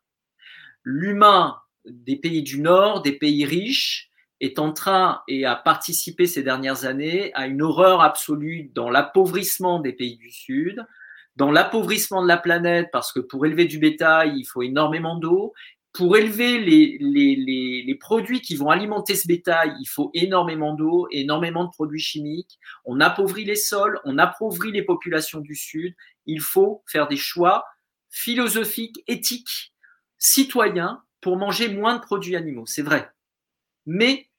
L'humain 0.84 1.60
des 1.86 2.16
pays 2.16 2.42
du 2.42 2.60
Nord, 2.60 3.04
des 3.04 3.12
pays 3.12 3.46
riches, 3.46 4.10
est 4.42 4.58
en 4.58 4.74
train 4.74 5.22
et 5.28 5.46
a 5.46 5.56
participé 5.56 6.26
ces 6.26 6.42
dernières 6.42 6.86
années 6.86 7.32
à 7.36 7.46
une 7.46 7.62
horreur 7.62 8.02
absolue 8.02 8.72
dans 8.74 8.90
l'appauvrissement 8.90 9.80
des 9.80 9.94
pays 9.94 10.18
du 10.18 10.32
Sud, 10.32 10.84
dans 11.36 11.52
l'appauvrissement 11.52 12.24
de 12.24 12.28
la 12.28 12.38
planète, 12.38 12.90
parce 12.92 13.14
que 13.14 13.20
pour 13.20 13.46
élever 13.46 13.66
du 13.66 13.78
bétail, 13.78 14.34
il 14.36 14.46
faut 14.46 14.64
énormément 14.64 15.18
d'eau. 15.18 15.54
Pour 15.94 16.18
élever 16.18 16.60
les, 16.60 16.98
les, 17.00 17.36
les, 17.36 17.84
les, 17.86 17.96
produits 17.96 18.42
qui 18.42 18.56
vont 18.56 18.70
alimenter 18.70 19.16
ce 19.16 19.28
bétail, 19.28 19.74
il 19.80 19.88
faut 19.88 20.12
énormément 20.14 20.76
d'eau, 20.76 21.08
énormément 21.12 21.66
de 21.66 21.72
produits 21.72 22.00
chimiques. 22.00 22.60
On 22.86 23.00
appauvrit 23.00 23.44
les 23.44 23.56
sols, 23.56 24.00
on 24.06 24.20
appauvrit 24.20 24.72
les 24.72 24.84
populations 24.84 25.40
du 25.40 25.56
Sud. 25.56 25.96
Il 26.28 26.42
faut 26.42 26.84
faire 26.86 27.08
des 27.08 27.18
choix 27.18 27.66
philosophiques, 28.10 29.04
éthiques, 29.08 29.74
citoyens 30.20 31.04
pour 31.22 31.38
manger 31.38 31.70
moins 31.70 31.96
de 31.96 32.02
produits 32.02 32.36
animaux. 32.36 32.66
C'est 32.68 32.84
vrai. 32.84 33.10
Mais 33.86 34.30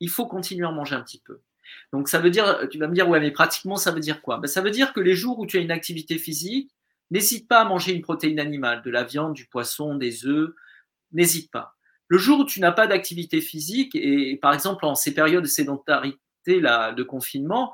il 0.00 0.08
faut 0.08 0.26
continuer 0.26 0.64
à 0.64 0.70
en 0.70 0.72
manger 0.72 0.94
un 0.94 1.02
petit 1.02 1.20
peu. 1.20 1.42
Donc 1.92 2.08
ça 2.08 2.18
veut 2.18 2.30
dire, 2.30 2.68
tu 2.70 2.78
vas 2.78 2.88
me 2.88 2.94
dire, 2.94 3.08
ouais, 3.08 3.20
mais 3.20 3.30
pratiquement, 3.30 3.76
ça 3.76 3.90
veut 3.90 4.00
dire 4.00 4.22
quoi? 4.22 4.38
Ben, 4.38 4.46
Ça 4.46 4.60
veut 4.60 4.70
dire 4.70 4.92
que 4.92 5.00
les 5.00 5.14
jours 5.14 5.38
où 5.38 5.46
tu 5.46 5.58
as 5.58 5.60
une 5.60 5.70
activité 5.70 6.18
physique, 6.18 6.70
n'hésite 7.10 7.48
pas 7.48 7.60
à 7.60 7.64
manger 7.64 7.92
une 7.92 8.02
protéine 8.02 8.40
animale, 8.40 8.82
de 8.82 8.90
la 8.90 9.04
viande, 9.04 9.34
du 9.34 9.46
poisson, 9.46 9.94
des 9.94 10.26
œufs, 10.26 10.54
n'hésite 11.14 11.50
pas. 11.50 11.74
Le 12.08 12.18
jour 12.18 12.40
où 12.40 12.44
tu 12.44 12.60
n'as 12.60 12.72
pas 12.72 12.86
d'activité 12.86 13.40
physique, 13.40 13.94
et 13.94 14.38
par 14.40 14.52
exemple 14.52 14.84
en 14.84 14.94
ces 14.94 15.14
périodes 15.14 15.44
de 15.44 15.48
sédentarité, 15.48 16.18
là, 16.46 16.92
de 16.92 17.02
confinement, 17.02 17.72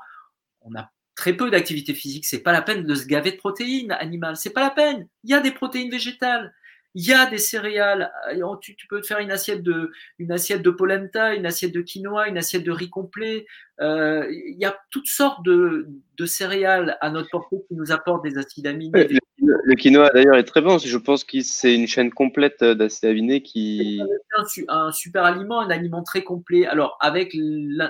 on 0.61 0.73
a 0.75 0.89
très 1.15 1.33
peu 1.33 1.51
d'activité 1.51 1.93
physique, 1.93 2.25
c'est 2.25 2.41
pas 2.41 2.53
la 2.53 2.61
peine 2.61 2.83
de 2.83 2.95
se 2.95 3.05
gaver 3.05 3.31
de 3.31 3.37
protéines 3.37 3.91
animales, 3.91 4.37
c'est 4.37 4.51
pas 4.51 4.61
la 4.61 4.69
peine. 4.69 5.07
Il 5.23 5.29
y 5.29 5.33
a 5.33 5.41
des 5.41 5.51
protéines 5.51 5.91
végétales. 5.91 6.53
Il 6.93 7.05
y 7.05 7.13
a 7.13 7.25
des 7.25 7.37
céréales. 7.37 8.11
Euh, 8.33 8.55
tu, 8.59 8.75
peux 8.89 8.99
te 8.99 9.07
faire 9.07 9.19
une 9.19 9.31
assiette 9.31 9.63
de, 9.63 9.91
une 10.19 10.31
assiette 10.31 10.61
de 10.61 10.71
polenta, 10.71 11.33
une 11.33 11.45
assiette 11.45 11.73
de 11.73 11.81
quinoa, 11.81 12.27
une 12.27 12.37
assiette 12.37 12.63
de 12.63 12.71
riz 12.71 12.89
complet. 12.89 13.45
Euh, 13.79 14.27
il 14.29 14.57
y 14.59 14.65
a 14.65 14.77
toutes 14.89 15.07
sortes 15.07 15.43
de, 15.43 15.87
de, 16.17 16.25
céréales 16.25 16.97
à 16.99 17.09
notre 17.09 17.29
portée 17.29 17.57
qui 17.67 17.75
nous 17.75 17.91
apportent 17.91 18.23
des 18.23 18.37
acides 18.37 18.67
aminés. 18.67 19.07
le, 19.37 19.75
quinoa 19.75 20.09
d'ailleurs 20.09 20.35
est 20.35 20.43
très 20.43 20.61
bon. 20.61 20.77
Je 20.77 20.97
pense 20.97 21.23
que 21.23 21.41
c'est 21.41 21.73
une 21.73 21.87
chaîne 21.87 22.11
complète 22.11 22.61
d'acides 22.61 23.05
aminés 23.09 23.41
qui. 23.41 24.01
Un, 24.37 24.43
un, 24.67 24.91
super 24.91 25.23
aliment, 25.23 25.61
un 25.61 25.69
aliment 25.69 26.03
très 26.03 26.23
complet. 26.23 26.65
Alors 26.65 26.97
avec 26.99 27.33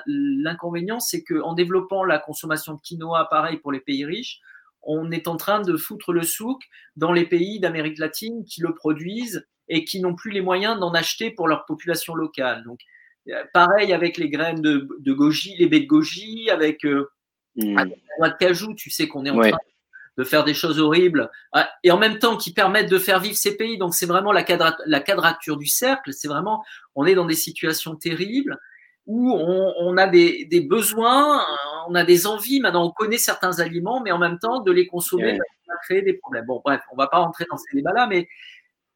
l'inconvénient, 0.06 1.00
c'est 1.00 1.24
qu'en 1.24 1.54
développant 1.54 2.04
la 2.04 2.20
consommation 2.20 2.76
de 2.76 2.82
quinoa, 2.82 3.28
pareil 3.30 3.58
pour 3.58 3.72
les 3.72 3.80
pays 3.80 4.06
riches, 4.06 4.42
on 4.84 5.12
est 5.12 5.28
en 5.28 5.38
train 5.38 5.62
de 5.62 5.78
foutre 5.78 6.14
le 6.14 6.24
souk 6.24 6.62
dans 6.96 7.12
les 7.12 7.26
pays 7.26 7.60
d'Amérique 7.60 8.00
latine 8.00 8.46
qui 8.46 8.62
le 8.62 8.74
produisent 8.74 9.48
et 9.68 9.86
qui 9.86 10.02
n'ont 10.02 10.16
plus 10.16 10.32
les 10.32 10.42
moyens 10.42 10.80
d'en 10.80 10.94
acheter 10.94 11.32
pour 11.32 11.48
leur 11.48 11.66
population 11.66 12.16
locale. 12.16 12.64
Donc, 12.64 12.80
euh, 13.30 13.44
pareil 13.54 13.94
avec 13.94 14.18
les 14.18 14.30
graines 14.30 14.62
de, 14.62 14.88
goji, 15.14 15.56
les 15.58 15.68
baies 15.68 15.82
de 15.82 15.86
goji, 15.86 16.50
avec, 16.50 16.84
euh, 16.86 17.12
mmh. 17.56 17.76
la 17.76 17.86
noix 17.86 18.30
de 18.30 18.38
cajou, 18.38 18.74
tu 18.74 18.90
sais 18.90 19.08
qu'on 19.08 19.26
est 19.26 19.30
en 19.30 19.40
train 19.40 19.58
de 20.18 20.24
faire 20.26 20.44
des 20.44 20.54
choses 20.54 20.78
horribles 20.78 21.32
ah, 21.54 21.72
et 21.84 21.92
en 21.92 21.98
même 21.98 22.20
temps 22.20 22.36
qui 22.36 22.52
permettent 22.52 22.92
de 22.92 22.98
faire 22.98 23.22
vivre 23.22 23.38
ces 23.38 23.56
pays. 23.56 23.78
Donc, 23.78 23.94
c'est 23.94 24.06
vraiment 24.06 24.34
la, 24.34 24.46
la 24.86 25.00
quadrature 25.00 25.58
du 25.58 25.68
cercle. 25.68 26.12
C'est 26.12 26.28
vraiment, 26.28 26.64
on 26.96 27.06
est 27.06 27.16
dans 27.16 27.26
des 27.26 27.36
situations 27.36 27.96
terribles 27.96 28.60
où 29.08 29.32
on, 29.34 29.98
a 29.98 30.08
des, 30.08 30.68
besoins, 30.70 31.44
on 31.88 31.96
a 31.96 32.04
des 32.04 32.28
envies. 32.28 32.60
Maintenant, 32.60 32.86
on 32.86 32.92
connaît 32.92 33.18
certains 33.18 33.60
aliments, 33.60 34.02
mais 34.02 34.12
en 34.12 34.20
même 34.20 34.40
temps, 34.40 34.62
de 34.62 34.72
les 34.72 34.88
consommer, 34.88 35.38
ça 35.38 35.74
va 35.74 35.80
créer 35.84 36.02
des 36.02 36.14
problèmes. 36.14 36.46
Bon, 36.46 36.62
bref, 36.64 36.82
on 36.92 36.96
va 36.96 37.08
pas 37.08 37.18
rentrer 37.18 37.46
dans 37.50 37.58
ces 37.58 37.76
débats-là, 37.76 38.08
mais 38.08 38.28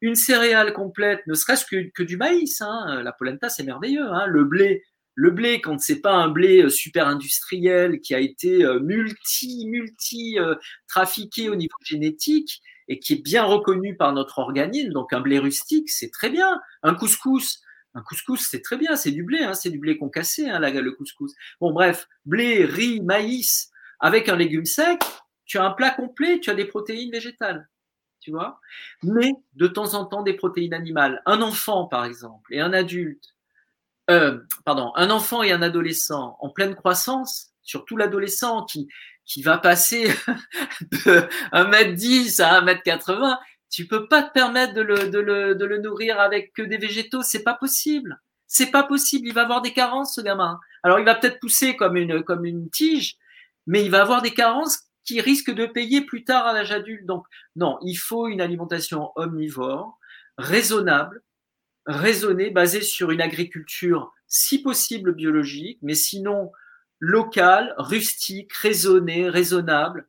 une 0.00 0.14
céréale 0.14 0.72
complète, 0.72 1.26
ne 1.26 1.34
serait-ce 1.34 1.64
que, 1.64 2.02
du 2.02 2.16
maïs, 2.16 2.60
hein, 2.60 3.02
la 3.02 3.12
polenta, 3.12 3.48
c'est 3.48 3.64
merveilleux. 3.64 4.06
Hein, 4.06 4.26
le 4.26 4.44
blé, 4.44 4.84
le 5.14 5.30
blé, 5.30 5.60
quand 5.60 5.80
c'est 5.80 6.00
pas 6.00 6.12
un 6.12 6.28
blé 6.28 6.62
euh, 6.62 6.68
super 6.68 7.08
industriel 7.08 8.00
qui 8.00 8.14
a 8.14 8.20
été 8.20 8.64
euh, 8.64 8.80
multi, 8.80 9.66
multi 9.66 10.38
euh, 10.38 10.54
trafiqué 10.86 11.48
au 11.48 11.56
niveau 11.56 11.76
génétique 11.82 12.60
et 12.88 12.98
qui 12.98 13.14
est 13.14 13.22
bien 13.22 13.42
reconnu 13.42 13.96
par 13.96 14.12
notre 14.12 14.38
organisme, 14.38 14.92
donc 14.92 15.12
un 15.12 15.20
blé 15.20 15.38
rustique, 15.38 15.88
c'est 15.90 16.10
très 16.10 16.28
bien. 16.28 16.60
Un 16.82 16.94
couscous, 16.94 17.62
un 17.96 18.02
couscous, 18.02 18.48
c'est 18.50 18.60
très 18.60 18.76
bien, 18.76 18.94
c'est 18.94 19.10
du 19.10 19.22
blé, 19.22 19.42
hein, 19.42 19.54
c'est 19.54 19.70
du 19.70 19.78
blé 19.78 19.96
concassé, 19.96 20.48
hein, 20.48 20.60
le 20.60 20.92
couscous. 20.92 21.32
Bon, 21.60 21.72
bref, 21.72 22.08
blé, 22.26 22.66
riz, 22.66 23.00
maïs, 23.00 23.70
avec 24.00 24.28
un 24.28 24.36
légume 24.36 24.66
sec, 24.66 25.00
tu 25.46 25.56
as 25.56 25.64
un 25.64 25.70
plat 25.70 25.90
complet, 25.90 26.38
tu 26.38 26.50
as 26.50 26.54
des 26.54 26.66
protéines 26.66 27.10
végétales, 27.10 27.68
tu 28.20 28.32
vois. 28.32 28.60
Mais 29.02 29.32
de 29.54 29.66
temps 29.66 29.94
en 29.94 30.04
temps, 30.04 30.22
des 30.22 30.34
protéines 30.34 30.74
animales. 30.74 31.22
Un 31.24 31.40
enfant, 31.40 31.86
par 31.86 32.04
exemple, 32.04 32.52
et 32.52 32.60
un 32.60 32.74
adulte, 32.74 33.34
euh, 34.10 34.40
pardon, 34.66 34.92
un 34.96 35.08
enfant 35.08 35.42
et 35.42 35.52
un 35.52 35.62
adolescent 35.62 36.36
en 36.40 36.50
pleine 36.50 36.74
croissance, 36.74 37.52
surtout 37.62 37.96
l'adolescent 37.96 38.66
qui, 38.66 38.88
qui 39.24 39.42
va 39.42 39.56
passer 39.56 40.04
de 40.80 41.26
1m10 41.52 42.42
à 42.42 42.60
1m80, 42.60 43.38
tu 43.76 43.86
peux 43.86 44.08
pas 44.08 44.22
te 44.22 44.32
permettre 44.32 44.72
de 44.72 44.80
le, 44.80 45.10
de 45.10 45.18
le, 45.18 45.54
de 45.54 45.66
le 45.66 45.76
nourrir 45.76 46.18
avec 46.18 46.54
que 46.54 46.62
des 46.62 46.78
végétaux, 46.78 47.20
c'est 47.20 47.42
pas 47.42 47.52
possible. 47.52 48.18
C'est 48.46 48.70
pas 48.70 48.82
possible. 48.82 49.28
Il 49.28 49.34
va 49.34 49.42
avoir 49.42 49.60
des 49.60 49.74
carences, 49.74 50.14
ce 50.14 50.22
gamin. 50.22 50.58
Alors, 50.82 50.98
il 50.98 51.04
va 51.04 51.14
peut-être 51.14 51.40
pousser 51.40 51.76
comme 51.76 51.98
une, 51.98 52.22
comme 52.22 52.46
une 52.46 52.70
tige, 52.70 53.18
mais 53.66 53.84
il 53.84 53.90
va 53.90 54.00
avoir 54.00 54.22
des 54.22 54.30
carences 54.30 54.84
qui 55.04 55.20
risquent 55.20 55.52
de 55.52 55.66
payer 55.66 56.00
plus 56.00 56.24
tard 56.24 56.46
à 56.46 56.54
l'âge 56.54 56.72
adulte. 56.72 57.04
Donc, 57.04 57.26
non, 57.54 57.78
il 57.82 57.96
faut 57.96 58.28
une 58.28 58.40
alimentation 58.40 59.12
omnivore, 59.14 59.98
raisonnable, 60.38 61.22
raisonnée, 61.84 62.48
basée 62.48 62.80
sur 62.80 63.10
une 63.10 63.20
agriculture, 63.20 64.10
si 64.26 64.62
possible 64.62 65.12
biologique, 65.14 65.80
mais 65.82 65.94
sinon 65.94 66.50
locale, 66.98 67.74
rustique, 67.76 68.54
raisonnée, 68.54 69.28
raisonnable, 69.28 70.08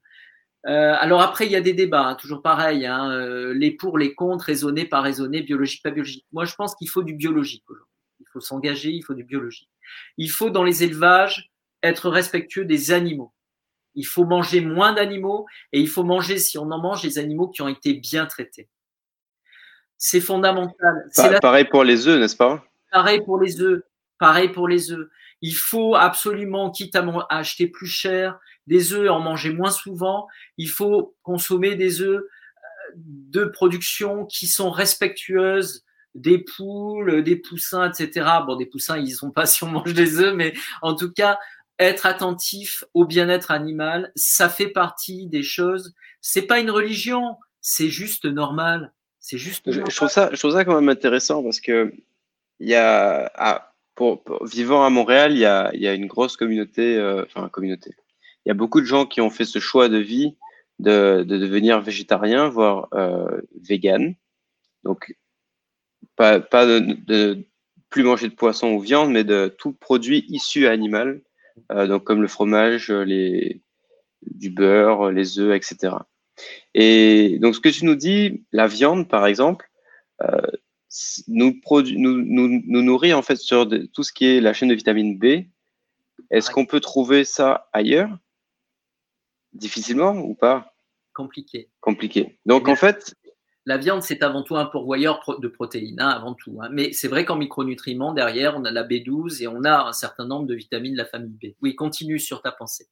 euh, 0.68 0.96
alors 1.00 1.22
après, 1.22 1.46
il 1.46 1.52
y 1.52 1.56
a 1.56 1.62
des 1.62 1.74
débats, 1.74 2.06
hein, 2.06 2.16
toujours 2.16 2.42
pareil, 2.42 2.86
hein, 2.86 3.10
euh, 3.12 3.54
les 3.54 3.72
pour, 3.72 3.98
les 3.98 4.14
contre, 4.14 4.46
raisonner, 4.46 4.86
pas 4.86 5.02
raisonner, 5.02 5.42
biologique, 5.42 5.82
pas 5.82 5.92
biologique. 5.92 6.26
Moi, 6.34 6.44
je 6.44 6.56
pense 6.56 6.76
qu'il 6.76 6.90
faut 6.90 7.04
du 7.04 7.14
biologique 7.14 7.64
aujourd'hui. 7.70 7.94
Il 8.20 8.26
faut 8.34 8.42
s'engager, 8.42 8.92
il 8.92 9.02
faut 9.02 9.14
du 9.14 9.24
biologique. 9.24 9.70
Il 10.18 10.30
faut, 10.30 10.50
dans 10.50 10.64
les 10.64 10.84
élevages, 10.84 11.52
être 11.84 12.10
respectueux 12.10 12.66
des 12.66 12.92
animaux. 12.92 13.32
Il 13.96 14.06
faut 14.06 14.26
manger 14.26 14.62
moins 14.62 14.94
d'animaux 14.94 15.46
et 15.72 15.80
il 15.80 15.88
faut 15.88 16.04
manger, 16.04 16.38
si 16.38 16.58
on 16.58 16.70
en 16.70 16.80
mange, 16.80 17.02
des 17.02 17.18
animaux 17.18 17.48
qui 17.48 17.62
ont 17.62 17.68
été 17.68 17.94
bien 17.94 18.26
traités. 18.26 18.68
C'est 19.98 20.22
fondamental. 20.22 21.10
Pareil 21.42 21.66
pour 21.66 21.84
les 21.84 22.08
œufs, 22.08 22.20
n'est-ce 22.20 22.36
pas? 22.36 22.64
Pareil 22.92 23.22
pour 23.24 23.40
les 23.40 23.62
œufs. 23.62 23.84
Pareil 24.20 24.50
pour 24.50 24.68
les 24.68 24.92
œufs. 24.92 25.08
Il 25.42 25.56
faut 25.56 25.96
absolument, 25.96 26.72
quitte 26.72 26.96
à 26.96 27.06
acheter 27.30 27.68
plus 27.68 27.88
cher, 27.88 28.40
des 28.68 28.94
œufs, 28.94 29.10
en 29.10 29.20
manger 29.20 29.52
moins 29.52 29.72
souvent. 29.72 30.28
Il 30.58 30.70
faut 30.70 31.16
consommer 31.24 31.76
des 31.76 32.02
œufs 32.02 32.22
euh, 32.22 32.92
de 32.96 33.46
production 33.46 34.26
qui 34.26 34.48
sont 34.48 34.70
respectueuses 34.70 35.84
des 36.16 36.40
poules, 36.40 37.24
des 37.24 37.36
poussins, 37.36 37.92
etc. 37.92 38.28
Bon, 38.46 38.56
des 38.56 38.66
poussins, 38.66 38.98
ils 38.98 39.12
sont 39.12 39.32
pas 39.32 39.46
si 39.46 39.64
on 39.64 39.68
mange 39.68 39.94
des 39.94 40.20
œufs, 40.20 40.34
mais 40.36 40.54
en 40.82 40.96
tout 40.96 41.12
cas, 41.12 41.38
être 41.80 42.06
attentif 42.06 42.84
au 42.94 43.06
bien-être 43.06 43.52
animal, 43.52 44.12
ça 44.16 44.50
fait 44.50 44.70
partie 44.70 45.28
des 45.28 45.44
choses. 45.44 45.94
C'est 46.22 46.42
pas 46.42 46.60
une 46.60 46.72
religion, 46.72 47.38
c'est 47.62 47.90
juste 47.90 48.26
normal. 48.26 48.94
C'est 49.20 49.38
juste. 49.38 49.72
Je, 49.72 49.82
trouve 49.96 50.10
ça, 50.10 50.30
je 50.32 50.40
trouve 50.40 50.54
ça 50.54 50.66
quand 50.66 50.76
même 50.76 50.90
intéressant 50.90 51.44
parce 51.44 51.60
que 51.60 51.94
il 52.60 52.68
y 52.68 52.76
a, 52.76 53.32
ah, 53.36 53.74
pour, 53.94 54.24
vivant 54.46 54.84
à 54.84 54.90
Montréal, 54.90 55.34
il 55.34 55.40
y 55.40 55.46
a, 55.46 55.70
il 55.74 55.82
y 55.82 55.88
a 55.88 55.94
une 55.94 56.08
grosse 56.08 56.36
communauté, 56.36 56.98
euh, 56.98 57.24
enfin 57.26 57.48
communauté 57.50 57.92
il 58.48 58.50
y 58.50 58.52
a 58.52 58.54
beaucoup 58.54 58.80
de 58.80 58.86
gens 58.86 59.06
qui 59.06 59.20
ont 59.20 59.30
fait 59.30 59.44
ce 59.44 59.60
choix 59.60 59.90
de 59.90 59.98
vie 59.98 60.38
de, 60.80 61.26
devenir 61.28 61.82
végétarien, 61.82 62.48
voire 62.48 62.88
euh, 62.94 63.42
vegan. 63.62 64.16
Donc, 64.86 65.18
pas, 66.16 66.40
pas 66.40 66.66
de, 66.66 67.44
plus 67.90 68.04
manger 68.04 68.30
de 68.30 68.34
poisson 68.34 68.70
ou 68.70 68.80
viande, 68.80 69.12
mais 69.12 69.26
de 69.26 69.54
tout 69.58 69.74
produit 69.74 70.24
issu 70.30 70.66
animal, 70.66 71.20
euh, 71.74 71.88
donc 71.88 72.06
comme 72.06 72.22
le 72.22 72.30
fromage, 72.30 72.90
les, 72.90 73.60
du 74.22 74.50
beurre, 74.50 75.12
les 75.12 75.40
œufs, 75.40 75.54
etc. 75.54 75.96
Et 76.74 77.40
donc, 77.42 77.54
ce 77.54 77.60
que 77.60 77.68
tu 77.68 77.84
nous 77.84 77.96
dis, 77.96 78.46
la 78.54 78.68
viande, 78.68 79.10
par 79.10 79.28
exemple, 79.28 79.70
euh, 80.22 80.40
nous, 81.28 81.60
nous, 81.66 81.82
nous, 81.84 82.62
nous, 82.66 82.82
nourrit 82.82 83.14
en 83.14 83.22
fait 83.22 83.36
sur 83.36 83.68
tout 83.92 84.04
ce 84.04 84.14
qui 84.14 84.26
est 84.26 84.40
la 84.40 84.54
chaîne 84.54 84.70
de 84.70 84.74
vitamine 84.74 85.18
B. 85.18 85.50
Est-ce 86.32 86.50
qu'on 86.50 86.66
peut 86.66 86.80
trouver 86.80 87.26
ça 87.26 87.68
ailleurs? 87.74 88.18
Difficilement 89.58 90.12
ou 90.12 90.36
pas? 90.36 90.74
Compliqué. 91.14 91.70
Compliqué. 91.82 92.40
Donc 92.46 92.68
en 92.68 92.76
fait. 92.76 93.16
La 93.66 93.78
viande, 93.78 94.02
c'est 94.02 94.24
avant 94.24 94.44
tout 94.44 94.56
un 94.56 94.66
pourvoyeur 94.66 95.20
de 95.40 95.48
protéines, 95.50 96.00
hein, 96.00 96.08
avant 96.08 96.34
tout. 96.34 96.60
Hein. 96.62 96.70
Mais 96.72 96.94
c'est 96.94 97.10
vrai 97.10 97.26
qu'en 97.26 97.36
micronutriments, 97.36 98.14
derrière, 98.14 98.56
on 98.56 98.64
a 98.64 98.72
la 98.72 98.86
B12 98.86 99.44
et 99.44 99.48
on 99.48 99.66
a 99.66 99.88
un 99.88 99.92
certain 99.92 100.26
nombre 100.26 100.48
de 100.48 100.56
vitamines 100.56 100.94
de 100.94 100.98
la 100.98 101.06
famille 101.06 101.38
B. 101.42 101.56
Oui, 101.62 101.76
continue 101.76 102.20
sur 102.20 102.42
ta 102.42 102.54
pensée. 102.54 102.88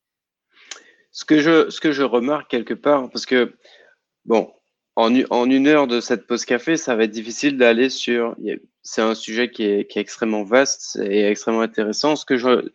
Ce 1.11 1.23
que 1.23 1.39
je, 1.39 1.69
ce 1.69 1.79
que 1.79 1.93
je 1.93 2.03
remarque 2.03 2.49
quelque 2.49 2.73
part, 2.73 3.09
parce 3.09 3.25
que, 3.25 3.55
bon, 4.25 4.51
en, 4.97 5.13
en 5.29 5.49
une 5.49 5.67
heure 5.67 5.87
de 5.87 6.01
cette 6.01 6.27
pause 6.27 6.43
café, 6.43 6.75
ça 6.75 6.95
va 6.95 7.03
être 7.03 7.11
difficile 7.11 7.57
d'aller 7.57 7.89
sur. 7.89 8.35
C'est 8.81 9.01
un 9.01 9.15
sujet 9.15 9.49
qui 9.49 9.63
est, 9.63 9.89
qui 9.89 9.99
est 9.99 10.01
extrêmement 10.01 10.43
vaste 10.43 10.99
et 11.01 11.25
extrêmement 11.25 11.61
intéressant. 11.61 12.17
Ce 12.17 12.25
que 12.25 12.35
je, 12.35 12.69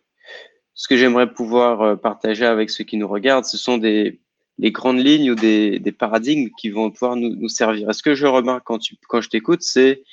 ce 0.73 0.87
que 0.87 0.97
j'aimerais 0.97 1.31
pouvoir 1.31 1.81
euh, 1.81 1.95
partager 1.95 2.45
avec 2.45 2.69
ceux 2.69 2.83
qui 2.83 2.97
nous 2.97 3.07
regardent, 3.07 3.45
ce 3.45 3.57
sont 3.57 3.77
des, 3.77 4.21
les 4.57 4.71
grandes 4.71 4.99
lignes 4.99 5.31
ou 5.31 5.35
des, 5.35 5.79
des 5.79 5.91
paradigmes 5.91 6.49
qui 6.57 6.69
vont 6.69 6.91
pouvoir 6.91 7.15
nous, 7.15 7.35
nous 7.35 7.49
servir. 7.49 7.89
est 7.89 7.93
ce 7.93 8.03
que 8.03 8.15
je 8.15 8.27
remarque 8.27 8.63
quand, 8.65 8.79
tu, 8.79 8.95
quand 9.07 9.21
je 9.21 9.29
t'écoute, 9.29 9.61
c'est 9.61 10.03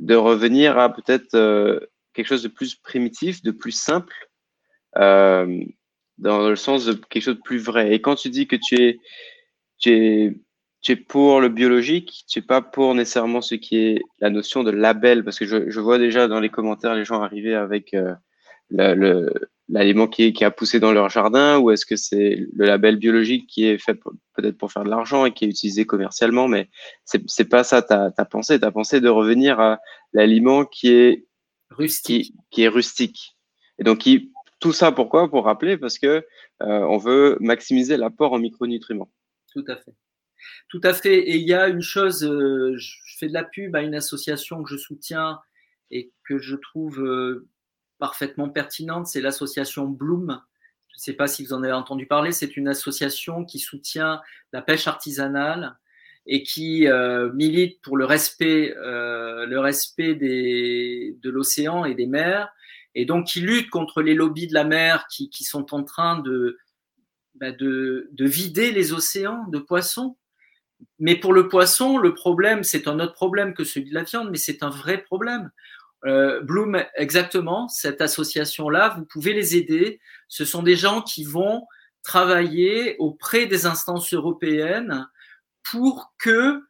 de 0.00 0.14
revenir 0.14 0.78
à 0.78 0.92
peut-être 0.92 1.34
euh, 1.34 1.80
quelque 2.14 2.26
chose 2.26 2.42
de 2.42 2.48
plus 2.48 2.74
primitif, 2.74 3.42
de 3.42 3.50
plus 3.50 3.72
simple, 3.72 4.14
euh, 4.96 5.64
dans 6.18 6.48
le 6.48 6.56
sens 6.56 6.84
de 6.86 6.92
quelque 6.92 7.22
chose 7.22 7.36
de 7.36 7.42
plus 7.42 7.58
vrai. 7.58 7.92
Et 7.94 8.00
quand 8.00 8.14
tu 8.14 8.30
dis 8.30 8.46
que 8.46 8.56
tu 8.56 8.80
es, 8.80 8.98
tu 9.78 9.90
es, 9.90 10.36
tu 10.80 10.92
es 10.92 10.96
pour 10.96 11.40
le 11.40 11.48
biologique, 11.48 12.24
tu 12.28 12.38
n'es 12.38 12.46
pas 12.46 12.62
pour 12.62 12.94
nécessairement 12.94 13.40
ce 13.40 13.54
qui 13.54 13.76
est 13.78 14.02
la 14.20 14.30
notion 14.30 14.62
de 14.62 14.70
label, 14.70 15.24
parce 15.24 15.38
que 15.38 15.46
je, 15.46 15.70
je 15.70 15.80
vois 15.80 15.98
déjà 15.98 16.28
dans 16.28 16.40
les 16.40 16.50
commentaires 16.50 16.94
les 16.94 17.04
gens 17.04 17.22
arriver 17.22 17.54
avec 17.54 17.96
le, 18.70 19.32
l'aliment 19.68 20.06
qui, 20.06 20.32
qui, 20.32 20.44
a 20.44 20.50
poussé 20.50 20.78
dans 20.78 20.92
leur 20.92 21.08
jardin 21.08 21.58
ou 21.58 21.70
est-ce 21.70 21.86
que 21.86 21.96
c'est 21.96 22.46
le 22.54 22.66
label 22.66 22.96
biologique 22.96 23.46
qui 23.46 23.66
est 23.66 23.78
fait 23.78 23.98
peut-être 24.34 24.58
pour 24.58 24.70
faire 24.70 24.84
de 24.84 24.90
l'argent 24.90 25.24
et 25.24 25.32
qui 25.32 25.44
est 25.44 25.48
utilisé 25.48 25.86
commercialement 25.86 26.48
mais 26.48 26.68
c'est 27.04 27.48
pas 27.48 27.64
ça 27.64 27.82
ta, 27.82 28.10
ta 28.10 28.24
pensée. 28.24 28.60
Ta 28.60 28.70
pensée 28.70 29.00
de 29.00 29.08
revenir 29.08 29.60
à 29.60 29.80
l'aliment 30.12 30.64
qui 30.64 30.88
est 30.88 31.26
rustique. 31.70 32.26
qui, 32.26 32.34
qui, 32.50 32.62
est 32.62 32.68
rustique. 32.68 33.36
Et 33.78 33.84
donc 33.84 33.98
qui, 33.98 34.32
tout 34.60 34.72
ça 34.72 34.92
pourquoi? 34.92 35.30
Pour 35.30 35.44
rappeler 35.44 35.78
parce 35.78 35.98
que 35.98 36.06
euh, 36.06 36.24
on 36.60 36.98
veut 36.98 37.38
maximiser 37.40 37.96
l'apport 37.96 38.32
en 38.32 38.38
micronutriments. 38.38 39.10
Tout 39.52 39.64
à 39.68 39.76
fait. 39.76 39.94
Tout 40.68 40.80
à 40.82 40.92
fait. 40.92 41.18
Et 41.18 41.36
il 41.36 41.48
y 41.48 41.54
a 41.54 41.68
une 41.68 41.80
chose 41.80 42.22
euh, 42.24 42.74
je 42.76 43.18
fais 43.18 43.28
de 43.28 43.32
la 43.32 43.44
pub 43.44 43.74
à 43.74 43.82
une 43.82 43.94
association 43.94 44.62
que 44.62 44.70
je 44.70 44.76
soutiens 44.76 45.38
et 45.90 46.12
que 46.28 46.38
je 46.38 46.56
trouve 46.56 47.02
euh, 47.02 47.48
parfaitement 47.98 48.48
pertinente, 48.48 49.06
c'est 49.06 49.20
l'association 49.20 49.86
Bloom. 49.86 50.40
Je 50.88 50.96
ne 50.96 51.00
sais 51.00 51.12
pas 51.12 51.26
si 51.26 51.44
vous 51.44 51.52
en 51.52 51.62
avez 51.62 51.72
entendu 51.72 52.06
parler, 52.06 52.32
c'est 52.32 52.56
une 52.56 52.68
association 52.68 53.44
qui 53.44 53.58
soutient 53.58 54.20
la 54.52 54.62
pêche 54.62 54.86
artisanale 54.86 55.76
et 56.26 56.42
qui 56.42 56.86
euh, 56.86 57.32
milite 57.32 57.80
pour 57.82 57.96
le 57.96 58.04
respect, 58.04 58.74
euh, 58.76 59.44
le 59.46 59.58
respect 59.58 60.14
de 60.14 61.30
l'océan 61.30 61.84
et 61.84 61.94
des 61.94 62.06
mers, 62.06 62.48
et 62.94 63.04
donc 63.04 63.26
qui 63.26 63.40
lutte 63.40 63.70
contre 63.70 64.02
les 64.02 64.14
lobbies 64.14 64.46
de 64.46 64.54
la 64.54 64.64
mer 64.64 65.06
qui, 65.08 65.44
sont 65.44 65.74
en 65.74 65.82
train 65.82 66.22
bah 67.34 67.50
de, 67.50 68.08
de 68.12 68.24
vider 68.24 68.70
les 68.70 68.92
océans 68.92 69.46
de 69.48 69.58
poissons. 69.58 70.16
Mais 70.98 71.16
pour 71.16 71.32
le 71.32 71.48
poisson, 71.48 71.98
le 71.98 72.14
problème, 72.14 72.62
c'est 72.62 72.88
un 72.88 73.00
autre 73.00 73.14
problème 73.14 73.54
que 73.54 73.64
celui 73.64 73.90
de 73.90 73.94
la 73.94 74.04
viande, 74.04 74.30
mais 74.30 74.38
c'est 74.38 74.62
un 74.62 74.70
vrai 74.70 74.98
problème. 74.98 75.50
Euh, 76.06 76.40
Bloom, 76.40 76.84
exactement, 76.96 77.68
cette 77.68 78.00
association-là, 78.00 78.94
vous 78.96 79.04
pouvez 79.04 79.32
les 79.32 79.56
aider. 79.56 80.00
Ce 80.28 80.44
sont 80.44 80.62
des 80.62 80.76
gens 80.76 81.00
qui 81.00 81.24
vont 81.24 81.66
travailler 82.02 82.96
auprès 82.98 83.46
des 83.46 83.64
instances 83.64 84.12
européennes 84.12 85.08
pour 85.62 86.14
que 86.18 86.62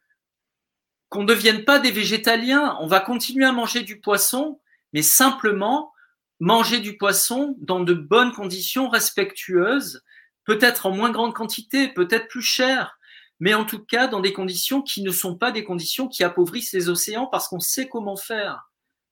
qu'on 1.08 1.22
ne 1.22 1.28
devienne 1.28 1.64
pas 1.64 1.78
des 1.78 1.90
végétaliens. 1.90 2.76
On 2.80 2.86
va 2.86 3.00
continuer 3.00 3.44
à 3.44 3.52
manger 3.52 3.82
du 3.82 4.00
poisson, 4.00 4.60
mais 4.92 5.02
simplement 5.02 5.92
manger 6.40 6.80
du 6.80 6.96
poisson 6.96 7.56
dans 7.58 7.80
de 7.80 7.94
bonnes 7.94 8.32
conditions 8.32 8.88
respectueuses, 8.88 10.02
peut-être 10.44 10.86
en 10.86 10.90
moins 10.90 11.10
grande 11.10 11.34
quantité, 11.34 11.88
peut-être 11.88 12.28
plus 12.28 12.42
cher, 12.42 12.98
mais 13.40 13.54
en 13.54 13.64
tout 13.64 13.84
cas 13.84 14.08
dans 14.08 14.20
des 14.20 14.32
conditions 14.32 14.82
qui 14.82 15.02
ne 15.02 15.10
sont 15.10 15.36
pas 15.36 15.52
des 15.52 15.64
conditions 15.64 16.08
qui 16.08 16.24
appauvrissent 16.24 16.72
les 16.72 16.88
océans 16.88 17.26
parce 17.26 17.48
qu'on 17.48 17.60
sait 17.60 17.88
comment 17.88 18.16
faire. 18.16 18.70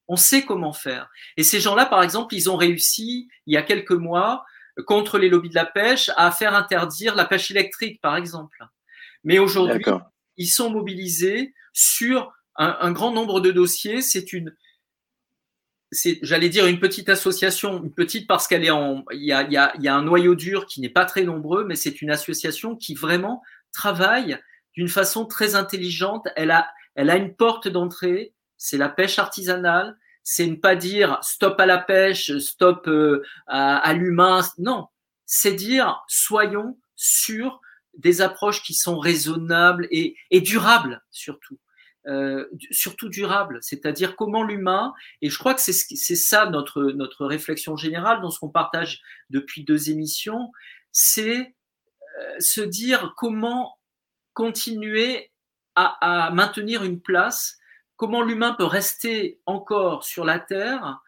On 0.09 0.17
sait 0.17 0.45
comment 0.45 0.73
faire. 0.73 1.09
Et 1.37 1.43
ces 1.43 1.61
gens-là, 1.61 1.87
par 1.87 2.03
exemple, 2.03 2.35
ils 2.35 2.51
ont 2.51 2.57
réussi, 2.57 3.29
il 3.47 3.55
y 3.55 3.57
a 3.57 3.63
quelques 3.63 3.93
mois, 3.93 4.45
contre 4.87 5.19
les 5.19 5.29
lobbies 5.29 5.51
de 5.51 5.55
la 5.55 5.67
pêche, 5.67 6.11
à 6.17 6.31
faire 6.31 6.55
interdire 6.55 7.15
la 7.15 7.25
pêche 7.25 7.51
électrique, 7.51 8.01
par 8.01 8.17
exemple. 8.17 8.59
Mais 9.25 9.39
aujourd'hui, 9.39 9.85
ils 10.37 10.49
sont 10.49 10.71
mobilisés 10.71 11.55
sur 11.73 12.33
un, 12.57 12.93
grand 12.93 13.13
nombre 13.13 13.41
de 13.41 13.51
dossiers. 13.51 14.03
C'est 14.03 14.33
une, 14.33 14.55
j'allais 16.23 16.49
dire 16.49 16.67
une 16.67 16.81
petite 16.81 17.09
association, 17.09 17.83
une 17.83 17.93
petite 17.93 18.27
parce 18.27 18.47
qu'elle 18.47 18.65
est 18.65 18.71
en, 18.71 19.05
il 19.13 19.25
y 19.25 19.33
a, 19.33 19.43
il 19.43 19.53
y 19.53 19.57
a, 19.57 19.73
il 19.77 19.83
y 19.83 19.89
a 19.89 19.95
un 19.95 20.03
noyau 20.03 20.35
dur 20.35 20.67
qui 20.67 20.81
n'est 20.81 20.89
pas 20.89 21.05
très 21.05 21.25
nombreux, 21.25 21.65
mais 21.65 21.77
c'est 21.77 22.03
une 22.03 22.11
association 22.11 22.77
qui 22.77 22.95
vraiment 22.95 23.43
travaille 23.73 24.39
d'une 24.75 24.89
façon 24.89 25.27
très 25.27 25.55
intelligente. 25.55 26.27
Elle 26.37 26.51
a, 26.51 26.69
elle 26.95 27.11
a 27.11 27.17
une 27.17 27.35
porte 27.35 27.69
d'entrée 27.69 28.33
c'est 28.63 28.79
la 28.79 28.89
pêche 28.89 29.19
artisanale, 29.19 29.99
c'est 30.23 30.47
ne 30.47 30.55
pas 30.55 30.77
dire 30.77 31.19
stop 31.21 31.59
à 31.59 31.67
la 31.67 31.79
pêche, 31.79 32.39
stop 32.39 32.87
euh, 32.87 33.25
à, 33.49 33.93
l'humain. 33.93 34.41
Non, 34.59 34.87
c'est 35.27 35.55
dire 35.55 36.05
soyons 36.07 36.79
sur 36.95 37.61
des 37.99 38.21
approches 38.21 38.63
qui 38.63 38.73
sont 38.75 39.01
raisonnables 39.01 39.89
et, 39.91 40.15
durables 40.41 41.03
surtout. 41.11 41.59
Euh, 42.07 42.49
surtout 42.71 43.09
durables, 43.09 43.59
c'est-à-dire 43.63 44.15
comment 44.15 44.45
l'humain, 44.45 44.93
et 45.23 45.31
je 45.31 45.39
crois 45.39 45.55
que 45.55 45.61
c'est 45.61 45.73
c'est 45.73 46.17
ça 46.17 46.47
notre, 46.47 46.83
notre 46.83 47.27
réflexion 47.27 47.77
générale 47.77 48.21
dans 48.21 48.31
ce 48.31 48.41
qu'on 48.41 48.49
partage 48.49 49.03
depuis 49.31 49.63
deux 49.63 49.91
émissions, 49.91 50.51
c'est 50.91 51.55
euh, 52.21 52.35
se 52.41 52.61
dire 52.61 53.15
comment 53.17 53.79
continuer 54.35 55.33
à, 55.77 56.27
à 56.27 56.31
maintenir 56.33 56.83
une 56.83 57.01
place 57.01 57.59
comment 58.03 58.23
l'humain 58.23 58.53
peut 58.59 58.65
rester 58.65 59.39
encore 59.47 60.03
sur 60.03 60.25
la 60.25 60.41
Terre 60.41 61.01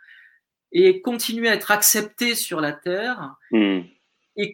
et 0.71 1.01
continuer 1.01 1.49
à 1.49 1.55
être 1.55 1.73
accepté 1.73 2.37
sur 2.37 2.61
la 2.61 2.71
Terre 2.71 3.35
mm. 3.51 3.81
et, 4.37 4.53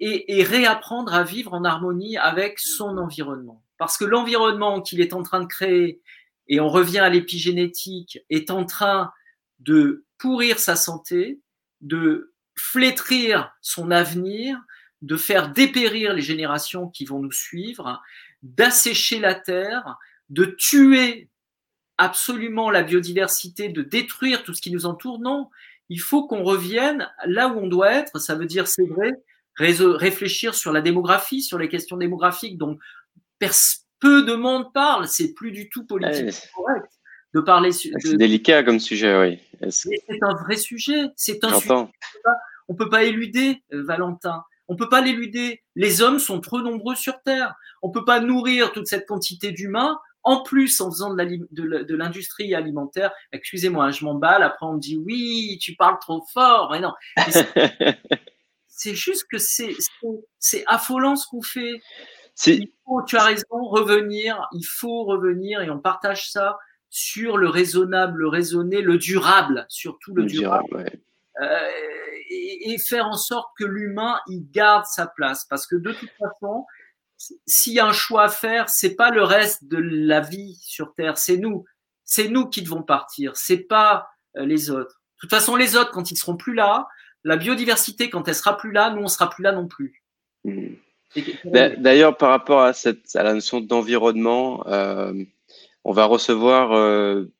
et, 0.00 0.42
réapprendre 0.42 1.12
à 1.12 1.22
vivre 1.22 1.52
en 1.52 1.66
harmonie 1.66 2.16
avec 2.16 2.60
son 2.60 2.96
environnement. 2.96 3.62
Parce 3.76 3.98
que 3.98 4.06
l'environnement 4.06 4.80
qu'il 4.80 5.02
est 5.02 5.12
en 5.12 5.22
train 5.22 5.40
de 5.40 5.46
créer, 5.46 6.00
et 6.48 6.60
on 6.60 6.70
revient 6.70 7.00
à 7.00 7.10
l'épigénétique, 7.10 8.20
est 8.30 8.50
en 8.50 8.64
train 8.64 9.12
de 9.58 10.06
pourrir 10.16 10.58
sa 10.58 10.76
santé, 10.76 11.40
de 11.82 12.32
flétrir 12.56 13.52
son 13.60 13.90
avenir, 13.90 14.58
de 15.02 15.18
faire 15.18 15.52
dépérir 15.52 16.14
les 16.14 16.22
générations 16.22 16.88
qui 16.88 17.04
vont 17.04 17.18
nous 17.18 17.32
suivre, 17.32 18.00
d'assécher 18.42 19.18
la 19.18 19.34
terre, 19.34 19.98
de 20.30 20.46
tuer 20.46 21.28
absolument 22.02 22.70
la 22.70 22.82
biodiversité, 22.82 23.68
de 23.68 23.82
détruire 23.82 24.42
tout 24.42 24.54
ce 24.54 24.60
qui 24.60 24.72
nous 24.72 24.86
entoure. 24.86 25.20
Non, 25.20 25.48
il 25.88 26.00
faut 26.00 26.26
qu'on 26.26 26.42
revienne 26.42 27.08
là 27.24 27.48
où 27.48 27.58
on 27.58 27.68
doit 27.68 27.92
être. 27.92 28.18
Ça 28.18 28.34
veut 28.34 28.46
dire, 28.46 28.66
c'est 28.66 28.86
vrai, 28.86 29.12
réfléchir 29.56 30.54
sur 30.54 30.72
la 30.72 30.80
démographie, 30.80 31.42
sur 31.42 31.58
les 31.58 31.68
questions 31.68 31.96
démographiques. 31.96 32.58
Donc, 32.58 32.80
peu 34.00 34.24
de 34.24 34.34
monde 34.34 34.72
parle. 34.72 35.06
C'est 35.06 35.32
plus 35.32 35.52
du 35.52 35.68
tout 35.68 35.86
politiquement 35.86 36.32
correct 36.56 36.90
de 37.34 37.40
parler. 37.40 37.70
C'est 37.72 38.16
délicat 38.16 38.64
comme 38.64 38.80
sujet, 38.80 39.18
oui. 39.18 39.70
C'est 39.70 40.22
un 40.22 40.34
vrai 40.34 40.56
sujet. 40.56 41.04
C'est 41.16 41.44
un 41.44 41.58
sujet. 41.58 41.74
On 42.68 42.74
peut 42.74 42.88
pas 42.88 43.04
éluder, 43.04 43.62
euh, 43.72 43.84
Valentin. 43.84 44.44
On 44.68 44.76
peut 44.76 44.88
pas 44.88 45.00
l'éluder. 45.00 45.62
Les 45.74 46.00
hommes 46.00 46.18
sont 46.18 46.40
trop 46.40 46.62
nombreux 46.62 46.94
sur 46.94 47.20
Terre. 47.22 47.54
On 47.82 47.90
peut 47.90 48.04
pas 48.04 48.20
nourrir 48.20 48.72
toute 48.72 48.86
cette 48.86 49.06
quantité 49.06 49.50
d'humains 49.50 49.98
en 50.24 50.42
plus 50.42 50.80
en 50.80 50.90
faisant 50.90 51.14
de 51.14 51.94
l'industrie 51.94 52.54
alimentaire, 52.54 53.12
excusez-moi, 53.32 53.90
je 53.90 54.04
m'emballe, 54.04 54.42
après 54.42 54.66
on 54.66 54.74
me 54.74 54.80
dit 54.80 54.96
oui, 54.96 55.58
tu 55.60 55.74
parles 55.74 55.98
trop 56.00 56.24
fort, 56.32 56.70
mais 56.72 56.80
non. 56.80 56.92
C'est 58.74 58.94
juste 58.94 59.26
que 59.30 59.38
c'est 59.38 60.64
affolant 60.66 61.14
ce 61.14 61.28
qu'on 61.28 61.42
fait. 61.42 61.80
Il 62.46 62.68
faut, 62.84 63.02
tu 63.02 63.16
as 63.16 63.24
raison, 63.24 63.44
revenir, 63.50 64.48
il 64.52 64.64
faut 64.64 65.04
revenir 65.04 65.60
et 65.60 65.70
on 65.70 65.78
partage 65.78 66.30
ça 66.30 66.58
sur 66.90 67.36
le 67.36 67.48
raisonnable, 67.48 68.18
le 68.18 68.28
raisonné, 68.28 68.80
le 68.80 68.98
durable, 68.98 69.66
surtout 69.68 70.14
le, 70.14 70.24
durable. 70.24 70.90
Euh, 71.40 71.68
et, 72.28 72.72
et, 72.72 72.78
faire 72.78 73.06
en 73.06 73.16
sorte 73.16 73.50
que 73.58 73.64
l'humain, 73.64 74.18
il 74.26 74.50
garde 74.50 74.84
sa 74.86 75.06
place. 75.06 75.44
Parce 75.44 75.66
que 75.66 75.76
de 75.76 75.92
toute 75.92 76.10
façon, 76.18 76.66
s'il 77.46 77.74
y 77.74 77.80
a 77.80 77.86
un 77.86 77.92
choix 77.92 78.24
à 78.24 78.28
faire, 78.28 78.68
c'est 78.68 78.94
pas 78.94 79.10
le 79.10 79.22
reste 79.22 79.64
de 79.64 79.78
la 79.78 80.20
vie 80.20 80.58
sur 80.62 80.94
Terre, 80.94 81.18
c'est 81.18 81.36
nous. 81.36 81.64
C'est 82.04 82.28
nous 82.28 82.48
qui 82.48 82.62
devons 82.62 82.82
partir, 82.82 83.36
c'est 83.36 83.58
pas 83.58 84.08
euh, 84.36 84.44
les 84.44 84.70
autres. 84.70 85.00
De 85.16 85.20
toute 85.20 85.30
façon, 85.30 85.56
les 85.56 85.76
autres, 85.76 85.92
quand 85.92 86.10
ils 86.10 86.16
seront 86.16 86.36
plus 86.36 86.54
là, 86.54 86.88
la 87.24 87.36
biodiversité, 87.36 88.10
quand 88.10 88.26
elle 88.26 88.34
sera 88.34 88.56
plus 88.56 88.72
là, 88.72 88.90
nous, 88.90 89.02
on 89.02 89.08
sera 89.08 89.30
plus 89.30 89.42
là 89.42 89.52
non 89.52 89.68
plus. 89.68 90.02
Hmm. 90.44 90.74
D'ailleurs, 91.44 92.16
par 92.16 92.30
rapport 92.30 92.62
à, 92.62 92.72
cette, 92.72 93.14
à 93.14 93.22
la 93.22 93.34
notion 93.34 93.60
d'environnement, 93.60 94.66
euh, 94.66 95.12
on 95.84 95.92
va 95.92 96.06
recevoir 96.06 96.72
euh, 96.72 97.30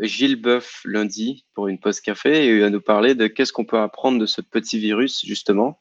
Gilles 0.00 0.40
Boeuf 0.40 0.82
lundi 0.84 1.44
pour 1.54 1.68
une 1.68 1.78
pause 1.78 2.00
café 2.00 2.46
et 2.46 2.54
il 2.54 2.60
va 2.60 2.70
nous 2.70 2.80
parler 2.80 3.14
de 3.14 3.26
qu'est-ce 3.26 3.52
qu'on 3.52 3.64
peut 3.64 3.78
apprendre 3.78 4.18
de 4.18 4.26
ce 4.26 4.40
petit 4.40 4.78
virus, 4.78 5.24
justement. 5.26 5.80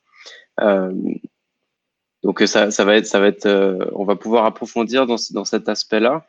Donc 2.24 2.41
euh, 2.41 2.47
ça, 2.47 2.71
ça 2.71 2.86
va 2.86 2.95
être, 2.95 3.05
ça 3.05 3.19
va 3.19 3.28
être, 3.28 3.45
euh, 3.45 3.86
on 3.93 4.05
va 4.05 4.15
pouvoir 4.15 4.45
approfondir 4.45 5.05
dans, 5.05 5.17
dans 5.32 5.45
cet 5.45 5.69
aspect-là. 5.69 6.26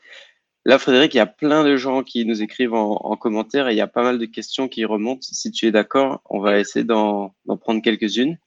Là, 0.67 0.79
Frédéric, 0.79 1.15
il 1.15 1.19
y 1.19 1.21
a 1.21 1.27
plein 1.27 1.63
de 1.63 1.77
gens 1.77 2.03
qui 2.03 2.25
nous 2.25 2.43
écrivent 2.43 2.73
en, 2.73 2.97
en, 2.97 3.17
commentaire 3.17 3.69
et 3.69 3.75
il 3.75 3.77
y 3.77 3.83
a 3.83 3.87
pas 3.87 4.03
mal 4.03 4.19
de 4.19 4.25
questions 4.25 4.67
qui 4.67 4.85
remontent. 4.87 5.21
Si 5.23 5.51
tu 5.51 5.67
es 5.67 5.71
d'accord, 5.71 6.23
on 6.25 6.41
va 6.41 6.59
essayer 6.59 6.85
d'en 6.85 7.35
prendre 7.61 7.83
quelques-unes. 7.83 8.39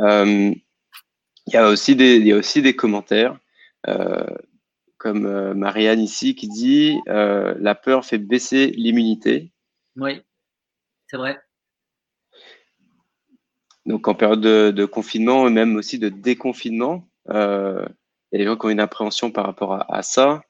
Euh, 0.00 0.52
Il 1.46 1.54
y 1.54 1.56
a 1.56 1.68
aussi 1.68 1.96
des, 1.96 2.16
il 2.16 2.26
y 2.26 2.32
a 2.32 2.36
aussi 2.36 2.62
des 2.62 2.76
commentaires, 2.76 3.38
euh, 3.88 4.26
comme 4.98 5.26
euh, 5.26 5.54
Marianne 5.54 6.00
ici 6.00 6.34
qui 6.34 6.48
dit 6.48 6.98
euh, 7.08 7.54
la 7.58 7.74
peur 7.74 8.04
fait 8.04 8.18
baisser 8.18 8.66
l'immunité. 8.76 9.50
Oui, 9.96 10.20
c'est 11.06 11.16
vrai. 11.16 11.40
Donc 13.90 14.08
en 14.08 14.14
période 14.14 14.40
de, 14.40 14.70
de 14.70 14.84
confinement 14.84 15.48
et 15.48 15.50
même 15.50 15.76
aussi 15.76 15.98
de 15.98 16.08
déconfinement, 16.08 17.08
euh, 17.30 17.84
il 18.32 18.38
y 18.38 18.42
a 18.42 18.44
des 18.44 18.50
gens 18.50 18.56
qui 18.56 18.66
ont 18.66 18.70
une 18.70 18.80
appréhension 18.80 19.30
par 19.30 19.46
rapport 19.46 19.74
à, 19.74 19.94
à 19.94 20.02
ça. 20.02 20.42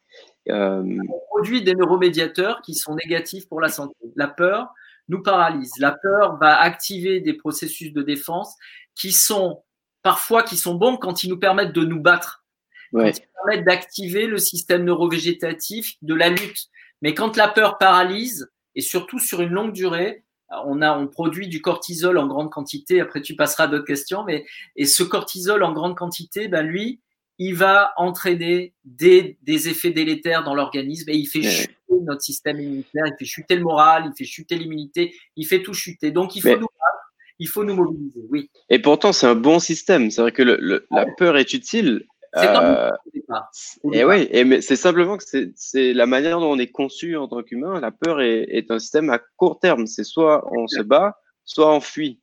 Euh, 0.48 0.82
On 0.82 1.20
produit 1.30 1.62
des 1.62 1.74
neuromédiateurs 1.74 2.60
qui 2.62 2.74
sont 2.74 2.94
négatifs 2.94 3.48
pour 3.48 3.60
la 3.60 3.68
santé. 3.68 3.94
La 4.16 4.28
peur 4.28 4.68
nous 5.08 5.22
paralyse. 5.22 5.72
La 5.78 5.92
peur 5.92 6.38
va 6.38 6.58
activer 6.60 7.20
des 7.20 7.34
processus 7.34 7.92
de 7.92 8.02
défense 8.02 8.54
qui 8.94 9.12
sont 9.12 9.62
parfois 10.02 10.42
qui 10.42 10.56
sont 10.56 10.74
bons 10.74 10.96
quand 10.96 11.24
ils 11.24 11.28
nous 11.28 11.38
permettent 11.38 11.74
de 11.74 11.84
nous 11.84 12.00
battre, 12.00 12.44
ouais. 12.92 13.12
quand 13.12 13.18
ils 13.18 13.28
permettent 13.34 13.66
d'activer 13.66 14.26
le 14.26 14.38
système 14.38 14.84
neurovégétatif 14.84 15.94
de 16.02 16.14
la 16.14 16.28
lutte. 16.30 16.68
Mais 17.02 17.14
quand 17.14 17.36
la 17.36 17.48
peur 17.48 17.78
paralyse, 17.78 18.50
et 18.74 18.80
surtout 18.80 19.18
sur 19.18 19.40
une 19.40 19.52
longue 19.52 19.72
durée, 19.72 20.24
on 20.66 20.82
a 20.82 20.96
on 20.98 21.06
produit 21.06 21.48
du 21.48 21.60
cortisol 21.62 22.18
en 22.18 22.26
grande 22.26 22.50
quantité. 22.50 23.00
Après, 23.00 23.22
tu 23.22 23.36
passeras 23.36 23.64
à 23.64 23.66
d'autres 23.68 23.84
questions, 23.86 24.24
mais 24.24 24.44
et 24.76 24.86
ce 24.86 25.02
cortisol 25.02 25.62
en 25.62 25.72
grande 25.72 25.96
quantité, 25.96 26.48
ben 26.48 26.62
lui, 26.62 27.00
il 27.38 27.54
va 27.54 27.92
entraîner 27.96 28.74
des, 28.84 29.38
des 29.42 29.68
effets 29.68 29.90
délétères 29.92 30.44
dans 30.44 30.54
l'organisme 30.54 31.08
et 31.10 31.16
il 31.16 31.26
fait 31.26 31.42
chuter 31.42 31.74
notre 32.02 32.20
système 32.22 32.60
immunitaire, 32.60 33.04
il 33.06 33.14
fait 33.18 33.24
chuter 33.24 33.56
le 33.56 33.62
moral, 33.62 34.04
il 34.06 34.12
fait 34.16 34.30
chuter 34.30 34.56
l'immunité, 34.56 35.14
il 35.36 35.46
fait 35.46 35.62
tout 35.62 35.72
chuter. 35.74 36.10
Donc 36.10 36.36
il 36.36 36.42
faut 36.42 36.48
Mais- 36.48 36.54
nous 36.56 36.66
battre, 36.66 37.12
il 37.38 37.48
faut 37.48 37.64
nous 37.64 37.74
mobiliser. 37.74 38.20
Oui, 38.28 38.50
Et 38.68 38.78
pourtant, 38.78 39.12
c'est 39.12 39.26
un 39.26 39.34
bon 39.34 39.58
système. 39.58 40.10
C'est 40.10 40.20
vrai 40.20 40.32
que 40.32 40.42
le, 40.42 40.56
le- 40.60 40.86
la 40.90 41.06
peur 41.16 41.38
est 41.38 41.54
utile. 41.54 42.04
Euh, 42.36 42.90
et 43.92 44.04
oui, 44.04 44.28
et 44.30 44.44
mais 44.44 44.60
c'est 44.60 44.76
simplement 44.76 45.16
que 45.16 45.24
c'est- 45.54 45.92
la 45.92 46.06
manière 46.06 46.38
dont 46.40 46.50
on 46.52 46.58
est 46.58 46.70
conçu 46.70 47.16
en 47.16 47.26
tant 47.28 47.42
qu'humain. 47.42 47.80
La 47.80 47.90
peur 47.90 48.20
est, 48.20 48.46
est 48.48 48.70
un 48.70 48.78
système 48.78 49.10
à 49.10 49.18
court 49.36 49.58
terme. 49.58 49.86
C'est 49.86 50.04
soit 50.04 50.48
on 50.52 50.66
se 50.68 50.82
bat, 50.82 51.18
soit 51.44 51.72
on 51.74 51.80
fuit. 51.80 52.20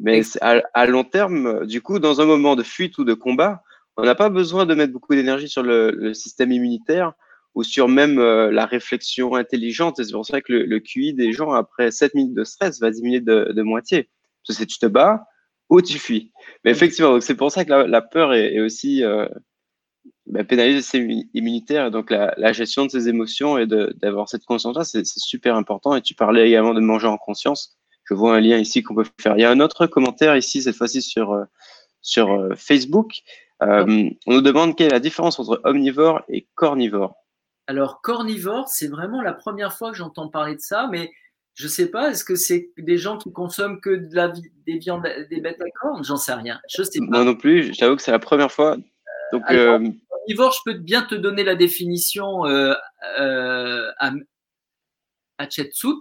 Mais 0.00 0.22
à, 0.40 0.60
à 0.74 0.86
long 0.86 1.04
terme, 1.04 1.66
du 1.66 1.80
coup, 1.80 1.98
dans 2.00 2.20
un 2.20 2.24
moment 2.26 2.56
de 2.56 2.62
fuite 2.64 2.98
ou 2.98 3.04
de 3.04 3.14
combat, 3.14 3.62
on 3.96 4.02
n'a 4.04 4.16
pas 4.16 4.28
besoin 4.28 4.66
de 4.66 4.74
mettre 4.74 4.92
beaucoup 4.92 5.14
d'énergie 5.14 5.48
sur 5.48 5.62
le, 5.62 5.92
le 5.92 6.14
système 6.14 6.50
immunitaire 6.50 7.12
ou 7.54 7.62
sur 7.62 7.86
même 7.86 8.18
euh, 8.18 8.50
la 8.50 8.66
réflexion 8.66 9.36
intelligente. 9.36 10.00
Et 10.00 10.04
c'est 10.04 10.12
pour 10.12 10.26
ça 10.26 10.40
que 10.40 10.52
le, 10.52 10.64
le 10.64 10.80
QI 10.80 11.14
des 11.14 11.32
gens, 11.32 11.52
après 11.52 11.92
7 11.92 12.14
minutes 12.14 12.34
de 12.34 12.42
stress, 12.42 12.80
va 12.80 12.90
diminuer 12.90 13.20
de, 13.20 13.52
de 13.52 13.62
moitié. 13.62 14.08
Parce 14.46 14.58
que 14.58 14.64
tu 14.64 14.78
te 14.80 14.86
bats 14.86 15.24
ou 15.74 15.82
tu 15.82 15.98
fuis. 15.98 16.32
Mais 16.64 16.70
effectivement, 16.70 17.20
c'est 17.20 17.34
pour 17.34 17.50
ça 17.50 17.64
que 17.64 17.70
la, 17.70 17.86
la 17.86 18.02
peur 18.02 18.32
est, 18.32 18.54
est 18.54 18.60
aussi 18.60 19.04
euh, 19.04 19.26
bah, 20.26 20.44
pénalise. 20.44 20.90
Donc 21.92 22.10
la, 22.10 22.34
la 22.36 22.52
gestion 22.52 22.86
de 22.86 22.90
ses 22.90 23.08
émotions 23.08 23.58
et 23.58 23.66
d'avoir 23.66 24.28
cette 24.28 24.44
conscience-là, 24.44 24.84
c'est 24.84 25.04
c'est 25.04 25.20
super 25.20 25.56
important. 25.56 25.94
Et 25.96 26.02
tu 26.02 26.14
parlais 26.14 26.48
également 26.48 26.74
de 26.74 26.80
manger 26.80 27.06
en 27.06 27.18
conscience. 27.18 27.76
Je 28.04 28.14
vois 28.14 28.36
un 28.36 28.40
lien 28.40 28.58
ici 28.58 28.82
qu'on 28.82 28.94
peut 28.94 29.06
faire. 29.20 29.36
Il 29.36 29.40
y 29.40 29.44
a 29.44 29.50
un 29.50 29.60
autre 29.60 29.86
commentaire 29.86 30.36
ici, 30.36 30.62
cette 30.62 30.76
fois-ci 30.76 31.00
sur, 31.00 31.32
euh, 31.32 31.44
sur 32.02 32.30
euh, 32.32 32.54
Facebook. 32.54 33.22
Euh, 33.62 34.10
on 34.26 34.34
nous 34.34 34.42
demande 34.42 34.76
quelle 34.76 34.88
est 34.88 34.90
la 34.90 35.00
différence 35.00 35.38
entre 35.38 35.60
omnivore 35.64 36.22
et 36.28 36.46
cornivore. 36.54 37.14
Alors 37.66 38.02
cornivore, 38.02 38.68
c'est 38.68 38.88
vraiment 38.88 39.22
la 39.22 39.32
première 39.32 39.72
fois 39.72 39.90
que 39.90 39.96
j'entends 39.96 40.28
parler 40.28 40.54
de 40.54 40.60
ça, 40.60 40.86
mais 40.92 41.10
je 41.54 41.68
sais 41.68 41.90
pas, 41.90 42.10
est-ce 42.10 42.24
que 42.24 42.34
c'est 42.34 42.70
des 42.76 42.98
gens 42.98 43.16
qui 43.16 43.32
consomment 43.32 43.80
que 43.80 43.90
de 43.90 44.14
la 44.14 44.32
des 44.66 44.78
viandes, 44.78 45.06
des 45.30 45.40
bêtes 45.40 45.60
à 45.60 45.70
cornes? 45.80 46.04
J'en 46.04 46.16
sais 46.16 46.34
rien. 46.34 46.60
Je 46.68 46.82
sais 46.82 46.98
pas. 46.98 47.06
Moi 47.06 47.24
non 47.24 47.36
plus, 47.36 47.72
j'avoue 47.74 47.96
que 47.96 48.02
c'est 48.02 48.10
la 48.10 48.18
première 48.18 48.50
fois. 48.50 48.76
Donc, 49.32 49.42
alors, 49.46 49.80
euh, 49.80 49.88
Omnivore, 50.26 50.52
je 50.52 50.70
peux 50.70 50.78
bien 50.78 51.02
te 51.02 51.14
donner 51.14 51.44
la 51.44 51.54
définition 51.54 52.46
euh, 52.46 52.74
euh, 53.18 53.90
à, 53.98 54.12
à 55.38 55.48
Chetsout. 55.48 56.00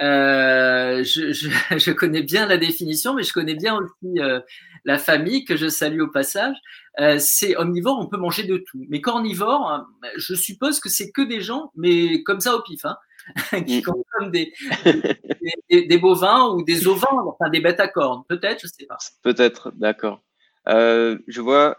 Euh, 0.00 1.02
je, 1.04 1.32
je, 1.32 1.48
je 1.78 1.90
connais 1.90 2.22
bien 2.22 2.46
la 2.46 2.58
définition, 2.58 3.14
mais 3.14 3.22
je 3.22 3.32
connais 3.32 3.54
bien 3.54 3.76
aussi 3.76 4.20
euh, 4.20 4.40
la 4.84 4.98
famille 4.98 5.44
que 5.44 5.56
je 5.56 5.68
salue 5.68 6.00
au 6.00 6.08
passage. 6.08 6.56
Euh, 7.00 7.18
c'est 7.18 7.56
omnivore, 7.56 7.98
on 7.98 8.06
peut 8.06 8.18
manger 8.18 8.44
de 8.44 8.58
tout. 8.58 8.84
Mais 8.88 9.00
carnivore, 9.00 9.86
je 10.16 10.34
suppose 10.34 10.80
que 10.80 10.88
c'est 10.88 11.10
que 11.10 11.22
des 11.22 11.40
gens, 11.40 11.70
mais 11.76 12.22
comme 12.22 12.40
ça 12.40 12.54
au 12.56 12.62
pif, 12.62 12.84
hein, 12.84 12.96
qui 13.66 13.78
Mm. 13.78 13.82
consomment 13.82 14.30
des, 14.30 14.52
des, 14.84 15.52
des- 15.70 15.86
des 15.86 15.98
bovins 15.98 16.50
ou 16.50 16.62
des 16.62 16.86
ovins, 16.86 17.24
enfin 17.26 17.50
des 17.50 17.60
bêtes 17.60 17.80
à 17.80 17.88
cornes, 17.88 18.22
peut-être, 18.28 18.60
je 18.62 18.66
sais 18.68 18.86
pas. 18.86 18.98
Peut-être, 19.22 19.72
d'accord. 19.76 20.20
Euh, 20.68 21.18
je 21.28 21.40
vois 21.40 21.76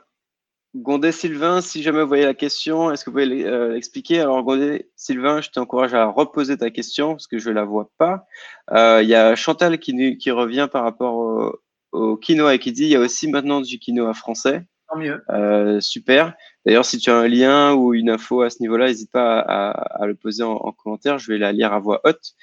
Gondé 0.76 1.12
Sylvain, 1.12 1.62
si 1.62 1.82
jamais 1.82 2.02
vous 2.02 2.08
voyez 2.08 2.26
la 2.26 2.34
question, 2.34 2.92
est-ce 2.92 3.04
que 3.04 3.10
vous 3.10 3.16
pouvez 3.16 3.46
euh, 3.46 3.74
l'expliquer? 3.74 4.20
Alors 4.20 4.44
Gondé 4.44 4.92
Sylvain, 4.96 5.42
je 5.42 5.50
t'encourage 5.50 5.94
à 5.94 6.06
reposer 6.06 6.58
ta 6.58 6.70
question 6.70 7.12
parce 7.14 7.26
que 7.28 7.40
je 7.40 7.50
la 7.50 7.64
vois 7.64 7.90
pas. 7.98 8.26
Euh, 8.72 9.00
Il 9.02 9.10
y 9.10 9.16
a 9.16 9.36
Chantal 9.36 9.80
qui 9.80 10.30
revient 10.32 10.68
par 10.72 10.84
rapport 10.84 11.16
au, 11.16 11.56
au 11.94 12.18
quinoa 12.18 12.54
et 12.56 12.60
qui 12.60 12.72
dit 12.74 12.84
il 12.84 12.90
y 12.90 12.96
a 12.96 13.00
aussi 13.00 13.28
maintenant 13.30 13.62
du 13.62 13.80
quinoa 13.80 14.14
français. 14.14 14.66
Tant 14.90 14.98
mieux. 14.98 15.22
Euh, 15.30 15.80
super. 15.82 16.34
D'ailleurs, 16.66 16.86
si 16.86 16.98
tu 16.98 17.10
as 17.10 17.18
un 17.18 17.28
lien 17.28 17.74
ou 17.74 17.94
une 17.94 18.10
info 18.10 18.42
à 18.42 18.50
ce 18.50 18.62
niveau-là, 18.62 18.88
n'hésite 18.88 19.12
pas 19.12 19.40
à, 19.40 19.72
à- 19.72 20.04
à 20.04 20.06
le 20.08 20.16
poser 20.16 20.44
en, 20.44 20.54
en 20.54 20.72
commentaire. 20.72 21.18
Je 21.20 21.32
vais 21.32 21.38
la 21.38 21.52
lire 21.52 21.74
à 21.74 21.80
voix 21.80 22.02
haute. 22.06 22.34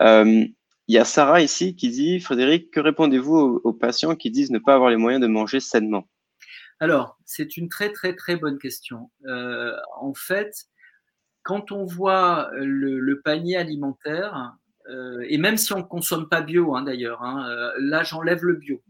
Euh, 0.00 0.44
Il 0.88 0.94
y 0.94 0.98
a 0.98 1.04
Sarah 1.04 1.40
ici 1.42 1.76
qui 1.76 1.90
dit 1.90 2.18
Frédéric, 2.18 2.72
que 2.72 2.80
répondez-vous 2.80 3.36
aux, 3.36 3.60
aux 3.62 3.72
patients 3.72 4.16
qui 4.16 4.30
disent 4.32 4.50
ne 4.50 4.58
pas 4.58 4.74
avoir 4.74 4.90
les 4.90 4.96
moyens 4.96 5.22
de 5.22 5.28
manger 5.28 5.60
sainement? 5.60 6.08
Alors, 6.80 7.18
c'est 7.24 7.56
une 7.56 7.68
très 7.68 7.92
très 7.92 8.16
très 8.16 8.34
bonne 8.34 8.58
question. 8.58 9.10
Euh, 9.28 9.72
en 10.00 10.12
fait, 10.14 10.52
quand 11.44 11.70
on 11.70 11.84
voit 11.84 12.50
le, 12.54 12.98
le 12.98 13.20
panier 13.20 13.56
alimentaire, 13.56 14.54
euh, 14.90 15.24
et 15.28 15.38
même 15.38 15.56
si 15.56 15.72
on 15.72 15.78
ne 15.78 15.82
consomme 15.84 16.28
pas 16.28 16.40
bio 16.40 16.74
hein, 16.74 16.82
d'ailleurs, 16.82 17.22
hein, 17.22 17.70
là 17.78 18.02
j'enlève 18.02 18.44
le 18.44 18.54
bio, 18.56 18.82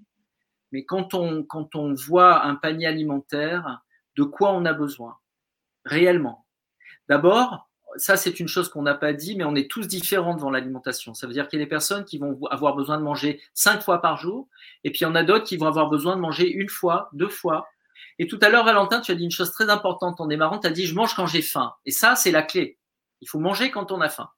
mais 0.73 0.85
quand 0.85 1.15
on, 1.15 1.43
quand 1.45 1.75
on 1.75 1.95
voit 1.95 2.45
un 2.45 2.55
panier 2.57 2.87
alimentaire, 2.87 3.83
de 4.17 4.25
quoi 4.25 4.53
on 4.53 4.65
a 4.65 4.73
besoin? 4.73 5.17
Réellement 5.85 6.47
D'abord, 7.09 7.69
ça 7.97 8.17
c'est 8.17 8.41
une 8.41 8.49
chose 8.49 8.69
qu'on 8.69 8.83
n'a 8.83 8.95
pas 8.95 9.13
dit, 9.13 9.37
mais 9.37 9.45
on 9.45 9.55
est 9.55 9.71
tous 9.71 9.87
différents 9.87 10.35
devant 10.35 10.51
l'alimentation. 10.51 11.15
Ça 11.15 11.27
veut 11.27 11.33
dire 11.33 11.49
qu'il 11.49 11.59
y 11.59 11.63
a 11.63 11.65
des 11.65 11.69
personnes 11.69 12.05
qui 12.05 12.19
vont 12.19 12.39
avoir 12.51 12.75
besoin 12.75 12.99
de 12.99 13.03
manger 13.03 13.41
cinq 13.55 13.83
fois 13.83 14.01
par 14.01 14.17
jour, 14.17 14.49
et 14.85 14.91
puis 14.91 15.01
il 15.01 15.05
y 15.05 15.07
en 15.07 15.15
a 15.15 15.25
d'autres 15.25 15.45
qui 15.45 15.57
vont 15.57 15.67
avoir 15.67 15.91
besoin 15.91 16.17
de 16.17 16.21
manger 16.21 16.51
une 16.51 16.69
fois, 16.69 17.11
deux 17.13 17.29
fois, 17.29 17.69
et 18.19 18.27
tout 18.27 18.39
à 18.43 18.49
l'heure, 18.49 18.65
Valentin, 18.65 19.01
tu 19.01 19.11
as 19.13 19.15
dit 19.15 19.25
une 19.25 19.31
chose 19.31 19.53
très 19.53 19.71
importante 19.71 20.21
en 20.21 20.27
démarrant. 20.27 20.59
Tu 20.59 20.67
as 20.67 20.71
dit 20.71 20.87
je 20.87 20.95
mange 20.95 21.15
quand 21.15 21.27
j'ai 21.27 21.43
faim. 21.43 21.75
Et 21.87 21.91
ça, 21.91 22.15
c'est 22.15 22.31
la 22.31 22.43
clé. 22.43 22.79
Il 23.21 23.29
faut 23.29 23.39
manger 23.39 23.71
quand 23.71 23.93
on 23.93 24.01
a 24.01 24.09
faim. 24.09 24.29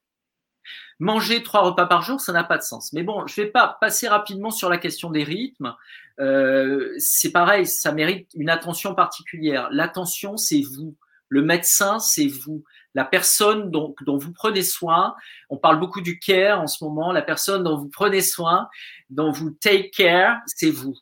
Manger 1.01 1.43
trois 1.43 1.63
repas 1.63 1.87
par 1.87 2.03
jour, 2.03 2.21
ça 2.21 2.33
n'a 2.33 2.45
pas 2.45 2.59
de 2.59 2.63
sens. 2.63 2.93
Mais 2.93 3.03
bon, 3.03 3.27
je 3.27 3.41
vais 3.41 3.49
pas 3.49 3.77
passer 3.81 4.09
rapidement 4.09 4.51
sur 4.51 4.69
la 4.69 4.79
question 4.79 5.11
des 5.11 5.25
rythmes. 5.25 5.75
Euh, 6.21 6.95
c'est 6.99 7.33
pareil, 7.33 7.67
ça 7.67 7.93
mérite 7.93 8.31
une 8.35 8.51
attention 8.51 8.95
particulière. 8.95 9.69
L'attention, 9.73 10.37
c'est 10.37 10.61
vous. 10.61 10.97
Le 11.29 11.43
médecin, 11.43 11.99
c'est 11.99 12.29
vous. 12.29 12.63
La 12.95 13.05
personne 13.05 13.71
dont, 13.71 13.95
dont 14.03 14.19
vous 14.19 14.33
prenez 14.33 14.63
soin. 14.63 15.17
On 15.51 15.57
parle 15.57 15.81
beaucoup 15.81 16.01
du 16.01 16.21
care 16.21 16.61
en 16.61 16.69
ce 16.69 16.85
moment. 16.85 17.11
La 17.11 17.23
personne 17.23 17.65
dont 17.65 17.77
vous 17.77 17.89
prenez 17.89 18.21
soin, 18.21 18.69
dont 19.11 19.33
vous 19.33 19.51
take 19.51 19.91
care, 19.91 20.39
c'est 20.47 20.71
vous. 20.71 20.95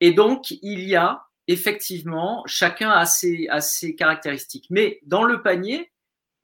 Et 0.00 0.12
donc, 0.12 0.50
il 0.50 0.80
y 0.80 0.96
a 0.96 1.22
effectivement, 1.46 2.42
chacun 2.46 2.90
a 2.90 3.06
ses, 3.06 3.46
a 3.48 3.60
ses 3.60 3.94
caractéristiques. 3.94 4.66
Mais 4.70 4.98
dans 5.04 5.22
le 5.22 5.42
panier, 5.42 5.91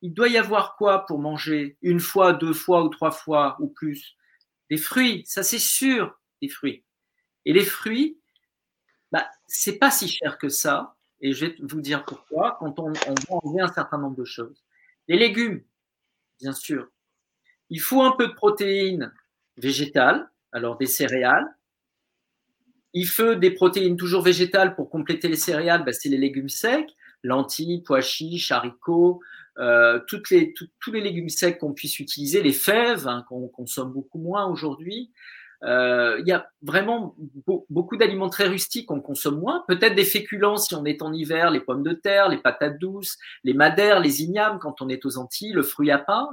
il 0.03 0.15
doit 0.15 0.29
y 0.29 0.39
avoir 0.39 0.77
quoi 0.77 1.07
pour 1.07 1.19
manger 1.19 1.77
une 1.83 2.01
fois, 2.01 2.33
deux 2.33 2.53
fois 2.53 2.85
ou 2.85 2.89
trois 2.89 3.11
fois 3.11 3.57
ou 3.61 3.69
plus? 3.69 4.17
Des 4.71 4.77
fruits, 4.77 5.25
ça 5.27 5.43
c'est 5.43 5.59
sûr, 5.59 6.19
des 6.43 6.49
fruits. 6.49 6.85
Et 7.45 7.53
les 7.53 7.65
fruits, 7.65 8.19
bah, 9.13 9.29
c'est 9.47 9.79
pas 9.79 9.91
si 9.91 10.09
cher 10.09 10.39
que 10.39 10.49
ça. 10.49 10.97
Et 11.21 11.33
je 11.33 11.47
vais 11.47 11.57
vous 11.61 11.81
dire 11.81 12.05
pourquoi 12.05 12.57
quand 12.61 12.79
on, 12.79 12.93
on 12.93 13.37
enlever 13.37 13.63
un 13.63 13.73
certain 13.73 13.99
nombre 13.99 14.17
de 14.17 14.25
choses. 14.25 14.65
Les 15.09 15.19
légumes, 15.19 15.63
bien 16.41 16.53
sûr. 16.53 16.89
Il 17.71 17.81
faut 17.81 18.03
un 18.03 18.13
peu 18.13 18.29
de 18.29 18.35
protéines 18.35 19.13
végétales, 19.57 20.31
alors 20.53 20.79
des 20.79 20.87
céréales, 20.87 21.47
il 22.95 23.07
faut 23.07 23.35
des 23.35 23.51
protéines 23.51 23.97
toujours 23.97 24.23
végétales 24.23 24.75
pour 24.75 24.91
compléter 24.91 25.29
les 25.29 25.37
céréales, 25.37 25.85
bah, 25.85 25.93
c'est 25.93 26.09
les 26.09 26.19
légumes 26.19 26.49
secs, 26.49 26.95
lentilles, 27.23 27.83
pois 27.83 28.01
chiches, 28.01 28.53
haricots, 28.53 29.21
euh, 29.59 29.99
toutes 30.07 30.31
les, 30.31 30.55
tous 30.55 30.93
les 30.93 31.01
légumes 31.01 31.29
secs 31.29 31.59
qu'on 31.59 31.73
puisse 31.73 31.99
utiliser, 31.99 32.43
les 32.43 32.53
fèves 32.53 33.09
hein, 33.09 33.25
qu'on 33.29 33.49
consomme 33.49 33.93
beaucoup 33.93 34.19
moins 34.19 34.47
aujourd'hui. 34.47 35.11
Euh, 35.65 36.19
il 36.21 36.29
y 36.29 36.33
a 36.33 36.49
vraiment 36.63 37.17
be 37.19 37.65
beaucoup 37.69 37.97
d'aliments 37.97 38.29
très 38.29 38.47
rustiques 38.47 38.87
qu'on 38.87 39.01
consomme 39.01 39.41
moins. 39.41 39.65
Peut-être 39.67 39.97
des 39.97 40.05
féculents 40.05 40.57
si 40.57 40.75
on 40.75 40.85
est 40.85 41.03
en 41.03 41.13
hiver, 41.13 41.51
les 41.51 41.61
pommes 41.61 41.83
de 41.83 41.93
terre, 41.93 42.29
les 42.29 42.39
patates 42.39 42.79
douces, 42.79 43.19
les 43.43 43.55
madères, 43.55 43.99
les 43.99 44.23
ignames 44.23 44.61
quand 44.61 44.81
on 44.81 44.89
est 44.89 45.05
aux 45.05 45.19
Antilles, 45.19 45.53
le 45.53 45.63
fruit 45.63 45.91
à 45.91 45.99
pain. 45.99 46.29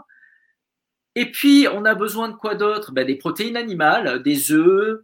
Et 1.15 1.31
puis, 1.31 1.67
on 1.73 1.85
a 1.85 1.95
besoin 1.95 2.29
de 2.29 2.35
quoi 2.35 2.55
d'autre? 2.55 2.91
Ben, 2.91 3.07
Des 3.07 3.15
protéines 3.15 3.57
animales, 3.57 4.21
des 4.21 4.51
œufs, 4.51 5.01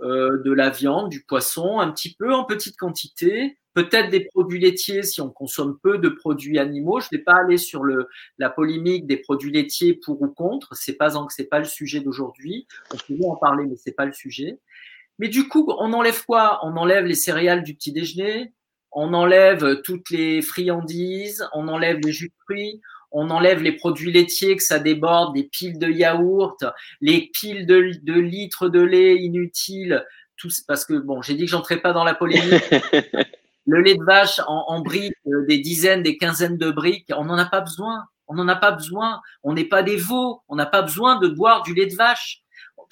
euh, 0.00 0.42
de 0.42 0.52
la 0.52 0.70
viande, 0.70 1.10
du 1.10 1.22
poisson, 1.22 1.78
un 1.78 1.90
petit 1.92 2.14
peu 2.14 2.34
en 2.34 2.44
petite 2.44 2.76
quantité, 2.76 3.56
peut-être 3.74 4.10
des 4.10 4.24
produits 4.24 4.60
laitiers 4.60 5.02
si 5.02 5.20
on 5.20 5.30
consomme 5.30 5.78
peu 5.82 5.98
de 5.98 6.08
produits 6.08 6.58
animaux. 6.58 7.00
Je 7.00 7.08
ne 7.12 7.18
vais 7.18 7.24
pas 7.24 7.36
aller 7.44 7.58
sur 7.58 7.82
le, 7.82 8.08
la 8.38 8.50
polémique 8.50 9.06
des 9.06 9.16
produits 9.16 9.52
laitiers 9.52 9.94
pour 9.94 10.20
ou 10.22 10.28
contre. 10.28 10.74
C'est 10.74 10.96
pas 10.96 11.10
c'est 11.30 11.48
pas 11.48 11.58
le 11.58 11.64
sujet 11.64 12.00
d'aujourd'hui. 12.00 12.66
On 12.92 12.96
peut 12.96 13.24
en 13.24 13.36
parler, 13.36 13.64
mais 13.66 13.76
c'est 13.76 13.96
pas 13.96 14.06
le 14.06 14.12
sujet. 14.12 14.58
Mais 15.18 15.28
du 15.28 15.48
coup, 15.48 15.66
on 15.78 15.92
enlève 15.92 16.24
quoi? 16.24 16.60
On 16.64 16.76
enlève 16.76 17.04
les 17.04 17.14
céréales 17.14 17.62
du 17.62 17.74
petit 17.74 17.92
déjeuner, 17.92 18.52
on 18.90 19.14
enlève 19.14 19.80
toutes 19.82 20.10
les 20.10 20.42
friandises, 20.42 21.46
on 21.52 21.68
enlève 21.68 21.98
les 22.04 22.12
jus 22.12 22.28
de 22.28 22.34
fruits, 22.44 22.80
on 23.10 23.30
enlève 23.30 23.62
les 23.62 23.72
produits 23.72 24.10
laitiers 24.10 24.56
que 24.56 24.62
ça 24.62 24.78
déborde, 24.78 25.34
des 25.34 25.44
piles 25.44 25.78
de 25.78 25.88
yaourt, 25.88 26.64
les 27.00 27.30
piles 27.32 27.66
de, 27.66 27.76
litres 28.18 28.68
de 28.68 28.80
lait 28.80 29.16
inutiles, 29.16 30.04
tout, 30.36 30.48
parce 30.66 30.84
que 30.84 30.94
bon, 30.94 31.22
j'ai 31.22 31.34
dit 31.34 31.44
que 31.44 31.50
j'entrais 31.50 31.80
pas 31.80 31.92
dans 31.92 32.04
la 32.04 32.14
polémique. 32.14 32.62
le 33.72 33.80
lait 33.80 33.94
de 33.94 34.04
vache 34.04 34.40
en, 34.46 34.80
briques, 34.80 35.14
euh, 35.26 35.46
des 35.46 35.58
dizaines, 35.58 36.02
des 36.02 36.18
quinzaines 36.18 36.58
de 36.58 36.70
briques, 36.70 37.08
on 37.16 37.24
n'en 37.24 37.38
a 37.38 37.46
pas 37.46 37.60
besoin. 37.60 38.04
On 38.28 38.34
n'en 38.34 38.48
a 38.48 38.56
pas 38.56 38.70
besoin. 38.70 39.20
On 39.42 39.54
n'est 39.54 39.64
pas 39.64 39.82
des 39.82 39.96
veaux. 39.96 40.42
On 40.48 40.56
n'a 40.56 40.66
pas 40.66 40.82
besoin 40.82 41.18
de 41.18 41.28
boire 41.28 41.62
du 41.62 41.74
lait 41.74 41.86
de 41.86 41.94
vache 41.94 42.42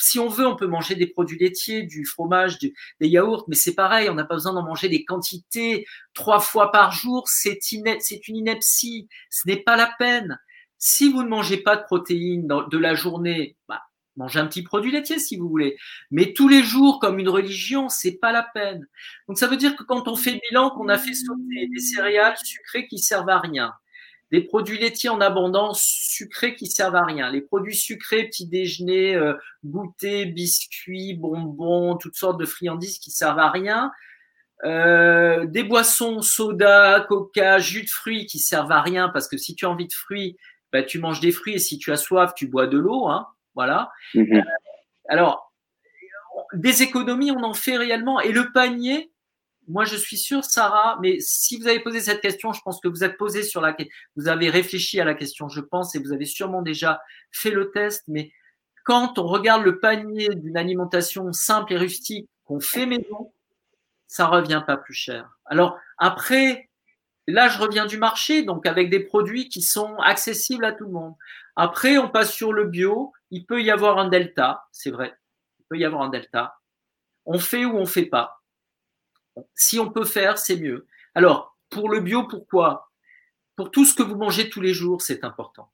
si 0.00 0.18
on 0.18 0.28
veut, 0.28 0.46
on 0.46 0.56
peut 0.56 0.66
manger 0.66 0.94
des 0.94 1.06
produits 1.06 1.38
laitiers, 1.38 1.82
du 1.82 2.06
fromage, 2.06 2.58
des 2.58 2.72
yaourts, 3.00 3.44
mais 3.48 3.54
c'est 3.54 3.74
pareil, 3.74 4.08
on 4.08 4.14
n'a 4.14 4.24
pas 4.24 4.34
besoin 4.34 4.54
d'en 4.54 4.62
manger 4.62 4.88
des 4.88 5.04
quantités 5.04 5.86
trois 6.14 6.40
fois 6.40 6.72
par 6.72 6.92
jour. 6.92 7.24
C'est 7.28 7.72
une 7.72 7.86
ineptie. 8.28 9.08
Ce 9.28 9.46
n'est 9.46 9.62
pas 9.62 9.76
la 9.76 9.90
peine. 9.98 10.38
Si 10.78 11.12
vous 11.12 11.22
ne 11.22 11.28
mangez 11.28 11.58
pas 11.58 11.76
de 11.76 11.82
protéines 11.82 12.48
de 12.48 12.78
la 12.78 12.94
journée, 12.94 13.56
bah, 13.68 13.82
mangez 14.16 14.40
un 14.40 14.46
petit 14.46 14.62
produit 14.62 14.90
laitier 14.90 15.18
si 15.18 15.36
vous 15.36 15.48
voulez. 15.48 15.76
Mais 16.10 16.32
tous 16.32 16.48
les 16.48 16.62
jours, 16.62 16.98
comme 17.00 17.18
une 17.18 17.28
religion, 17.28 17.88
c'est 17.88 18.18
pas 18.18 18.32
la 18.32 18.42
peine. 18.42 18.86
Donc 19.28 19.38
ça 19.38 19.46
veut 19.46 19.56
dire 19.56 19.76
que 19.76 19.82
quand 19.82 20.08
on 20.08 20.16
fait 20.16 20.40
bilan, 20.50 20.70
qu'on 20.70 20.88
a 20.88 20.98
fait 20.98 21.14
sauter 21.14 21.68
des 21.72 21.80
céréales 21.80 22.36
sucrées 22.42 22.86
qui 22.86 22.98
servent 22.98 23.30
à 23.30 23.38
rien, 23.38 23.72
des 24.30 24.42
produits 24.42 24.78
laitiers 24.78 25.08
en 25.08 25.20
abondance 25.20 25.82
sucrés 25.82 26.54
qui 26.54 26.66
servent 26.66 26.96
à 26.96 27.04
rien. 27.04 27.30
Les 27.30 27.40
produits 27.40 27.74
sucrés, 27.74 28.24
petit 28.24 28.46
déjeuner, 28.46 29.14
euh, 29.16 29.34
goûter, 29.64 30.26
biscuits, 30.26 31.14
bonbons, 31.14 31.96
toutes 31.96 32.16
sortes 32.16 32.38
de 32.38 32.46
friandises 32.46 32.98
qui 32.98 33.10
servent 33.10 33.40
à 33.40 33.50
rien. 33.50 33.90
Euh, 34.64 35.46
des 35.46 35.64
boissons, 35.64 36.20
soda, 36.22 37.04
coca, 37.08 37.58
jus 37.58 37.84
de 37.84 37.88
fruits 37.88 38.26
qui 38.26 38.38
servent 38.38 38.72
à 38.72 38.82
rien 38.82 39.08
parce 39.08 39.26
que 39.26 39.38
si 39.38 39.54
tu 39.54 39.64
as 39.64 39.70
envie 39.70 39.88
de 39.88 39.92
fruits, 39.92 40.36
bah, 40.72 40.82
tu 40.82 40.98
manges 40.98 41.20
des 41.20 41.32
fruits 41.32 41.54
et 41.54 41.58
si 41.58 41.78
tu 41.78 41.90
as 41.90 41.96
soif, 41.96 42.32
tu 42.36 42.46
bois 42.46 42.66
de 42.66 42.78
l'eau. 42.78 43.08
Hein, 43.08 43.26
voilà. 43.54 43.90
Mhm. 44.14 44.34
Euh, 44.34 44.42
alors, 45.08 45.52
des 46.54 46.82
économies, 46.82 47.30
on 47.30 47.42
en 47.42 47.54
fait 47.54 47.76
réellement. 47.76 48.20
Et 48.20 48.32
le 48.32 48.52
panier, 48.52 49.12
moi, 49.68 49.84
je 49.84 49.96
suis 49.96 50.16
sûr, 50.16 50.44
Sarah, 50.44 50.98
mais 51.00 51.18
si 51.20 51.58
vous 51.58 51.68
avez 51.68 51.80
posé 51.80 52.00
cette 52.00 52.20
question, 52.20 52.52
je 52.52 52.60
pense 52.62 52.80
que 52.80 52.88
vous 52.88 53.04
êtes 53.04 53.16
posé 53.16 53.42
sur 53.42 53.60
la 53.60 53.76
vous 54.16 54.28
avez 54.28 54.50
réfléchi 54.50 55.00
à 55.00 55.04
la 55.04 55.14
question, 55.14 55.48
je 55.48 55.60
pense, 55.60 55.94
et 55.94 56.00
vous 56.00 56.12
avez 56.12 56.24
sûrement 56.24 56.62
déjà 56.62 57.00
fait 57.30 57.50
le 57.50 57.70
test. 57.70 58.04
Mais 58.08 58.32
quand 58.84 59.18
on 59.18 59.26
regarde 59.26 59.62
le 59.62 59.78
panier 59.78 60.28
d'une 60.34 60.56
alimentation 60.56 61.32
simple 61.32 61.74
et 61.74 61.76
rustique 61.76 62.28
qu'on 62.44 62.60
fait 62.60 62.86
maison, 62.86 63.32
ça 64.08 64.26
revient 64.26 64.62
pas 64.66 64.76
plus 64.76 64.94
cher. 64.94 65.38
Alors 65.46 65.78
après, 65.98 66.68
là, 67.28 67.48
je 67.48 67.58
reviens 67.58 67.86
du 67.86 67.98
marché, 67.98 68.42
donc 68.42 68.66
avec 68.66 68.90
des 68.90 69.00
produits 69.00 69.48
qui 69.48 69.62
sont 69.62 69.94
accessibles 69.98 70.64
à 70.64 70.72
tout 70.72 70.86
le 70.86 70.92
monde. 70.92 71.14
Après, 71.54 71.98
on 71.98 72.08
passe 72.08 72.32
sur 72.32 72.52
le 72.52 72.64
bio. 72.64 73.12
Il 73.30 73.46
peut 73.46 73.62
y 73.62 73.70
avoir 73.70 73.98
un 73.98 74.08
delta, 74.08 74.64
c'est 74.72 74.90
vrai. 74.90 75.14
Il 75.58 75.64
peut 75.68 75.78
y 75.78 75.84
avoir 75.84 76.02
un 76.02 76.08
delta. 76.08 76.58
On 77.26 77.38
fait 77.38 77.64
ou 77.64 77.76
on 77.76 77.86
fait 77.86 78.06
pas. 78.06 78.42
Si 79.54 79.78
on 79.78 79.90
peut 79.90 80.04
faire, 80.04 80.38
c'est 80.38 80.56
mieux. 80.56 80.86
Alors, 81.14 81.56
pour 81.70 81.88
le 81.88 82.00
bio, 82.00 82.24
pourquoi? 82.24 82.90
Pour 83.56 83.70
tout 83.70 83.84
ce 83.84 83.94
que 83.94 84.02
vous 84.02 84.16
mangez 84.16 84.48
tous 84.48 84.60
les 84.60 84.74
jours, 84.74 85.02
c'est 85.02 85.24
important. 85.24 85.70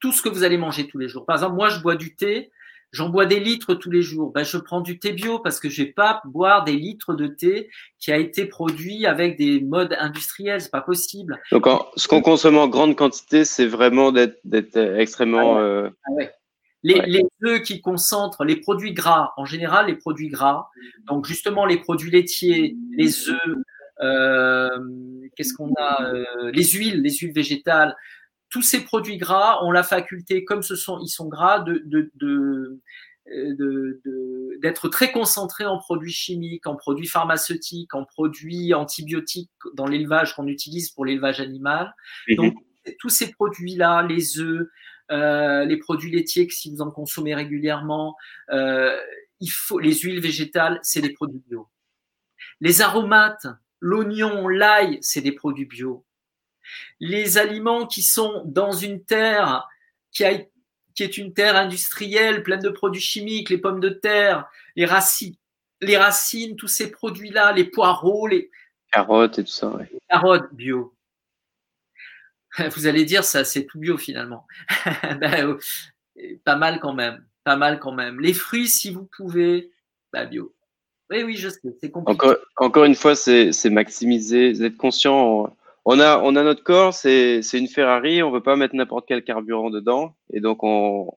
Tout 0.00 0.12
ce 0.12 0.20
que 0.20 0.28
vous 0.28 0.44
allez 0.44 0.58
manger 0.58 0.86
tous 0.86 0.98
les 0.98 1.08
jours. 1.08 1.24
Par 1.24 1.36
exemple, 1.36 1.56
moi, 1.56 1.68
je 1.68 1.80
bois 1.80 1.96
du 1.96 2.14
thé, 2.14 2.50
j'en 2.92 3.08
bois 3.08 3.24
des 3.24 3.40
litres 3.40 3.74
tous 3.74 3.90
les 3.90 4.02
jours. 4.02 4.32
Ben, 4.32 4.44
je 4.44 4.58
prends 4.58 4.80
du 4.80 4.98
thé 4.98 5.12
bio 5.12 5.38
parce 5.38 5.60
que 5.60 5.70
je 5.70 5.82
vais 5.82 5.92
pas 5.92 6.20
boire 6.24 6.64
des 6.64 6.76
litres 6.76 7.14
de 7.14 7.26
thé 7.26 7.70
qui 7.98 8.12
a 8.12 8.18
été 8.18 8.46
produit 8.46 9.06
avec 9.06 9.38
des 9.38 9.60
modes 9.60 9.96
industriels. 9.98 10.60
C'est 10.60 10.70
pas 10.70 10.82
possible. 10.82 11.40
Donc, 11.52 11.66
ce 11.96 12.08
qu'on 12.08 12.20
consomme 12.20 12.58
en 12.58 12.68
grande 12.68 12.96
quantité, 12.96 13.44
c'est 13.44 13.66
vraiment 13.66 14.12
d'être 14.12 14.76
extrêmement. 14.76 15.56
Ah 15.56 15.60
euh, 15.60 15.90
ah 16.04 16.24
les, 16.84 17.00
les, 17.06 17.24
œufs 17.44 17.62
qui 17.62 17.80
concentrent 17.80 18.44
les 18.44 18.56
produits 18.56 18.92
gras, 18.92 19.32
en 19.36 19.44
général 19.44 19.86
les 19.86 19.96
produits 19.96 20.28
gras, 20.28 20.68
donc 21.06 21.26
justement 21.26 21.64
les 21.64 21.78
produits 21.78 22.10
laitiers, 22.10 22.76
les 22.96 23.30
œufs, 23.30 23.56
euh, 24.02 24.68
qu'est-ce 25.34 25.54
qu'on 25.54 25.72
a, 25.78 26.04
euh, 26.04 26.50
les 26.52 26.64
huiles, 26.64 27.02
les 27.02 27.10
huiles 27.10 27.32
végétales, 27.32 27.96
tous 28.50 28.62
ces 28.62 28.84
produits 28.84 29.16
gras 29.16 29.64
ont 29.64 29.72
la 29.72 29.82
faculté, 29.82 30.44
comme 30.44 30.62
ce 30.62 30.76
sont, 30.76 31.00
ils 31.00 31.08
sont 31.08 31.26
gras, 31.26 31.58
de, 31.60 31.82
de, 31.86 32.12
de 32.14 32.80
d'être 34.60 34.88
très 34.88 35.10
concentrés 35.10 35.64
en 35.64 35.78
produits 35.78 36.12
chimiques, 36.12 36.66
en 36.66 36.76
produits 36.76 37.06
pharmaceutiques, 37.06 37.94
en 37.94 38.04
produits 38.04 38.74
antibiotiques 38.74 39.50
dans 39.74 39.86
l'élevage 39.86 40.34
qu'on 40.34 40.46
utilise 40.46 40.90
pour 40.90 41.06
l'élevage 41.06 41.40
animal. 41.40 41.94
Mhm. 42.28 42.36
Donc, 42.36 42.54
tous 42.98 43.08
ces 43.08 43.32
produits-là, 43.32 44.02
les 44.02 44.38
œufs, 44.38 44.68
euh, 45.10 45.64
les 45.64 45.76
produits 45.76 46.10
laitiers 46.10 46.46
que 46.46 46.54
si 46.54 46.70
vous 46.70 46.80
en 46.80 46.90
consommez 46.90 47.34
régulièrement, 47.34 48.16
euh, 48.50 48.98
il 49.40 49.50
faut 49.50 49.78
les 49.78 49.94
huiles 49.94 50.20
végétales, 50.20 50.80
c'est 50.82 51.00
des 51.00 51.12
produits 51.12 51.42
bio. 51.46 51.68
Les 52.60 52.82
aromates, 52.82 53.46
l'oignon, 53.80 54.48
l'ail, 54.48 54.98
c'est 55.02 55.20
des 55.20 55.32
produits 55.32 55.66
bio. 55.66 56.06
Les 57.00 57.36
aliments 57.36 57.86
qui 57.86 58.02
sont 58.02 58.42
dans 58.46 58.72
une 58.72 59.04
terre 59.04 59.68
qui, 60.10 60.24
a, 60.24 60.38
qui 60.94 61.02
est 61.02 61.18
une 61.18 61.34
terre 61.34 61.56
industrielle 61.56 62.42
pleine 62.42 62.60
de 62.60 62.70
produits 62.70 63.02
chimiques, 63.02 63.50
les 63.50 63.58
pommes 63.58 63.80
de 63.80 63.90
terre, 63.90 64.48
les 64.76 64.86
racines, 64.86 65.36
les 65.82 65.98
racines, 65.98 66.56
tous 66.56 66.68
ces 66.68 66.90
produits-là, 66.90 67.52
les 67.52 67.64
poireaux, 67.64 68.26
les 68.26 68.50
carottes 68.90 69.38
et 69.38 69.44
tout 69.44 69.50
ça. 69.50 69.76
Les 69.92 69.98
carottes 70.08 70.52
bio. 70.54 70.93
Vous 72.76 72.86
allez 72.86 73.04
dire 73.04 73.24
ça, 73.24 73.44
c'est 73.44 73.64
tout 73.64 73.78
bio 73.78 73.96
finalement. 73.96 74.46
ben, 75.20 75.48
oh, 75.48 75.58
pas 76.44 76.56
mal 76.56 76.80
quand 76.80 76.94
même, 76.94 77.24
pas 77.44 77.56
mal 77.56 77.78
quand 77.78 77.92
même. 77.92 78.20
Les 78.20 78.32
fruits, 78.32 78.68
si 78.68 78.90
vous 78.90 79.08
pouvez, 79.16 79.70
bah 80.12 80.26
bio. 80.26 80.54
Oui, 81.10 81.22
oui, 81.22 81.36
je 81.36 81.48
sais, 81.48 81.60
c'est 81.80 81.90
compliqué. 81.90 82.12
Encore, 82.12 82.36
encore 82.56 82.84
une 82.84 82.94
fois, 82.94 83.14
c'est 83.14 83.70
maximiser, 83.70 84.62
êtes 84.62 84.76
conscient. 84.76 85.54
On 85.84 86.00
a, 86.00 86.18
on 86.18 86.34
a 86.34 86.42
notre 86.42 86.62
corps, 86.62 86.94
c'est 86.94 87.40
une 87.52 87.68
Ferrari, 87.68 88.22
on 88.22 88.30
ne 88.30 88.34
veut 88.34 88.42
pas 88.42 88.56
mettre 88.56 88.74
n'importe 88.74 89.04
quel 89.06 89.22
carburant 89.22 89.70
dedans. 89.70 90.16
Et 90.32 90.40
donc, 90.40 90.64
on, 90.64 91.10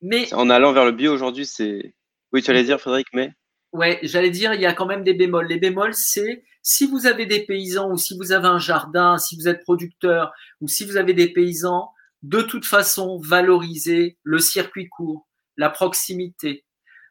mais, 0.00 0.32
en 0.34 0.48
allant 0.50 0.72
vers 0.72 0.84
le 0.84 0.92
bio 0.92 1.12
aujourd'hui, 1.12 1.46
c'est. 1.46 1.94
Oui, 2.32 2.42
tu 2.42 2.50
allais 2.50 2.64
dire, 2.64 2.80
Frédéric, 2.80 3.08
mais. 3.12 3.32
Ouais, 3.72 3.98
j'allais 4.02 4.30
dire, 4.30 4.54
il 4.54 4.60
y 4.60 4.66
a 4.66 4.72
quand 4.72 4.86
même 4.86 5.04
des 5.04 5.14
bémols. 5.14 5.46
Les 5.46 5.58
bémols, 5.58 5.94
c'est 5.94 6.44
si 6.68 6.86
vous 6.86 7.06
avez 7.06 7.24
des 7.24 7.46
paysans 7.46 7.90
ou 7.90 7.96
si 7.96 8.14
vous 8.14 8.30
avez 8.30 8.46
un 8.46 8.58
jardin, 8.58 9.16
si 9.16 9.36
vous 9.36 9.48
êtes 9.48 9.62
producteur 9.62 10.34
ou 10.60 10.68
si 10.68 10.84
vous 10.84 10.98
avez 10.98 11.14
des 11.14 11.32
paysans, 11.32 11.92
de 12.22 12.42
toute 12.42 12.66
façon, 12.66 13.18
valorisez 13.18 14.18
le 14.22 14.38
circuit 14.38 14.86
court, 14.86 15.26
la 15.56 15.70
proximité, 15.70 16.66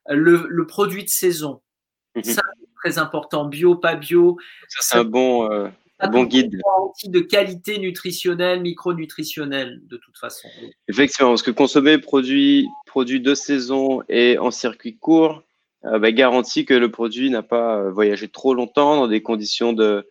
le, 0.08 0.64
produit 0.68 1.04
de 1.04 1.10
saison. 1.10 1.64
Mhm. 2.16 2.24
Ça, 2.24 2.42
c'est 2.60 2.70
très 2.76 3.00
important. 3.00 3.46
Bio, 3.46 3.74
pas 3.74 3.96
bio. 3.96 4.38
Ça, 4.70 4.82
c'est 4.82 4.98
un 5.00 5.06
bon, 5.06 5.52
euh, 5.52 5.70
bon 6.12 6.26
guide. 6.26 6.62
de 7.06 7.20
qualité 7.20 7.80
nutritionnelle, 7.80 8.62
micronutritionnelle, 8.62 9.82
de 9.88 9.98
toute 9.98 10.20
façon. 10.20 10.48
Effectivement, 10.88 11.32
parce 11.32 11.42
que 11.42 11.50
consommer 11.50 11.98
produits, 11.98 12.68
produits 12.86 13.22
de 13.22 13.34
saison 13.34 14.04
et 14.08 14.38
en 14.38 14.52
circuit 14.52 15.00
court, 15.00 15.42
bah, 15.84 16.12
garantit 16.12 16.66
que 16.66 16.74
le 16.74 16.90
produit 16.92 17.30
n'a 17.30 17.44
pas 17.44 17.78
euh, 17.78 17.92
voyagé 17.92 18.28
trop 18.28 18.54
longtemps 18.54 18.96
dans 18.96 19.08
des 19.08 19.22
conditions 19.22 19.74
de, 19.74 20.08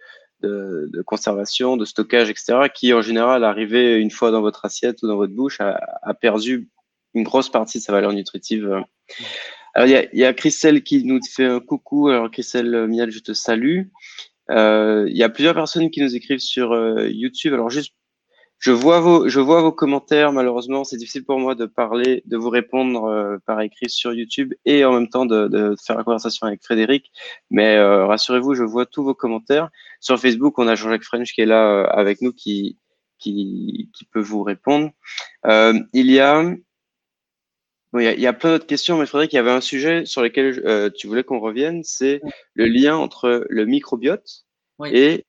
conservation, 1.07 1.77
de 1.77 1.85
stockage, 1.85 2.31
etc., 2.31 2.69
qui 2.73 2.93
en 2.93 3.03
général, 3.03 3.43
arrivé 3.43 3.97
une 3.97 4.11
fois 4.11 4.31
dans 4.31 4.41
votre 4.41 4.65
assiette 4.65 5.03
ou 5.03 5.09
dans 5.09 5.17
votre 5.17 5.33
bouche, 5.33 5.61
a, 5.61 6.15
perdu 6.15 6.69
une 7.15 7.25
grosse 7.25 7.49
partie 7.49 7.79
de 7.79 7.83
sa 7.83 7.93
valeur 7.93 8.13
nutritive. 8.13 8.85
Alors, 9.75 9.89
il 9.89 10.19
y 10.19 10.25
a, 10.25 10.33
Christelle 10.35 10.83
qui 10.83 11.05
nous 11.05 11.21
fait 11.23 11.47
un 11.47 11.61
coucou. 11.61 12.09
Alors, 12.09 12.31
Christelle 12.31 12.87
Miel, 12.87 13.11
je 13.11 13.19
te 13.19 13.33
salue. 13.33 13.83
Euh, 14.51 15.07
il 15.09 15.17
y 15.17 15.23
a 15.23 15.29
plusieurs 15.29 15.55
personnes 15.55 15.91
qui 15.91 16.01
nous 16.01 16.15
écrivent 16.15 16.39
sur 16.39 16.73
euh, 16.73 17.09
YouTube. 17.09 17.55
Alors, 17.55 17.71
juste 17.71 17.95
je 18.59 18.73
vois 18.73 19.01
vos, 19.01 19.29
je 19.29 19.41
vois 19.41 19.61
vos 19.61 19.73
commentaires. 19.73 20.33
Malheureusement, 20.33 20.85
c'est 20.85 20.97
difficile 20.97 21.25
pour 21.25 21.39
moi 21.39 21.55
de 21.55 21.67
parler, 21.67 22.23
de 22.27 22.37
vous 22.37 22.51
répondre 22.51 23.05
euh, 23.05 23.39
par 23.47 23.61
écrit 23.61 23.91
sur 23.91 24.13
YouTube 24.13 24.55
et 24.65 24.85
en 24.85 24.93
même 24.93 25.09
temps 25.09 25.27
de, 25.27 25.49
de 25.49 25.75
faire 25.85 25.97
la 25.97 26.05
conversation 26.05 26.47
avec 26.47 26.63
Frédéric. 26.65 27.13
Mais 27.51 27.77
euh, 27.77 28.07
rassurez-vous, 28.07 28.55
je 28.55 28.65
vois 28.65 28.87
tous 28.87 29.05
vos 29.05 29.15
commentaires. 29.15 29.71
Sur 30.01 30.19
Facebook, 30.19 30.59
on 30.59 30.69
a 30.69 30.75
Jean-Jacques 30.75 31.05
French 31.05 31.33
qui 31.33 31.43
est 31.43 31.47
là 31.47 31.67
euh, 31.67 31.87
avec 31.91 32.23
nous, 32.23 32.33
qui, 32.33 32.79
qui, 33.19 33.91
qui 33.95 34.05
peut 34.07 34.21
vous 34.21 34.43
répondre. 34.43 34.91
il 35.45 36.11
y 36.11 36.21
a 36.21 36.57
il 38.01 38.21
y, 38.21 38.27
a 38.27 38.33
plein 38.33 38.51
d'autres 38.51 38.67
questions, 38.67 38.99
mais 38.99 39.07
Frédéric, 39.07 39.33
il 39.33 39.37
y 39.37 39.39
avait 39.39 39.51
un 39.51 39.61
sujet 39.61 40.05
sur 40.05 40.23
lequel 40.23 40.63
euh, 40.67 40.91
tu 40.91 41.07
voulais 41.07 41.25
qu'on 41.25 41.41
revienne, 41.41 41.83
c'est 41.83 42.21
le 42.55 42.67
lien 42.67 42.97
entre 42.97 43.47
le 43.49 43.65
microbiote 43.65 44.45
et 44.87 45.25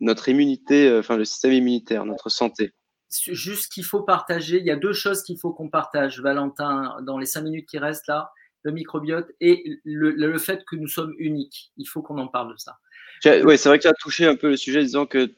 notre 0.00 0.28
immunité, 0.28 0.88
euh, 0.88 1.00
enfin 1.00 1.16
le 1.16 1.24
système 1.24 1.52
immunitaire, 1.52 2.04
notre 2.04 2.28
santé. 2.28 2.72
Juste 3.10 3.72
qu'il 3.72 3.84
faut 3.84 4.02
partager, 4.02 4.58
il 4.58 4.64
y 4.64 4.70
a 4.70 4.76
deux 4.76 4.92
choses 4.92 5.22
qu'il 5.22 5.38
faut 5.38 5.52
qu'on 5.52 5.68
partage, 5.68 6.20
Valentin, 6.20 6.96
dans 7.02 7.18
les 7.18 7.26
cinq 7.26 7.42
minutes 7.42 7.68
qui 7.68 7.78
restent 7.78 8.06
là, 8.06 8.30
le 8.62 8.72
microbiote 8.72 9.28
et 9.40 9.80
le, 9.84 10.38
fait 10.38 10.64
que 10.64 10.76
nous 10.76 10.86
sommes 10.86 11.14
uniques. 11.18 11.72
Il 11.76 11.86
faut 11.86 12.02
qu'on 12.02 12.18
en 12.18 12.28
parle 12.28 12.52
de 12.52 12.58
ça. 12.58 12.76
Oui, 13.24 13.58
c'est 13.58 13.68
vrai 13.68 13.78
que 13.78 13.82
tu 13.82 13.88
as 13.88 13.94
touché 13.94 14.26
un 14.26 14.36
peu 14.36 14.48
le 14.48 14.56
sujet 14.56 14.82
disant 14.82 15.06
que 15.06 15.32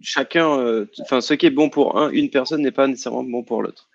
chacun, 0.00 0.58
euh, 0.58 0.86
enfin, 1.00 1.20
ce 1.20 1.34
qui 1.34 1.46
est 1.46 1.50
bon 1.50 1.70
pour 1.70 1.98
un, 1.98 2.10
une 2.10 2.30
personne 2.30 2.62
n'est 2.62 2.72
pas 2.72 2.86
nécessairement 2.86 3.24
bon 3.24 3.42
pour 3.42 3.62
l'autre. 3.62 3.88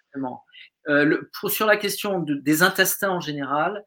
Euh, 0.87 1.21
sur 1.47 1.65
la 1.65 1.77
question 1.77 2.19
des 2.19 2.63
intestins 2.63 3.11
en 3.11 3.21
général, 3.21 3.85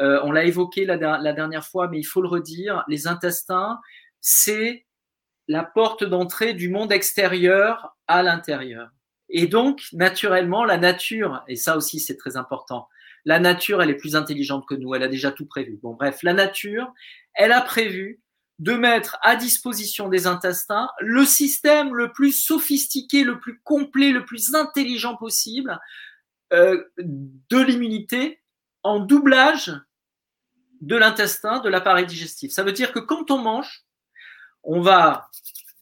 euh, 0.00 0.20
on 0.22 0.32
l'a 0.32 0.44
évoqué 0.44 0.84
la, 0.84 0.96
dernière 0.96 1.64
fois, 1.64 1.88
mais 1.88 1.98
il 1.98 2.04
faut 2.04 2.22
le 2.22 2.28
redire, 2.28 2.84
les 2.88 3.06
intestins, 3.06 3.78
c'est 4.20 4.86
la 5.48 5.64
porte 5.64 6.04
d'entrée 6.04 6.54
du 6.54 6.68
monde 6.68 6.92
extérieur 6.92 7.96
à 8.06 8.22
l'intérieur. 8.22 8.90
Et 9.30 9.46
donc, 9.46 9.82
naturellement, 9.92 10.64
la 10.64 10.78
nature, 10.78 11.42
et 11.48 11.56
ça 11.56 11.76
aussi 11.76 12.00
c'est 12.00 12.16
très 12.16 12.36
important, 12.36 12.88
la 13.24 13.40
nature, 13.40 13.82
elle 13.82 13.90
est 13.90 13.96
plus 13.96 14.16
intelligente 14.16 14.66
que 14.66 14.74
nous, 14.74 14.94
elle 14.94 15.02
a 15.02 15.08
déjà 15.08 15.32
tout 15.32 15.46
prévu. 15.46 15.78
Bon, 15.82 15.94
bref, 15.94 16.20
la 16.22 16.32
nature, 16.32 16.92
elle 17.34 17.52
a 17.52 17.60
prévu 17.60 18.20
de 18.58 18.72
mettre 18.72 19.18
à 19.22 19.36
disposition 19.36 20.08
des 20.08 20.26
intestins 20.26 20.88
le 21.00 21.24
système 21.24 21.94
le 21.94 22.12
plus 22.12 22.32
sophistiqué, 22.32 23.24
le 23.24 23.38
plus 23.38 23.60
complet, 23.60 24.10
le 24.10 24.24
plus 24.24 24.54
intelligent 24.54 25.16
possible 25.16 25.78
euh, 26.52 26.82
de 26.98 27.58
l'immunité 27.58 28.40
en 28.82 29.00
doublage 29.00 29.72
de 30.80 30.96
l'intestin, 30.96 31.60
de 31.60 31.68
l'appareil 31.68 32.06
digestif. 32.06 32.52
Ça 32.52 32.62
veut 32.62 32.72
dire 32.72 32.92
que 32.92 32.98
quand 32.98 33.30
on 33.30 33.38
mange, 33.38 33.84
on 34.68 34.80
va 34.80 35.28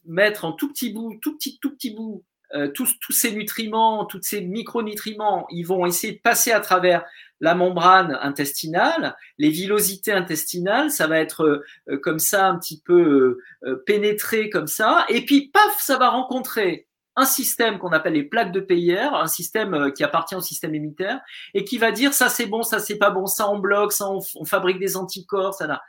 mettre 0.05 0.45
en 0.45 0.53
tout 0.53 0.69
petit 0.69 0.91
bout, 0.91 1.19
tout 1.21 1.35
petit, 1.35 1.59
tout 1.59 1.71
petit 1.75 1.91
bout, 1.91 2.23
euh, 2.55 2.69
tous, 2.69 2.97
tous 2.99 3.11
ces 3.11 3.33
nutriments, 3.33 4.05
tous 4.05 4.21
ces 4.23 4.41
micronutriments, 4.41 5.45
ils 5.51 5.63
vont 5.63 5.85
essayer 5.85 6.13
de 6.13 6.19
passer 6.19 6.51
à 6.51 6.61
travers 6.61 7.05
la 7.39 7.53
membrane 7.53 8.17
intestinale, 8.21 9.15
les 9.37 9.49
villosités 9.49 10.13
intestinales, 10.13 10.89
ça 10.89 11.05
va 11.05 11.19
être 11.19 11.63
euh, 11.89 11.97
comme 11.97 12.19
ça 12.19 12.47
un 12.47 12.57
petit 12.57 12.81
peu 12.81 13.37
pénétré 13.85 14.49
comme 14.49 14.67
ça, 14.67 15.05
et 15.09 15.23
puis 15.23 15.49
paf, 15.49 15.79
ça 15.79 15.97
va 15.97 16.09
rencontrer 16.09 16.87
un 17.17 17.25
système 17.25 17.79
qu'on 17.79 17.91
appelle 17.91 18.13
les 18.13 18.23
plaques 18.23 18.51
de 18.51 18.59
Peyer, 18.59 18.99
un 18.99 19.27
système 19.27 19.73
euh, 19.73 19.91
qui 19.91 20.03
appartient 20.03 20.35
au 20.35 20.41
système 20.41 20.75
immunitaire, 20.75 21.19
et 21.55 21.65
qui 21.65 21.79
va 21.79 21.91
dire 21.91 22.13
ça 22.13 22.29
c'est 22.29 22.45
bon, 22.45 22.61
ça 22.61 22.79
c'est 22.79 22.97
pas 22.97 23.09
bon, 23.09 23.25
ça 23.25 23.49
on 23.49 23.57
bloque, 23.57 23.91
ça 23.91 24.07
on, 24.09 24.45
fabrique 24.45 24.79
des 24.79 24.95
anticorps, 24.95 25.55
ça 25.55 25.67
là. 25.67 25.81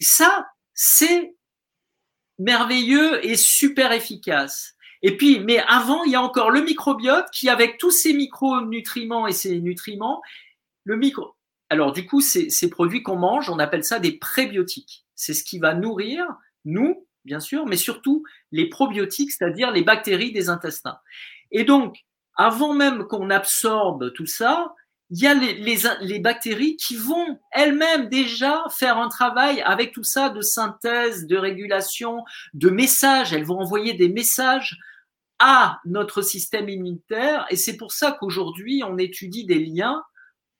Ça, 0.00 0.46
c'est 0.74 1.35
merveilleux 2.38 3.24
et 3.24 3.36
super 3.36 3.92
efficace. 3.92 4.74
Et 5.02 5.16
puis, 5.16 5.40
mais 5.40 5.58
avant, 5.68 6.04
il 6.04 6.12
y 6.12 6.16
a 6.16 6.22
encore 6.22 6.50
le 6.50 6.62
microbiote 6.62 7.26
qui, 7.32 7.48
avec 7.48 7.78
tous 7.78 7.90
ces 7.90 8.12
micronutriments 8.12 9.26
et 9.26 9.32
ces 9.32 9.60
nutriments, 9.60 10.22
le 10.84 10.96
micro. 10.96 11.34
Alors, 11.68 11.92
du 11.92 12.06
coup, 12.06 12.20
ces 12.20 12.70
produits 12.70 13.02
qu'on 13.02 13.16
mange, 13.16 13.50
on 13.50 13.58
appelle 13.58 13.84
ça 13.84 13.98
des 13.98 14.12
prébiotiques. 14.12 15.04
C'est 15.14 15.34
ce 15.34 15.44
qui 15.44 15.58
va 15.58 15.74
nourrir, 15.74 16.24
nous, 16.64 17.06
bien 17.24 17.40
sûr, 17.40 17.66
mais 17.66 17.76
surtout 17.76 18.24
les 18.52 18.68
probiotiques, 18.68 19.32
c'est-à-dire 19.32 19.70
les 19.70 19.82
bactéries 19.82 20.32
des 20.32 20.48
intestins. 20.48 20.98
Et 21.50 21.64
donc, 21.64 22.04
avant 22.36 22.74
même 22.74 23.06
qu'on 23.06 23.30
absorbe 23.30 24.12
tout 24.12 24.26
ça, 24.26 24.74
il 25.10 25.22
y 25.22 25.26
a 25.26 25.34
les, 25.34 25.78
les, 26.00 26.18
bactéries 26.18 26.76
qui 26.76 26.96
vont 26.96 27.38
elles-mêmes 27.52 28.08
déjà 28.08 28.64
faire 28.70 28.98
un 28.98 29.08
travail 29.08 29.60
avec 29.60 29.92
tout 29.92 30.02
ça 30.02 30.30
de 30.30 30.40
synthèse, 30.40 31.26
de 31.26 31.36
régulation, 31.36 32.24
de 32.54 32.70
messages. 32.70 33.32
Elles 33.32 33.44
vont 33.44 33.60
envoyer 33.60 33.94
des 33.94 34.08
messages 34.08 34.76
à 35.38 35.80
notre 35.84 36.22
système 36.22 36.68
immunitaire. 36.68 37.46
Et 37.50 37.56
c'est 37.56 37.76
pour 37.76 37.92
ça 37.92 38.16
qu'aujourd'hui, 38.18 38.82
on 38.84 38.98
étudie 38.98 39.44
des 39.44 39.60
liens 39.60 40.02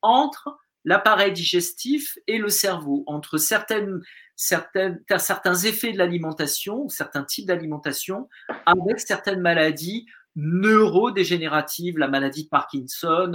entre 0.02 0.56
l'appareil 0.84 1.32
digestif 1.32 2.16
et 2.28 2.38
le 2.38 2.48
cerveau, 2.48 3.02
entre 3.06 3.38
certaines 3.38 4.00
certains 4.36 5.54
effets 5.64 5.92
de 5.92 5.98
l'alimentation, 5.98 6.88
certains 6.88 7.24
types 7.24 7.46
d'alimentation, 7.46 8.28
avec 8.66 9.00
certaines 9.00 9.40
maladies 9.40 10.06
neurodégénératives, 10.36 11.98
la 11.98 12.08
maladie 12.08 12.44
de 12.44 12.48
Parkinson, 12.48 13.32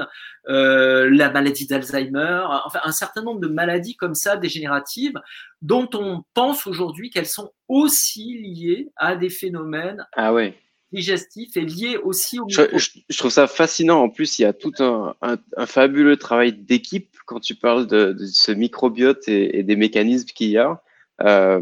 euh, 0.48 1.10
la 1.12 1.32
maladie 1.32 1.66
d'Alzheimer, 1.66 2.44
enfin 2.66 2.80
un 2.84 2.92
certain 2.92 3.24
nombre 3.24 3.42
de 3.42 3.48
maladies 3.48 3.96
comme 3.96 4.16
ça 4.16 4.38
dégénératives 4.38 5.20
dont 5.62 5.90
on 5.94 6.24
pense 6.34 6.68
aujourd'hui 6.68 7.10
qu'elles 7.10 7.26
sont 7.26 7.52
aussi 7.68 8.38
liées 8.38 8.90
à 8.96 9.16
des 9.16 9.30
phénomènes 9.30 10.06
ah 10.14 10.32
ouais. 10.32 10.56
digestifs 10.92 11.58
et 11.58 11.66
liées 11.66 11.98
aussi 11.98 12.40
au 12.40 12.48
je, 12.48 12.62
je, 13.10 13.18
trouve 13.18 13.32
ça 13.32 13.48
fascinant. 13.48 14.02
En 14.02 14.10
plus, 14.10 14.38
il 14.38 14.44
y 14.44 14.46
a 14.46 14.54
tout 14.54 14.74
un, 14.80 15.16
un, 15.22 15.66
fabuleux 15.66 16.18
travail 16.18 16.54
d'équipe 16.54 17.16
quand 17.26 17.40
tu 17.40 17.56
parles 17.56 17.88
de, 17.88 18.14
de 18.14 18.26
ce 18.26 18.52
microbiote 18.52 19.28
et, 19.28 19.60
et 19.60 19.64
des 19.64 19.76
mécanismes 19.76 20.28
qu'il 20.28 20.50
y 20.50 20.58
a. 20.58 20.82
Euh, 21.24 21.62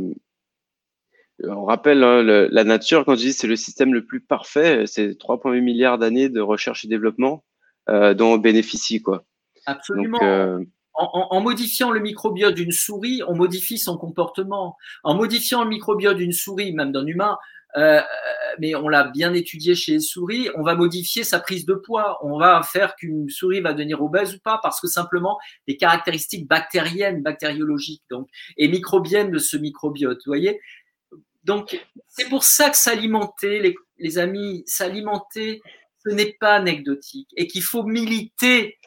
on 1.48 1.66
rappelle 1.66 2.04
hein, 2.04 2.24
la 2.24 2.64
nature, 2.64 3.06
quand 3.06 3.16
je 3.16 3.22
dis 3.22 3.34
c'est 3.34 3.48
le 3.48 3.56
système 3.56 3.94
le 3.94 4.06
plus 4.06 4.22
parfait, 4.22 4.86
c'est 4.86 5.12
3,8 5.12 5.62
milliards 5.62 5.98
d'années 5.98 6.30
de 6.30 6.42
recherche 6.42 6.86
et 6.86 6.88
développement 6.88 7.44
euh, 7.90 8.14
dont 8.14 8.34
on 8.34 8.38
bénéficie. 8.38 9.02
Quoi. 9.02 9.24
Absolument. 9.66 10.20
Euh, 10.22 10.60
en, 10.94 11.40
modifiant 11.42 11.92
le 11.92 12.02
microbiote 12.02 12.56
d'une 12.56 12.74
souris, 12.74 13.22
on 13.28 13.36
modifie 13.36 13.78
son 13.78 13.98
comportement. 13.98 14.76
En 15.04 15.16
modifiant 15.16 15.64
le 15.64 15.70
microbiote 15.70 16.18
d'une 16.18 16.34
souris, 16.34 16.74
même 16.74 16.92
d'un 16.92 17.06
humain, 17.06 17.38
euh, 17.78 18.02
mais 18.60 18.74
on 18.76 18.90
l'a 18.90 19.04
bien 19.06 19.34
étudié 19.34 19.76
chez 19.76 19.94
les 19.94 20.00
souris, 20.00 20.50
on 20.56 20.64
va 20.64 20.76
modifier 20.76 21.24
sa 21.24 21.40
prise 21.40 21.66
de 21.66 21.76
poids. 21.76 22.18
On 22.24 22.38
va 22.38 22.62
faire 22.64 22.96
qu'une 22.96 23.30
souris 23.30 23.62
va 23.62 23.74
devenir 23.74 24.02
obèse 24.02 24.36
ou 24.36 24.40
pas 24.40 24.60
parce 24.62 24.82
que 24.82 24.88
simplement 24.88 25.38
les 25.68 25.78
caractéristiques 25.78 26.48
bactériennes, 26.48 27.22
bactériologiques 27.22 28.04
donc, 28.10 28.28
et 28.58 28.68
microbiennes 28.68 29.32
de 29.32 29.40
ce 29.40 29.56
microbiote. 29.56 30.18
Vous 30.26 30.32
voyez? 30.32 30.60
Donc, 31.44 31.80
c'est 32.08 32.30
pour 32.30 32.44
ça 32.44 32.70
que 32.70 32.78
s'alimenter, 32.78 33.76
les, 33.98 34.18
amis, 34.18 34.64
s'alimenter, 34.66 35.62
ce 36.06 36.10
n'est 36.10 36.34
pas 36.40 36.56
anecdotique. 36.56 37.30
Et 37.36 37.48
qu'il 37.48 37.64
faut 37.64 37.84
militer 37.84 38.78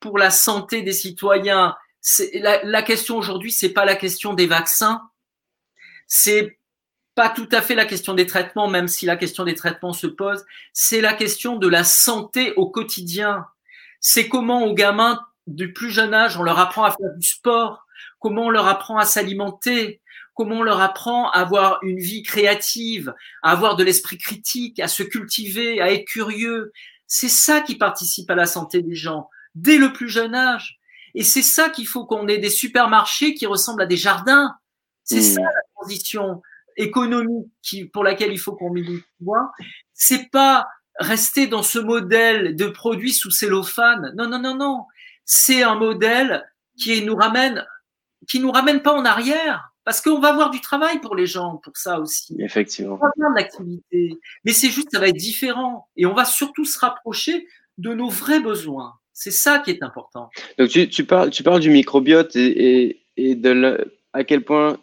pour 0.00 0.18
la 0.18 0.30
santé 0.30 0.82
des 0.82 0.92
citoyens. 0.92 1.76
La, 2.34 2.62
la 2.64 2.82
question 2.82 3.16
aujourd'hui, 3.16 3.52
c'est 3.52 3.72
pas 3.72 3.84
la 3.84 3.94
question 3.94 4.34
des 4.34 4.46
vaccins, 4.46 5.00
c'est 6.06 6.58
pas 7.14 7.28
tout 7.28 7.48
à 7.52 7.62
fait 7.62 7.74
la 7.74 7.84
question 7.84 8.14
des 8.14 8.26
traitements, 8.26 8.68
même 8.68 8.88
si 8.88 9.06
la 9.06 9.16
question 9.16 9.44
des 9.44 9.54
traitements 9.54 9.92
se 9.92 10.06
pose, 10.06 10.44
c'est 10.74 11.00
la 11.00 11.14
question 11.14 11.56
de 11.56 11.68
la 11.68 11.84
santé 11.84 12.52
au 12.54 12.68
quotidien. 12.68 13.46
C'est 14.00 14.28
comment 14.28 14.64
aux 14.64 14.74
gamins 14.74 15.20
du 15.46 15.72
plus 15.72 15.90
jeune 15.90 16.14
âge, 16.14 16.36
on 16.36 16.42
leur 16.42 16.58
apprend 16.58 16.84
à 16.84 16.90
faire 16.90 17.14
du 17.16 17.26
sport, 17.26 17.86
comment 18.18 18.42
on 18.42 18.50
leur 18.50 18.66
apprend 18.66 18.98
à 18.98 19.04
s'alimenter, 19.04 20.01
comment 20.34 20.56
on 20.56 20.62
leur 20.62 20.80
apprend 20.80 21.30
à 21.30 21.40
avoir 21.40 21.78
une 21.82 21.98
vie 21.98 22.22
créative, 22.22 23.14
à 23.42 23.52
avoir 23.52 23.76
de 23.76 23.84
l'esprit 23.84 24.18
critique, 24.18 24.80
à 24.80 24.88
se 24.88 25.02
cultiver, 25.02 25.80
à 25.80 25.92
être 25.92 26.04
curieux. 26.04 26.72
C'est 27.06 27.28
ça 27.28 27.60
qui 27.60 27.76
participe 27.76 28.30
à 28.30 28.34
la 28.34 28.46
santé 28.46 28.82
des 28.82 28.94
gens 28.94 29.28
dès 29.54 29.76
le 29.76 29.92
plus 29.92 30.08
jeune 30.08 30.34
âge. 30.34 30.78
Et 31.14 31.24
c'est 31.24 31.42
ça 31.42 31.68
qu'il 31.68 31.86
faut 31.86 32.06
qu'on 32.06 32.26
ait 32.28 32.38
des 32.38 32.50
supermarchés 32.50 33.34
qui 33.34 33.46
ressemblent 33.46 33.82
à 33.82 33.86
des 33.86 33.96
jardins. 33.96 34.54
C'est 35.04 35.18
mmh. 35.18 35.34
ça 35.34 35.42
la 35.42 35.62
transition 35.74 36.42
économie 36.76 37.50
qui, 37.62 37.84
pour 37.84 38.04
laquelle 38.04 38.32
il 38.32 38.38
faut 38.38 38.54
qu'on 38.54 38.70
milite, 38.70 39.04
c'est 39.92 40.30
pas 40.30 40.68
rester 40.98 41.46
dans 41.46 41.62
ce 41.62 41.78
modèle 41.78 42.56
de 42.56 42.66
produits 42.66 43.12
sous 43.12 43.30
cellophane. 43.30 44.12
Non, 44.16 44.28
non, 44.28 44.38
non, 44.38 44.56
non. 44.56 44.86
C'est 45.24 45.62
un 45.62 45.74
modèle 45.74 46.44
qui 46.78 47.02
nous 47.02 47.16
ramène, 47.16 47.64
qui 48.28 48.40
nous 48.40 48.50
ramène 48.50 48.82
pas 48.82 48.92
en 48.92 49.04
arrière. 49.04 49.71
Parce 49.84 50.00
qu'on 50.00 50.20
va 50.20 50.28
avoir 50.28 50.50
du 50.50 50.60
travail 50.60 51.00
pour 51.00 51.16
les 51.16 51.26
gens, 51.26 51.56
pour 51.56 51.76
ça 51.76 51.98
aussi. 51.98 52.36
Effectivement. 52.38 52.94
On 52.94 52.98
va 52.98 53.10
avoir 53.16 53.32
de 53.32 53.36
l'activité. 53.36 54.18
Mais 54.44 54.52
c'est 54.52 54.68
juste, 54.68 54.88
ça 54.92 55.00
va 55.00 55.08
être 55.08 55.16
différent. 55.16 55.88
Et 55.96 56.06
on 56.06 56.14
va 56.14 56.24
surtout 56.24 56.64
se 56.64 56.78
rapprocher 56.78 57.46
de 57.78 57.92
nos 57.92 58.08
vrais 58.08 58.40
besoins. 58.40 58.94
C'est 59.12 59.32
ça 59.32 59.58
qui 59.58 59.70
est 59.70 59.82
important. 59.82 60.30
Donc, 60.58 60.68
tu, 60.68 60.88
tu, 60.88 61.04
parles, 61.04 61.30
tu 61.30 61.42
parles 61.42 61.60
du 61.60 61.70
microbiote 61.70 62.36
et, 62.36 62.86
et, 62.86 63.02
et 63.16 63.34
de 63.34 63.92
à 64.12 64.24
quel 64.24 64.44
point 64.44 64.78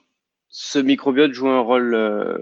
ce 0.50 0.80
microbiote 0.80 1.34
joue 1.34 1.48
un 1.48 1.62
rôle 1.62 1.94
euh, 1.94 2.38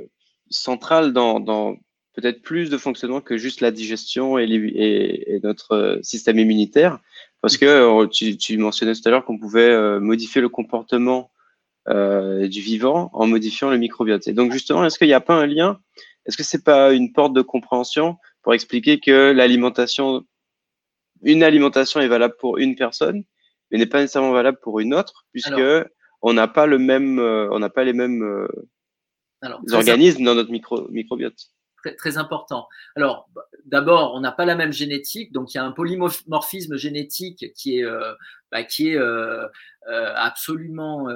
central 0.49 1.13
dans, 1.13 1.39
dans 1.39 1.75
peut-être 2.13 2.41
plus 2.41 2.69
de 2.69 2.77
fonctionnement 2.77 3.21
que 3.21 3.37
juste 3.37 3.61
la 3.61 3.71
digestion 3.71 4.39
et, 4.39 4.45
et, 4.45 5.39
notre 5.43 5.71
euh, 5.73 5.99
système 6.01 6.39
immunitaire. 6.39 6.99
Parce 7.41 7.57
que 7.57 7.65
euh, 7.65 8.07
tu, 8.07 8.37
tu 8.37 8.57
mentionnais 8.57 8.93
tout 8.93 9.01
à 9.05 9.11
l'heure 9.11 9.25
qu'on 9.25 9.37
pouvait 9.37 9.99
modifier 9.99 10.41
le 10.41 10.49
comportement 10.49 11.29
du 11.87 12.61
vivant 12.61 13.09
en 13.13 13.27
modifiant 13.27 13.69
le 13.69 13.77
microbiote. 13.77 14.27
Et 14.27 14.33
donc 14.33 14.51
justement, 14.51 14.83
est-ce 14.85 14.97
qu'il 14.97 15.07
n'y 15.07 15.13
a 15.13 15.21
pas 15.21 15.35
un 15.35 15.45
lien? 15.45 15.79
Est-ce 16.25 16.35
que 16.35 16.43
c'est 16.43 16.63
pas 16.63 16.91
une 16.91 17.13
porte 17.13 17.33
de 17.33 17.41
compréhension 17.41 18.17
pour 18.41 18.53
expliquer 18.53 18.99
que 18.99 19.31
l'alimentation 19.31 20.25
une 21.23 21.43
alimentation 21.43 21.99
est 21.99 22.07
valable 22.07 22.35
pour 22.39 22.57
une 22.57 22.75
personne, 22.75 23.23
mais 23.71 23.77
n'est 23.77 23.85
pas 23.85 23.99
nécessairement 23.99 24.31
valable 24.31 24.59
pour 24.61 24.79
une 24.79 24.93
autre, 24.93 25.25
puisque 25.31 25.61
on 26.21 26.33
n'a 26.33 26.47
pas 26.47 26.65
le 26.65 26.79
même, 26.79 27.19
euh, 27.19 27.49
on 27.51 27.59
n'a 27.59 27.69
pas 27.69 27.83
les 27.83 27.93
mêmes 27.93 28.23
euh, 28.23 28.47
organismes 29.71 30.23
dans 30.23 30.35
notre 30.35 30.51
micro, 30.51 30.87
microbiote. 30.89 31.37
Très, 31.83 31.95
très, 31.95 32.17
important. 32.17 32.67
Alors, 32.95 33.29
d'abord, 33.65 34.13
on 34.15 34.19
n'a 34.19 34.31
pas 34.31 34.45
la 34.45 34.55
même 34.55 34.73
génétique, 34.73 35.31
donc 35.31 35.53
il 35.53 35.57
y 35.57 35.59
a 35.59 35.63
un 35.63 35.71
polymorphisme 35.71 36.75
génétique 36.75 37.53
qui 37.55 37.79
est, 37.79 37.83
euh, 37.83 38.13
bah, 38.51 38.63
qui 38.63 38.89
est 38.89 38.99
absolument 39.87 41.07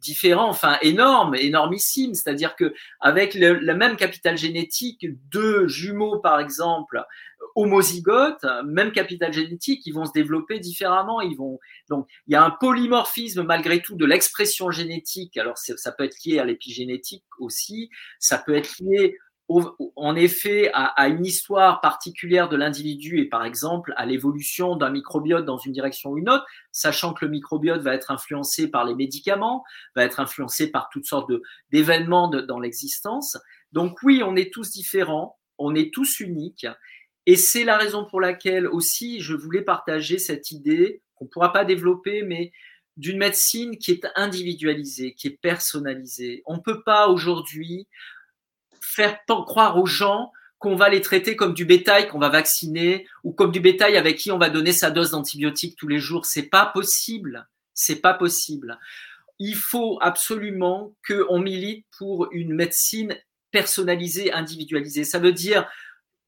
différent, 0.00 0.48
enfin 0.48 0.78
énorme, 0.82 1.34
énormissime. 1.34 2.14
C'est-à-dire 2.14 2.56
que 2.56 2.74
avec 3.00 3.34
le, 3.34 3.54
le, 3.54 3.74
même 3.74 3.96
capital 3.96 4.36
génétique, 4.36 5.06
deux 5.30 5.66
jumeaux, 5.66 6.18
par 6.18 6.40
exemple, 6.40 7.02
homozygotes, 7.54 8.44
même 8.64 8.92
capital 8.92 9.32
génétique, 9.32 9.82
ils 9.86 9.92
vont 9.92 10.04
se 10.04 10.12
développer 10.12 10.58
différemment. 10.58 11.20
Ils 11.20 11.36
vont 11.36 11.58
donc 11.88 12.06
il 12.26 12.32
y 12.32 12.36
a 12.36 12.44
un 12.44 12.50
polymorphisme 12.50 13.42
malgré 13.42 13.80
tout 13.80 13.96
de 13.96 14.04
l'expression 14.04 14.70
génétique. 14.70 15.36
Alors 15.36 15.58
ça 15.58 15.92
peut 15.92 16.04
être 16.04 16.24
lié 16.24 16.38
à 16.38 16.44
l'épigénétique 16.44 17.24
aussi, 17.38 17.90
ça 18.18 18.38
peut 18.38 18.54
être 18.54 18.74
lié 18.80 19.18
en 19.96 20.16
effet 20.16 20.70
à, 20.74 21.08
une 21.08 21.24
histoire 21.24 21.80
particulière 21.80 22.48
de 22.48 22.56
l'individu 22.56 23.18
et 23.18 23.24
par 23.24 23.44
exemple 23.44 23.92
à 23.96 24.06
l'évolution 24.06 24.76
d'un 24.76 24.90
microbiote 24.90 25.44
dans 25.44 25.58
une 25.58 25.72
direction 25.72 26.10
ou 26.10 26.18
une 26.18 26.28
autre, 26.28 26.44
sachant 26.70 27.14
que 27.14 27.24
le 27.24 27.30
microbiote 27.30 27.82
va 27.82 27.94
être 27.94 28.10
influencé 28.10 28.70
par 28.70 28.84
les 28.84 28.94
médicaments, 28.94 29.64
va 29.96 30.04
être 30.04 30.20
influencé 30.20 30.70
par 30.70 30.88
toutes 30.90 31.06
sortes 31.06 31.30
d'événements 31.70 32.28
dans 32.28 32.60
l'existence. 32.60 33.36
Donc 33.72 34.02
oui, 34.02 34.22
on 34.24 34.36
est 34.36 34.52
tous 34.52 34.70
différents, 34.70 35.38
on 35.58 35.74
est 35.74 35.92
tous 35.92 36.20
uniques 36.20 36.66
et 37.26 37.36
c'est 37.36 37.64
la 37.64 37.76
raison 37.76 38.04
pour 38.04 38.20
laquelle 38.20 38.66
aussi 38.66 39.20
je 39.20 39.34
voulais 39.34 39.62
partager 39.62 40.18
cette 40.18 40.50
idée 40.50 41.02
qu'on 41.14 41.26
ne 41.26 41.30
pourra 41.30 41.52
pas 41.52 41.64
développer, 41.64 42.22
mais 42.22 42.52
d'une 42.96 43.18
médecine 43.18 43.78
qui 43.78 43.92
est 43.92 44.06
individualisée, 44.16 45.14
qui 45.14 45.28
est 45.28 45.38
personnalisée. 45.40 46.42
On 46.46 46.56
ne 46.56 46.60
peut 46.60 46.82
pas 46.82 47.08
aujourd'hui 47.08 47.86
faire 48.82 49.18
croire 49.26 49.78
aux 49.78 49.86
gens 49.86 50.32
qu'on 50.58 50.76
va 50.76 50.88
les 50.88 51.00
traiter 51.00 51.34
comme 51.34 51.54
du 51.54 51.64
bétail 51.64 52.08
qu'on 52.08 52.20
va 52.20 52.28
vacciner 52.28 53.06
ou 53.24 53.32
comme 53.32 53.50
du 53.50 53.60
bétail 53.60 53.96
avec 53.96 54.16
qui 54.16 54.30
on 54.30 54.38
va 54.38 54.48
donner 54.48 54.72
sa 54.72 54.90
dose 54.90 55.10
d'antibiotiques 55.10 55.76
tous 55.76 55.88
les 55.88 55.98
jours. 55.98 56.24
C'est 56.24 56.48
pas 56.48 56.66
possible. 56.66 57.48
C'est 57.74 58.00
pas 58.00 58.14
possible. 58.14 58.78
Il 59.38 59.56
faut 59.56 59.98
absolument 60.00 60.94
qu'on 61.06 61.40
milite 61.40 61.86
pour 61.98 62.28
une 62.30 62.54
médecine 62.54 63.16
personnalisée, 63.50 64.32
individualisée. 64.32 65.04
Ça 65.04 65.18
veut 65.18 65.32
dire 65.32 65.68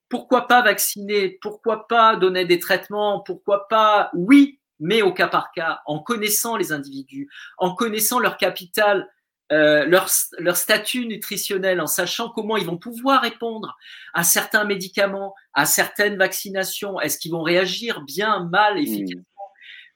pourquoi 0.09 0.47
pas 0.47 0.63
vacciner 0.63 1.39
Pourquoi 1.41 1.87
pas 1.89 2.17
donner 2.17 2.45
des 2.45 2.59
traitements 2.59 3.21
Pourquoi 3.21 3.69
pas 3.69 4.11
Oui, 4.15 4.61
mais 4.79 5.03
au 5.03 5.13
cas 5.13 5.29
par 5.29 5.51
cas, 5.53 5.81
en 5.87 5.99
connaissant 5.99 6.57
les 6.57 6.73
individus, 6.73 7.29
en 7.59 7.75
connaissant 7.75 8.19
leur 8.19 8.37
capital, 8.37 9.09
euh, 9.53 9.85
leur, 9.85 10.09
leur, 10.39 10.57
statut 10.57 11.07
nutritionnel, 11.07 11.81
en 11.81 11.87
sachant 11.87 12.31
comment 12.31 12.57
ils 12.57 12.67
vont 12.67 12.79
pouvoir 12.79 13.23
répondre 13.23 13.77
à 14.15 14.25
certains 14.25 14.65
médicaments, 14.65 15.35
à 15.53 15.67
certaines 15.67 16.17
vaccinations. 16.17 16.99
Est-ce 17.01 17.19
qu'ils 17.19 17.33
vont 17.33 17.43
réagir 17.43 18.03
bien, 18.03 18.49
mal, 18.51 18.79
efficacement? 18.79 19.23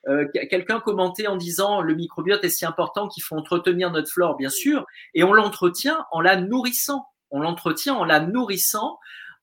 Euh, 0.09 0.27
Quelqu'un 0.51 0.81
commentait 0.81 1.27
en 1.27 1.37
disant 1.37 1.81
le 1.81 1.95
microbiote 1.95 2.45
est 2.45 2.51
si 2.51 2.65
important 2.65 3.09
qu'il 3.09 3.23
faut 3.23 3.37
entretenir 3.37 3.91
notre 3.91 4.11
flore, 4.11 4.37
bien 4.37 4.51
sûr, 4.51 4.87
et 5.15 5.25
on 5.25 5.33
l'entretient 5.33 6.05
en 6.13 6.21
la 6.21 6.37
nourrissant. 6.37 7.07
On 7.31 7.41
l'entretient 7.41 7.95
en 7.95 8.05
la 8.05 8.21
nourrissant 8.21 8.99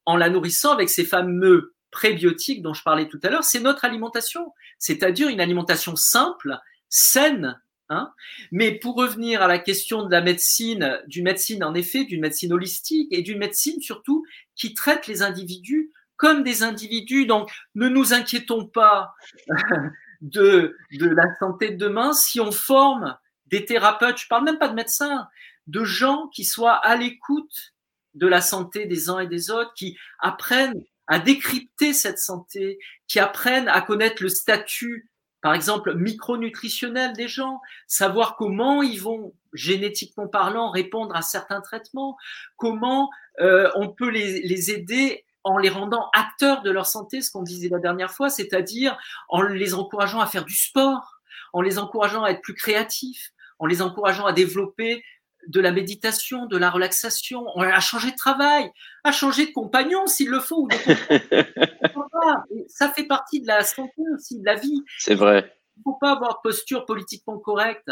en 0.06 0.18
la 0.18 0.30
nourrissant 0.30 0.72
avec 0.72 0.90
ces 0.90 1.04
fameux 1.04 1.74
prébiotiques 1.92 2.62
dont 2.62 2.74
je 2.74 2.84
parlais 2.84 3.08
tout 3.08 3.20
à 3.24 3.30
l'heure, 3.30 3.44
c'est 3.44 3.60
notre 3.60 3.86
alimentation, 3.86 4.54
c'est-à-dire 4.78 5.30
une 5.30 5.42
alimentation 5.42 5.96
simple, 5.96 6.58
saine. 6.90 7.60
Hein 7.90 8.12
Mais 8.52 8.72
pour 8.72 8.96
revenir 8.96 9.42
à 9.42 9.48
la 9.48 9.60
question 9.60 10.04
de 10.06 10.12
la 10.12 10.22
médecine, 10.22 11.00
d'une 11.08 11.26
médecine 11.26 11.64
en 11.64 11.76
effet, 11.76 12.04
d'une 12.04 12.22
médecine 12.22 12.52
holistique 12.52 13.10
et 13.12 13.22
d'une 13.22 13.38
médecine 13.38 13.80
surtout 13.82 14.26
qui 14.56 14.74
traite 14.74 15.06
les 15.08 15.22
individus 15.22 15.92
comme 16.18 16.44
des 16.44 16.64
individus. 16.64 17.28
Donc 17.28 17.52
ne 17.76 17.88
nous 17.88 18.14
inquiétons 18.14 18.66
pas 18.66 19.14
de, 20.22 20.76
de 20.94 21.06
la 21.06 21.36
santé 21.40 21.72
de 21.72 21.78
demain 21.78 22.14
si 22.14 22.40
on 22.40 22.52
forme 22.52 23.18
des 23.48 23.66
thérapeutes, 23.66 24.18
je 24.18 24.28
parle 24.28 24.46
même 24.46 24.58
pas 24.58 24.70
de 24.70 24.74
médecins, 24.74 25.28
de 25.68 25.84
gens 25.84 26.28
qui 26.34 26.44
soient 26.44 26.76
à 26.76 26.96
l'écoute 26.96 27.74
de 28.16 28.28
la 28.28 28.42
santé 28.42 28.86
des 28.86 29.10
uns 29.10 29.20
et 29.20 29.28
des 29.28 29.52
autres, 29.52 29.74
qui 29.76 29.98
apprennent 30.20 30.84
à 31.08 31.20
décrypter 31.20 31.94
cette 31.94 32.18
santé, 32.18 32.80
qui 33.08 33.20
apprennent 33.20 33.68
à 33.68 33.82
connaître 33.82 34.24
le 34.24 34.30
statut, 34.30 35.10
par 35.46 35.54
exemple, 35.54 35.94
micronutritionnel 35.94 37.14
des 37.14 37.28
gens, 37.28 37.62
savoir 37.86 38.36
comment 38.36 38.82
ils 38.82 39.00
vont, 39.00 39.36
génétiquement 39.54 40.28
parlant, 40.28 40.72
répondre 40.72 41.16
à 41.16 41.22
certains 41.22 41.62
traitements, 41.62 42.18
comment 42.58 43.12
euh, 43.42 43.70
on 43.76 43.90
peut 43.90 44.10
les, 44.10 44.42
les 44.42 44.72
aider 44.72 45.24
en 45.44 45.60
les 45.60 45.70
rendant 45.70 46.10
acteurs 46.16 46.64
de 46.64 46.72
leur 46.72 46.88
santé, 46.88 47.22
ce 47.22 47.30
qu'on 47.30 47.44
disait 47.44 47.70
la 47.70 47.78
dernière 47.78 48.10
fois, 48.10 48.32
c'est-à-dire 48.32 48.98
en 49.30 49.44
les 49.44 49.76
encourageant 49.76 50.20
à 50.20 50.26
faire 50.26 50.46
du 50.46 50.56
sport, 50.56 51.20
en 51.54 51.62
les 51.62 51.78
encourageant 51.78 52.24
à 52.24 52.32
être 52.32 52.42
plus 52.42 52.56
créatifs, 52.56 53.32
en 53.60 53.68
les 53.68 53.84
encourageant 53.84 54.26
à 54.26 54.34
développer 54.34 55.04
de 55.48 55.60
la 55.60 55.72
méditation, 55.72 56.46
de 56.46 56.58
la 56.58 56.70
relaxation, 56.70 57.48
à 57.58 57.80
changer 57.80 58.12
de 58.12 58.16
travail, 58.16 58.70
à 59.04 59.12
changer 59.12 59.48
de 59.48 59.52
compagnon 59.52 60.08
s'il 60.08 60.30
le 60.30 60.40
faut. 60.40 60.68
ça 62.68 62.90
fait 62.92 63.06
partie 63.06 63.42
de 63.42 63.48
la 63.48 63.64
santé 63.64 64.02
aussi, 64.14 64.40
de 64.40 64.46
la 64.46 64.56
vie. 64.56 64.82
C'est 65.00 65.16
vrai. 65.16 65.54
Il 65.78 65.80
ne 65.80 65.84
faut 65.84 65.98
pas 66.00 66.12
avoir 66.12 66.36
de 66.36 66.50
posture 66.50 66.86
politiquement 66.86 67.38
correcte. 67.38 67.92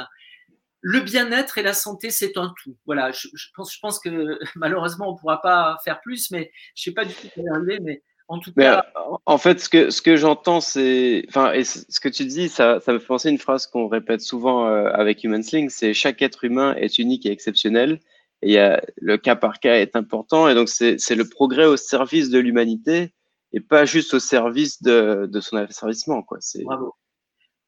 Le 0.81 0.99
bien-être 0.99 1.57
et 1.57 1.63
la 1.63 1.73
santé, 1.73 2.09
c'est 2.09 2.37
un 2.37 2.53
tout. 2.61 2.77
Voilà, 2.85 3.11
je, 3.11 3.27
pense, 3.55 3.73
je 3.73 3.79
pense 3.79 3.99
que 3.99 4.37
malheureusement, 4.55 5.09
on 5.09 5.13
ne 5.13 5.19
pourra 5.19 5.41
pas 5.41 5.77
faire 5.83 6.01
plus, 6.01 6.31
mais 6.31 6.51
je 6.75 6.89
ne 6.89 6.91
sais 6.91 6.93
pas 6.93 7.05
du 7.05 7.13
tout 7.13 7.29
aller, 7.53 7.79
mais 7.81 8.03
en 8.27 8.39
tout 8.39 8.53
cas. 8.53 8.85
en 9.25 9.37
fait, 9.37 9.59
ce 9.59 9.69
que, 9.69 9.89
ce 9.89 10.01
que 10.01 10.15
j'entends, 10.15 10.61
c'est. 10.61 11.25
Enfin, 11.27 11.53
et 11.53 11.63
ce 11.63 11.99
que 11.99 12.09
tu 12.09 12.25
dis, 12.25 12.49
ça, 12.49 12.79
ça 12.79 12.93
me 12.93 12.99
fait 12.99 13.07
penser 13.07 13.27
à 13.29 13.31
une 13.31 13.37
phrase 13.37 13.67
qu'on 13.67 13.87
répète 13.87 14.21
souvent 14.21 14.67
euh, 14.67 14.89
avec 14.93 15.23
Human 15.23 15.43
Sling 15.43 15.69
c'est 15.69 15.93
chaque 15.93 16.21
être 16.21 16.43
humain 16.43 16.75
est 16.75 16.97
unique 16.99 17.25
et 17.25 17.31
exceptionnel. 17.31 17.99
Et 18.41 18.53
y 18.53 18.57
a, 18.57 18.81
le 18.97 19.17
cas 19.17 19.35
par 19.35 19.59
cas 19.59 19.75
est 19.75 19.95
important. 19.95 20.49
Et 20.49 20.55
donc, 20.55 20.67
c'est 20.69 21.15
le 21.15 21.29
progrès 21.29 21.65
au 21.65 21.77
service 21.77 22.29
de 22.29 22.39
l'humanité 22.39 23.13
et 23.53 23.61
pas 23.61 23.85
juste 23.85 24.13
au 24.13 24.19
service 24.19 24.81
de, 24.81 25.27
de 25.31 25.39
son 25.39 25.57
asservissement. 25.57 26.23
Quoi. 26.23 26.39
Bravo. 26.63 26.93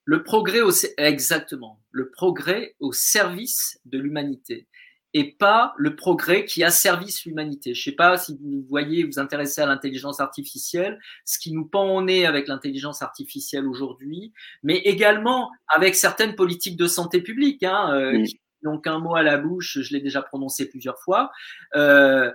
Le 0.04 0.24
progrès 0.24 0.62
au, 0.62 0.72
exactement. 0.98 1.82
Le 1.92 2.10
progrès 2.10 2.76
au 2.80 2.92
service 2.92 3.80
de 3.86 3.98
l'humanité 4.00 4.68
et 5.16 5.32
pas 5.32 5.74
le 5.78 5.96
progrès 5.96 6.44
qui 6.44 6.62
asservisse 6.62 7.24
l'humanité. 7.24 7.74
Je 7.74 7.80
ne 7.80 7.84
sais 7.86 7.96
pas 7.96 8.18
si 8.18 8.38
vous 8.38 8.66
voyez, 8.68 9.06
vous 9.06 9.18
intéressez 9.18 9.62
à 9.62 9.66
l'intelligence 9.66 10.20
artificielle, 10.20 11.00
ce 11.24 11.40
qui 11.40 11.54
nous 11.54 11.64
pend 11.64 11.96
au 11.96 12.02
nez 12.02 12.26
avec 12.26 12.50
l'intelligence 12.50 13.02
artificielle 13.02 13.66
aujourd'hui, 13.66 14.34
mais 14.62 14.76
également 14.80 15.52
avec 15.70 15.96
certaines 15.96 16.36
politiques 16.36 16.76
de 16.76 16.86
santé 16.86 17.22
publique. 17.22 17.64
Hein, 17.64 17.94
euh, 17.94 18.26
donc 18.62 18.88
un 18.88 19.00
mot 19.00 19.16
à 19.16 19.24
la 19.24 19.38
bouche, 19.38 19.80
je 19.80 19.94
l'ai 19.94 20.02
déjà 20.02 20.22
prononcé 20.22 20.68
plusieurs 20.68 21.00
fois. 21.00 21.32
Euh, 21.78 22.30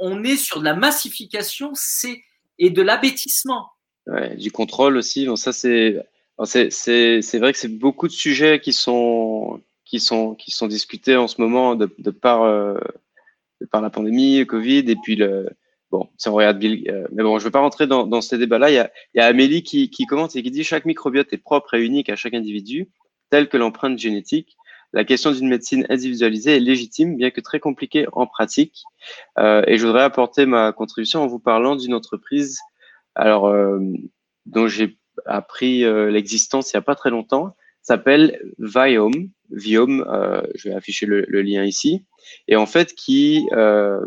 on 0.00 0.22
est 0.22 0.36
sur 0.36 0.60
de 0.60 0.64
la 0.64 0.76
massification 0.76 1.72
et 2.56 2.70
de 2.70 2.82
l'abêtissement. 2.82 3.66
Ouais, 4.06 4.36
du 4.36 4.52
contrôle 4.52 4.96
aussi. 4.96 5.28
Ça 5.34 5.52
c'est 5.52 6.00
c'est 6.44 7.38
vrai 7.40 7.52
que 7.52 7.58
c'est 7.58 7.66
beaucoup 7.66 8.06
de 8.06 8.12
sujets 8.12 8.60
qui 8.60 8.72
sont 8.72 9.60
qui 9.92 10.00
sont, 10.00 10.34
qui 10.34 10.50
sont 10.50 10.68
discutés 10.68 11.16
en 11.16 11.28
ce 11.28 11.38
moment 11.38 11.74
de, 11.74 11.86
par, 12.10 12.44
euh, 12.44 12.78
par 13.70 13.82
la 13.82 13.90
pandémie, 13.90 14.38
le 14.38 14.46
Covid, 14.46 14.90
et 14.90 14.96
puis 14.96 15.16
le. 15.16 15.50
Bon, 15.90 16.08
si 16.16 16.30
on 16.30 16.32
regarde 16.32 16.58
Bill, 16.58 16.90
euh, 16.90 17.06
mais 17.12 17.22
bon, 17.22 17.38
je 17.38 17.42
ne 17.42 17.48
veux 17.48 17.50
pas 17.50 17.60
rentrer 17.60 17.86
dans, 17.86 18.20
ces 18.22 18.38
débats-là. 18.38 18.70
Il 18.70 18.90
y 19.14 19.20
a, 19.20 19.26
Amélie 19.26 19.62
qui, 19.62 19.90
qui 19.90 20.06
commente 20.06 20.34
et 20.34 20.42
qui 20.42 20.50
dit 20.50 20.64
chaque 20.64 20.86
microbiote 20.86 21.30
est 21.34 21.36
propre 21.36 21.74
et 21.74 21.84
unique 21.84 22.08
à 22.08 22.16
chaque 22.16 22.32
individu, 22.32 22.88
tel 23.28 23.50
que 23.50 23.58
l'empreinte 23.58 23.98
génétique. 23.98 24.56
La 24.94 25.04
question 25.04 25.30
d'une 25.30 25.48
médecine 25.48 25.84
individualisée 25.90 26.56
est 26.56 26.60
légitime, 26.60 27.18
bien 27.18 27.30
que 27.30 27.42
très 27.42 27.60
compliquée 27.60 28.06
en 28.14 28.26
pratique. 28.26 28.84
Euh, 29.38 29.62
et 29.66 29.76
je 29.76 29.86
voudrais 29.86 30.04
apporter 30.04 30.46
ma 30.46 30.72
contribution 30.72 31.20
en 31.20 31.26
vous 31.26 31.38
parlant 31.38 31.76
d'une 31.76 31.92
entreprise, 31.92 32.58
alors 33.14 33.54
dont 34.46 34.68
j'ai 34.68 34.96
appris 35.26 35.84
l'existence 36.10 36.72
il 36.72 36.76
n'y 36.76 36.78
a 36.78 36.82
pas 36.82 36.94
très 36.94 37.10
longtemps, 37.10 37.54
s'appelle 37.82 38.40
Viome. 38.58 39.30
Viome, 39.50 40.04
euh, 40.08 40.42
je 40.54 40.68
vais 40.68 40.74
afficher 40.74 41.06
le, 41.06 41.24
lien 41.42 41.64
ici, 41.64 42.04
et 42.48 42.56
en 42.56 42.66
fait 42.66 42.94
qui 42.94 43.46
euh, 43.52 44.00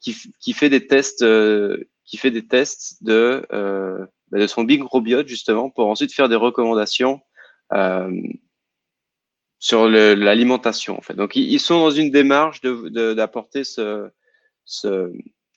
qui, 0.00 0.16
qui, 0.40 0.52
fait 0.52 0.70
des 0.70 0.86
tests, 0.86 1.22
euh, 1.22 1.88
qui 2.04 2.16
fait 2.16 2.30
des 2.30 2.46
tests 2.46 3.02
de 3.04 3.46
bah, 3.50 4.38
de 4.38 4.46
son 4.46 4.64
microbiote 4.64 5.28
justement 5.28 5.70
pour 5.70 5.88
ensuite 5.88 6.12
faire 6.12 6.28
des 6.28 6.36
recommandations 6.36 7.20
sur 9.60 9.88
l'alimentation 9.88 10.98
en 10.98 11.02
fait. 11.02 11.14
Donc 11.14 11.36
ils, 11.36 11.60
sont 11.60 11.78
dans 11.80 11.90
une 11.90 12.10
démarche 12.10 12.60
de 12.60 13.14
d'apporter 13.14 13.64
ce, 13.64 14.08
ce 14.64 15.12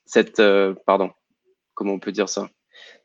cette 0.05 0.41
pardon 0.85 1.11
comment 1.81 1.93
on 1.93 1.99
peut 1.99 2.11
dire 2.11 2.29
ça? 2.29 2.49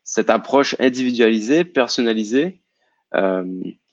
Cette 0.03 0.29
approche 0.29 0.75
individualisée, 0.79 1.65
personnalisée. 1.65 2.61
Euh, 3.15 3.43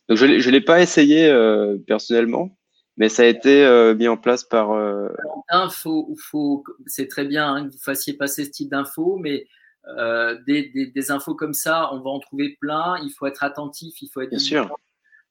donc 0.09 0.19
je 0.19 0.27
ne 0.27 0.51
l'ai 0.51 0.61
pas 0.61 0.83
essayé 0.83 1.27
euh, 1.27 1.79
personnellement, 1.87 2.57
mais 2.97 3.09
ça 3.09 3.23
a 3.23 3.27
été 3.27 3.65
euh, 3.65 3.95
mis 3.95 4.09
en 4.09 4.17
place 4.17 4.45
par. 4.45 4.73
Euh... 4.73 5.09
faut, 5.71 6.15
faut, 6.19 6.65
c'est 6.87 7.09
très 7.09 7.25
bien 7.25 7.55
hein, 7.55 7.67
que 7.67 7.73
vous 7.73 7.83
fassiez 7.83 8.13
passer 8.15 8.45
ce 8.45 8.51
type 8.51 8.71
d'infos, 8.71 9.17
mais 9.17 9.47
euh, 9.99 10.39
des, 10.47 10.71
des, 10.71 10.87
des, 10.87 11.11
infos 11.11 11.35
comme 11.35 11.55
ça, 11.55 11.91
on 11.93 12.01
va 12.01 12.11
en 12.11 12.21
trouver 12.21 12.57
plein. 12.61 12.97
Il 13.03 13.11
faut 13.11 13.27
être 13.27 13.43
attentif, 13.43 14.01
il 14.03 14.09
faut 14.09 14.21
être. 14.21 14.31
Bien 14.31 14.39
sûr. 14.39 14.77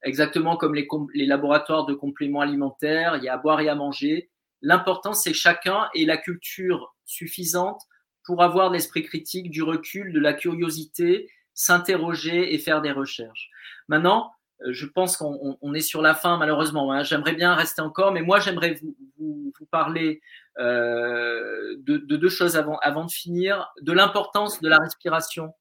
Exactement 0.06 0.58
comme 0.58 0.76
les, 0.76 0.88
les 1.14 1.26
laboratoires 1.26 1.86
de 1.86 1.94
compléments 1.94 2.42
alimentaires, 2.42 3.16
il 3.18 3.24
y 3.24 3.30
a 3.30 3.36
à 3.36 3.38
boire 3.38 3.62
et 3.62 3.70
à 3.70 3.76
manger. 3.76 4.30
L'important, 4.62 5.14
c'est 5.14 5.32
que 5.32 5.38
chacun 5.38 5.88
ait 5.96 6.06
la 6.06 6.18
culture 6.18 6.94
suffisante 7.06 7.82
pour 8.26 8.44
avoir 8.44 8.70
l'esprit 8.70 9.04
critique, 9.04 9.50
du 9.50 9.64
recul, 9.64 10.12
de 10.12 10.20
la 10.20 10.34
curiosité, 10.34 11.30
s'interroger 11.54 12.54
et 12.54 12.58
faire 12.58 12.82
des 12.82 12.92
recherches. 12.92 13.50
Maintenant, 13.88 14.32
je 14.70 14.86
pense 14.86 15.18
qu'on 15.18 15.74
est 15.74 15.82
sur 15.82 16.02
la 16.02 16.14
fin, 16.14 16.38
malheureusement. 16.38 16.92
Hein. 16.92 17.04
J'aimerais 17.04 17.34
bien 17.34 17.54
rester 17.54 17.82
encore, 17.82 18.12
mais 18.12 18.22
moi, 18.22 18.40
j'aimerais 18.40 18.80
vous, 19.18 19.52
parler 19.72 20.22
euh, 20.60 21.76
de, 21.80 21.98
de, 21.98 22.18
deux 22.18 22.30
choses 22.30 22.58
avant, 22.58 23.06
de 23.06 23.12
finir, 23.12 23.72
de 23.82 23.94
l'importance 23.94 24.62
de 24.62 24.68
la 24.70 24.78
respiration. 24.78 25.54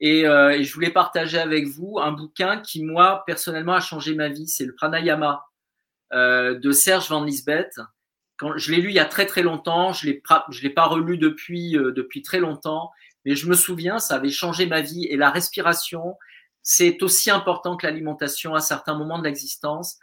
Et, 0.00 0.26
euh, 0.26 0.50
et, 0.50 0.64
je 0.64 0.72
voulais 0.74 0.90
partager 0.90 1.38
avec 1.38 1.66
vous 1.66 1.98
un 1.98 2.12
bouquin 2.12 2.60
qui, 2.60 2.82
moi, 2.82 3.22
personnellement, 3.26 3.74
a 3.74 3.80
changé 3.80 4.14
ma 4.14 4.28
vie. 4.28 4.48
C'est 4.48 4.64
le 4.64 4.74
Pranayama 4.74 5.44
euh, 6.12 6.58
de 6.58 6.70
Serge 6.70 7.08
Van 7.08 7.24
Lisbeth. 7.24 7.80
Je 8.56 8.70
l'ai 8.70 8.80
lu 8.80 8.90
il 8.90 8.94
y 8.94 9.00
a 9.00 9.06
très 9.06 9.26
très 9.26 9.42
longtemps, 9.42 9.92
je 9.92 10.10
je 10.50 10.62
l'ai 10.62 10.70
pas 10.70 10.84
relu 10.84 11.18
depuis 11.18 11.76
euh, 11.76 11.90
depuis 11.90 12.22
très 12.22 12.38
longtemps, 12.38 12.92
mais 13.24 13.34
je 13.34 13.48
me 13.48 13.54
souviens, 13.54 13.98
ça 13.98 14.16
avait 14.16 14.28
changé 14.28 14.66
ma 14.66 14.82
vie 14.82 15.06
et 15.06 15.16
la 15.16 15.30
respiration, 15.30 16.16
c'est 16.68 17.00
aussi 17.04 17.30
important 17.30 17.76
que 17.76 17.86
l'alimentation 17.86 18.56
à 18.56 18.60
certains 18.60 18.98
moments 18.98 19.20
de 19.20 19.24
l'existence. 19.24 20.00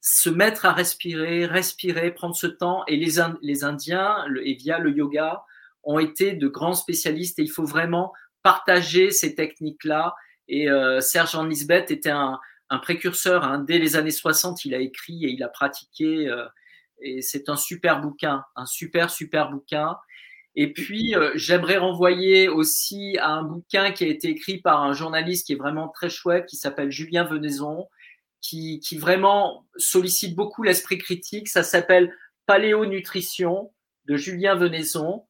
Se 0.00 0.30
mettre 0.30 0.64
à 0.64 0.72
respirer, 0.72 1.44
respirer, 1.44 2.10
prendre 2.10 2.34
ce 2.34 2.46
temps. 2.46 2.84
Et 2.86 2.96
les, 2.96 3.18
Indiens, 3.64 4.24
et 4.42 4.54
via 4.54 4.78
le 4.78 4.90
yoga, 4.90 5.44
ont 5.82 5.98
été 5.98 6.32
de 6.32 6.48
grands 6.48 6.72
spécialistes 6.72 7.38
et 7.38 7.42
il 7.42 7.50
faut 7.50 7.66
vraiment 7.66 8.14
partager 8.42 9.10
ces 9.10 9.34
techniques-là. 9.34 10.14
Et 10.48 10.70
euh, 10.70 11.02
Serge 11.02 11.32
Jean 11.32 11.44
Lisbeth 11.44 11.90
était 11.90 12.08
un, 12.08 12.40
un 12.70 12.78
précurseur. 12.78 13.44
Hein. 13.44 13.58
Dès 13.58 13.76
les 13.76 13.94
années 13.94 14.10
60, 14.10 14.64
il 14.64 14.74
a 14.74 14.78
écrit 14.78 15.26
et 15.26 15.28
il 15.28 15.42
a 15.42 15.48
pratiqué. 15.48 16.28
Euh, 16.28 16.46
et 17.02 17.20
c'est 17.20 17.50
un 17.50 17.56
super 17.56 18.00
bouquin, 18.00 18.42
un 18.56 18.64
super, 18.64 19.10
super 19.10 19.50
bouquin. 19.50 19.98
Et 20.60 20.72
puis, 20.72 21.14
euh, 21.14 21.30
j'aimerais 21.36 21.76
renvoyer 21.76 22.48
aussi 22.48 23.16
à 23.18 23.28
un 23.28 23.44
bouquin 23.44 23.92
qui 23.92 24.02
a 24.02 24.08
été 24.08 24.28
écrit 24.28 24.58
par 24.58 24.82
un 24.82 24.92
journaliste 24.92 25.46
qui 25.46 25.52
est 25.52 25.56
vraiment 25.56 25.86
très 25.86 26.10
chouette, 26.10 26.46
qui 26.46 26.56
s'appelle 26.56 26.90
Julien 26.90 27.22
Venaison, 27.22 27.86
qui, 28.40 28.80
vraiment 28.98 29.68
sollicite 29.76 30.34
beaucoup 30.34 30.64
l'esprit 30.64 30.98
critique. 30.98 31.46
Ça 31.48 31.62
s'appelle 31.62 32.12
Paléonutrition 32.46 33.72
de 34.06 34.16
Julien 34.16 34.56
Venaison. 34.56 35.26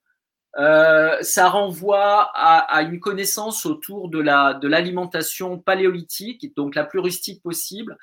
Euh, 0.56 1.18
ça 1.20 1.50
renvoie 1.50 2.30
à, 2.34 2.80
une 2.80 2.98
connaissance 2.98 3.66
autour 3.66 4.08
de 4.08 4.20
de 4.20 4.68
l'alimentation 4.68 5.58
paléolithique, 5.58 6.56
donc 6.56 6.74
la 6.74 6.84
plus 6.84 7.00
rustique 7.00 7.42
possible. 7.42 7.98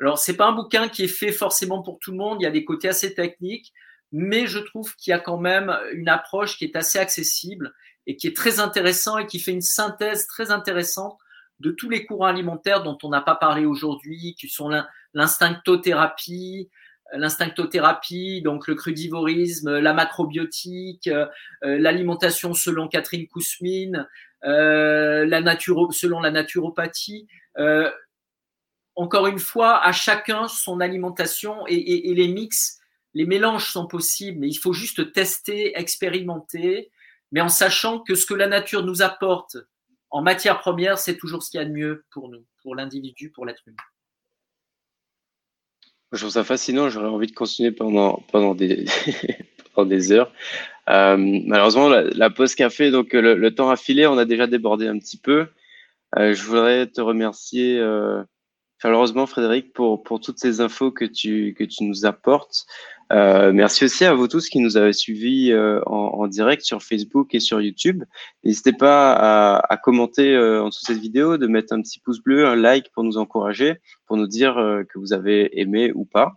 Alors 0.00 0.18
c'est 0.18 0.36
pas 0.36 0.46
un 0.46 0.52
bouquin 0.52 0.88
qui 0.88 1.04
est 1.04 1.08
fait 1.22 1.30
forcément 1.30 1.82
pour 1.82 2.00
tout 2.00 2.10
le 2.10 2.16
monde. 2.16 2.38
Il 2.40 2.44
y 2.44 2.48
a 2.48 2.50
des 2.50 2.64
côtés 2.64 2.88
assez 2.88 3.14
techniques, 3.14 3.72
mais 4.16 4.46
je 4.46 4.60
trouve 4.60 4.94
qu'il 4.94 5.10
y 5.10 5.14
a 5.14 5.18
quand 5.18 5.38
même 5.38 5.76
une 5.92 6.08
approche 6.08 6.56
qui 6.56 6.64
est 6.64 6.76
assez 6.76 7.00
accessible 7.00 7.74
et 8.06 8.14
qui 8.14 8.28
est 8.28 8.36
très 8.36 8.60
intéressant 8.60 9.18
et 9.18 9.26
qui 9.26 9.40
fait 9.40 9.50
une 9.50 9.60
synthèse 9.60 10.28
très 10.28 10.52
intéressante 10.52 11.18
de 11.58 11.72
tous 11.72 11.90
les 11.90 12.06
courants 12.06 12.26
alimentaires 12.26 12.84
dont 12.84 12.96
on 13.02 13.08
n'a 13.08 13.22
pas 13.22 13.34
parlé 13.34 13.64
aujourd'hui, 13.66 14.36
qui 14.38 14.48
sont 14.48 14.70
l'instinctothérapie, 15.14 16.70
l'instinctothérapie, 17.12 18.40
donc 18.40 18.68
le 18.68 18.76
crudivorisme, 18.76 19.80
la 19.80 19.92
macrobiotique, 19.92 21.08
euh, 21.08 21.26
l'alimentation 21.62 22.54
selon 22.54 22.86
Catherine 22.86 23.26
Kousmine, 23.26 24.08
euh, 24.44 25.26
la 25.26 25.40
naturo, 25.40 25.90
selon 25.90 26.20
la 26.20 26.30
naturopathie. 26.30 27.26
Euh, 27.58 27.90
encore 28.94 29.26
une 29.26 29.40
fois, 29.40 29.84
à 29.84 29.90
chacun 29.90 30.46
son 30.46 30.78
alimentation 30.78 31.66
et, 31.66 32.14
les 32.14 32.28
mix, 32.28 32.78
les 33.14 33.26
mélanges 33.26 33.70
sont 33.70 33.86
possibles, 33.86 34.40
mais 34.40 34.48
il 34.48 34.56
faut 34.56 34.72
juste 34.72 35.12
tester, 35.12 35.78
expérimenter, 35.78 36.90
mais 37.32 37.40
en 37.40 37.48
sachant 37.48 38.00
que 38.00 38.14
ce 38.14 38.26
que 38.26 38.34
la 38.34 38.46
nature 38.46 38.84
nous 38.84 39.02
apporte 39.02 39.56
en 40.10 40.22
matière 40.22 40.60
première, 40.60 40.98
c'est 40.98 41.16
toujours 41.16 41.42
ce 41.42 41.50
qu'il 41.50 41.58
y 41.58 41.62
a 41.62 41.66
de 41.66 41.72
mieux 41.72 42.04
pour 42.12 42.28
nous, 42.28 42.44
pour 42.62 42.76
l'individu, 42.76 43.30
pour 43.30 43.46
l'être 43.46 43.62
humain. 43.66 43.76
Je 46.12 46.18
trouve 46.18 46.30
ça 46.30 46.44
fascinant, 46.44 46.88
j'aurais 46.88 47.08
envie 47.08 47.26
de 47.26 47.34
continuer 47.34 47.72
pendant, 47.72 48.22
pendant, 48.30 48.54
des, 48.54 48.84
pendant 49.74 49.88
des 49.88 50.12
heures. 50.12 50.32
Euh, 50.88 51.16
malheureusement, 51.18 51.88
la, 51.88 52.02
la, 52.02 52.30
pause 52.30 52.54
café, 52.54 52.92
donc 52.92 53.12
le, 53.12 53.54
temps 53.54 53.70
a 53.70 53.76
filé, 53.76 54.06
on 54.06 54.18
a 54.18 54.24
déjà 54.24 54.46
débordé 54.46 54.86
un 54.86 54.98
petit 54.98 55.16
peu. 55.16 55.48
Euh, 56.16 56.32
je 56.34 56.44
voudrais 56.44 56.86
te 56.86 57.00
remercier 57.00 57.78
euh, 57.80 58.22
chaleureusement, 58.80 59.26
Frédéric, 59.26 59.72
pour, 59.72 60.04
pour 60.04 60.20
toutes 60.20 60.38
ces 60.38 60.60
infos 60.60 60.92
que 60.92 61.04
tu, 61.04 61.54
que 61.58 61.64
tu 61.64 61.82
nous 61.82 62.06
apportes. 62.06 62.66
Euh, 63.12 63.52
merci 63.52 63.84
aussi 63.84 64.04
à 64.04 64.14
vous 64.14 64.28
tous 64.28 64.48
qui 64.48 64.60
nous 64.60 64.76
avez 64.76 64.92
suivis 64.92 65.52
euh, 65.52 65.80
en, 65.86 66.20
en, 66.20 66.26
direct 66.26 66.62
sur 66.62 66.82
Facebook 66.82 67.34
et 67.34 67.40
sur 67.40 67.60
YouTube. 67.60 68.02
N'hésitez 68.44 68.72
pas 68.72 69.12
à, 69.12 69.72
à 69.72 69.76
commenter 69.76 70.34
euh, 70.34 70.62
en 70.62 70.68
dessous 70.68 70.82
de 70.82 70.86
cette 70.86 71.02
vidéo, 71.02 71.36
de 71.36 71.46
mettre 71.46 71.74
un 71.74 71.82
petit 71.82 72.00
pouce 72.00 72.20
bleu, 72.20 72.46
un 72.46 72.56
like 72.56 72.90
pour 72.92 73.04
nous 73.04 73.18
encourager, 73.18 73.76
pour 74.06 74.16
nous 74.16 74.26
dire 74.26 74.56
euh, 74.56 74.84
que 74.84 74.98
vous 74.98 75.12
avez 75.12 75.60
aimé 75.60 75.92
ou 75.94 76.06
pas. 76.06 76.32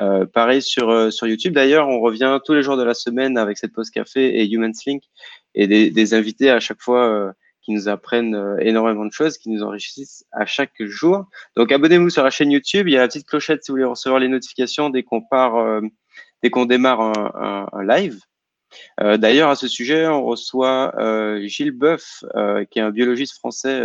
Euh, 0.00 0.26
pareil 0.26 0.60
sur, 0.60 1.12
sur 1.12 1.26
YouTube. 1.28 1.54
D'ailleurs, 1.54 1.88
on 1.88 2.00
revient 2.00 2.40
tous 2.44 2.54
les 2.54 2.62
jours 2.62 2.76
de 2.76 2.84
la 2.84 2.94
semaine 2.94 3.38
avec 3.38 3.56
cette 3.56 3.72
pause 3.72 3.90
café 3.90 4.40
et 4.40 4.50
Human 4.50 4.72
Link 4.86 5.04
et 5.54 5.66
des, 5.66 5.90
des 5.90 6.14
invités 6.14 6.50
à 6.50 6.60
chaque 6.60 6.80
fois 6.80 7.32
qui 7.62 7.72
nous 7.72 7.88
apprennent 7.88 8.56
énormément 8.60 9.04
de 9.04 9.12
choses, 9.12 9.38
qui 9.38 9.50
nous 9.50 9.62
enrichissent 9.62 10.24
à 10.32 10.46
chaque 10.46 10.80
jour. 10.80 11.26
Donc 11.56 11.70
abonnez-vous 11.70 12.10
sur 12.10 12.22
la 12.22 12.30
chaîne 12.30 12.50
YouTube. 12.50 12.88
Il 12.88 12.94
y 12.94 12.96
a 12.96 13.00
la 13.00 13.08
petite 13.08 13.26
clochette 13.26 13.64
si 13.64 13.70
vous 13.70 13.74
voulez 13.74 13.84
recevoir 13.84 14.20
les 14.20 14.28
notifications 14.28 14.88
dès 14.88 15.02
qu'on 15.02 15.20
part 15.20 15.82
dès 16.42 16.50
qu'on 16.50 16.66
démarre 16.66 17.00
un, 17.00 17.84
live. 17.84 18.20
Euh, 19.00 19.16
D'ailleurs, 19.16 19.50
à 19.50 19.56
ce 19.56 19.68
sujet, 19.68 20.06
on 20.06 20.24
reçoit 20.24 20.94
euh, 20.98 21.46
Gilles 21.46 21.72
Boeuf, 21.72 22.24
euh, 22.36 22.64
qui 22.64 22.78
est 22.78 22.82
un 22.82 22.90
biologiste 22.90 23.34
français 23.34 23.80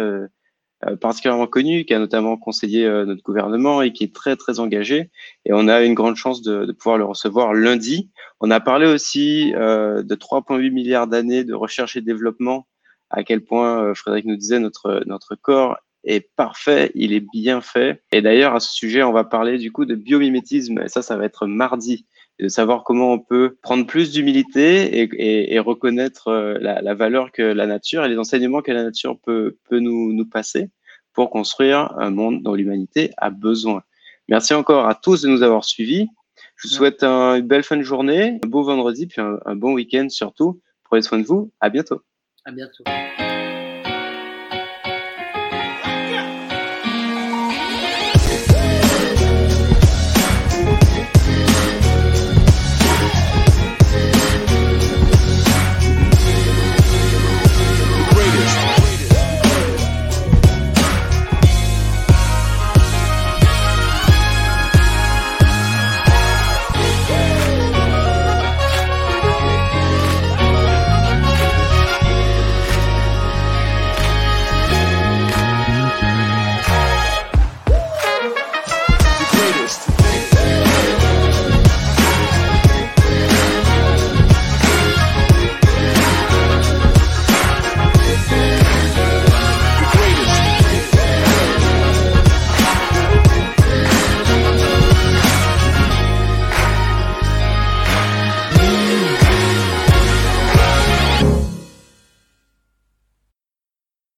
particulièrement 0.99 1.47
connu, 1.47 1.85
qui 1.85 1.93
a 1.93 1.99
notamment 1.99 2.35
conseillé 2.35 2.85
notre 3.05 3.23
gouvernement 3.23 3.81
et 3.81 3.93
qui 3.93 4.03
est 4.03 4.13
très 4.13 4.35
très 4.35 4.59
engagé. 4.59 5.11
Et 5.45 5.53
on 5.53 5.69
a 5.69 5.81
une 5.81 5.93
grande 5.93 6.17
chance 6.17 6.41
de, 6.41 6.65
de 6.65 6.71
pouvoir 6.73 6.97
le 6.97 7.05
recevoir 7.05 7.53
lundi. 7.53 8.09
On 8.41 8.51
a 8.51 8.59
parlé 8.59 8.85
aussi 8.85 9.53
de 9.53 10.15
3,8 10.15 10.71
milliards 10.71 11.07
d'années 11.07 11.45
de 11.45 11.53
recherche 11.53 11.95
et 11.95 12.01
développement. 12.01 12.67
À 13.09 13.23
quel 13.23 13.45
point 13.45 13.93
Frédéric 13.93 14.25
nous 14.25 14.35
disait 14.35 14.59
notre 14.59 15.03
notre 15.05 15.35
corps 15.35 15.77
est 16.03 16.29
parfait, 16.35 16.91
il 16.95 17.13
est 17.13 17.25
bien 17.31 17.61
fait. 17.61 18.03
Et 18.11 18.21
d'ailleurs, 18.21 18.55
à 18.55 18.59
ce 18.59 18.73
sujet, 18.73 19.03
on 19.03 19.13
va 19.13 19.23
parler 19.23 19.57
du 19.57 19.71
coup 19.71 19.85
de 19.85 19.95
biomimétisme. 19.95 20.81
Et 20.81 20.89
ça, 20.89 21.01
ça 21.01 21.17
va 21.17 21.25
être 21.25 21.47
mardi 21.47 22.05
de 22.39 22.47
savoir 22.47 22.83
comment 22.83 23.13
on 23.13 23.19
peut 23.19 23.57
prendre 23.61 23.85
plus 23.85 24.11
d'humilité 24.11 25.53
et, 25.53 25.59
reconnaître 25.59 26.29
euh, 26.29 26.57
la, 26.59 26.93
valeur 26.93 27.31
que 27.31 27.41
la 27.41 27.67
nature 27.67 28.03
et 28.03 28.09
les 28.09 28.17
enseignements 28.17 28.61
que 28.61 28.71
la 28.71 28.83
nature 28.83 29.17
peut, 29.19 29.55
nous, 29.71 30.25
passer 30.25 30.69
pour 31.13 31.29
construire 31.29 31.93
un 31.97 32.09
monde 32.09 32.41
dont 32.41 32.55
l'humanité 32.55 33.11
a 33.17 33.29
besoin. 33.29 33.83
Merci 34.27 34.53
encore 34.53 34.87
à 34.87 34.95
tous 34.95 35.21
de 35.21 35.29
nous 35.29 35.43
avoir 35.43 35.63
suivis. 35.63 36.07
Je 36.55 36.67
vous 36.67 36.73
souhaite 36.73 37.03
un, 37.03 37.35
une 37.35 37.47
belle 37.47 37.63
fin 37.63 37.77
de 37.77 37.83
journée, 37.83 38.39
un 38.43 38.47
beau 38.47 38.63
vendredi, 38.63 39.05
puis 39.05 39.21
un, 39.21 39.37
un 39.45 39.55
bon 39.55 39.73
week-end 39.73 40.07
surtout. 40.09 40.59
Prenez 40.83 41.01
soin 41.01 41.19
de 41.19 41.25
vous. 41.25 41.51
À 41.59 41.69
bientôt. 41.69 42.01
À 42.45 42.51
bientôt. 42.51 42.83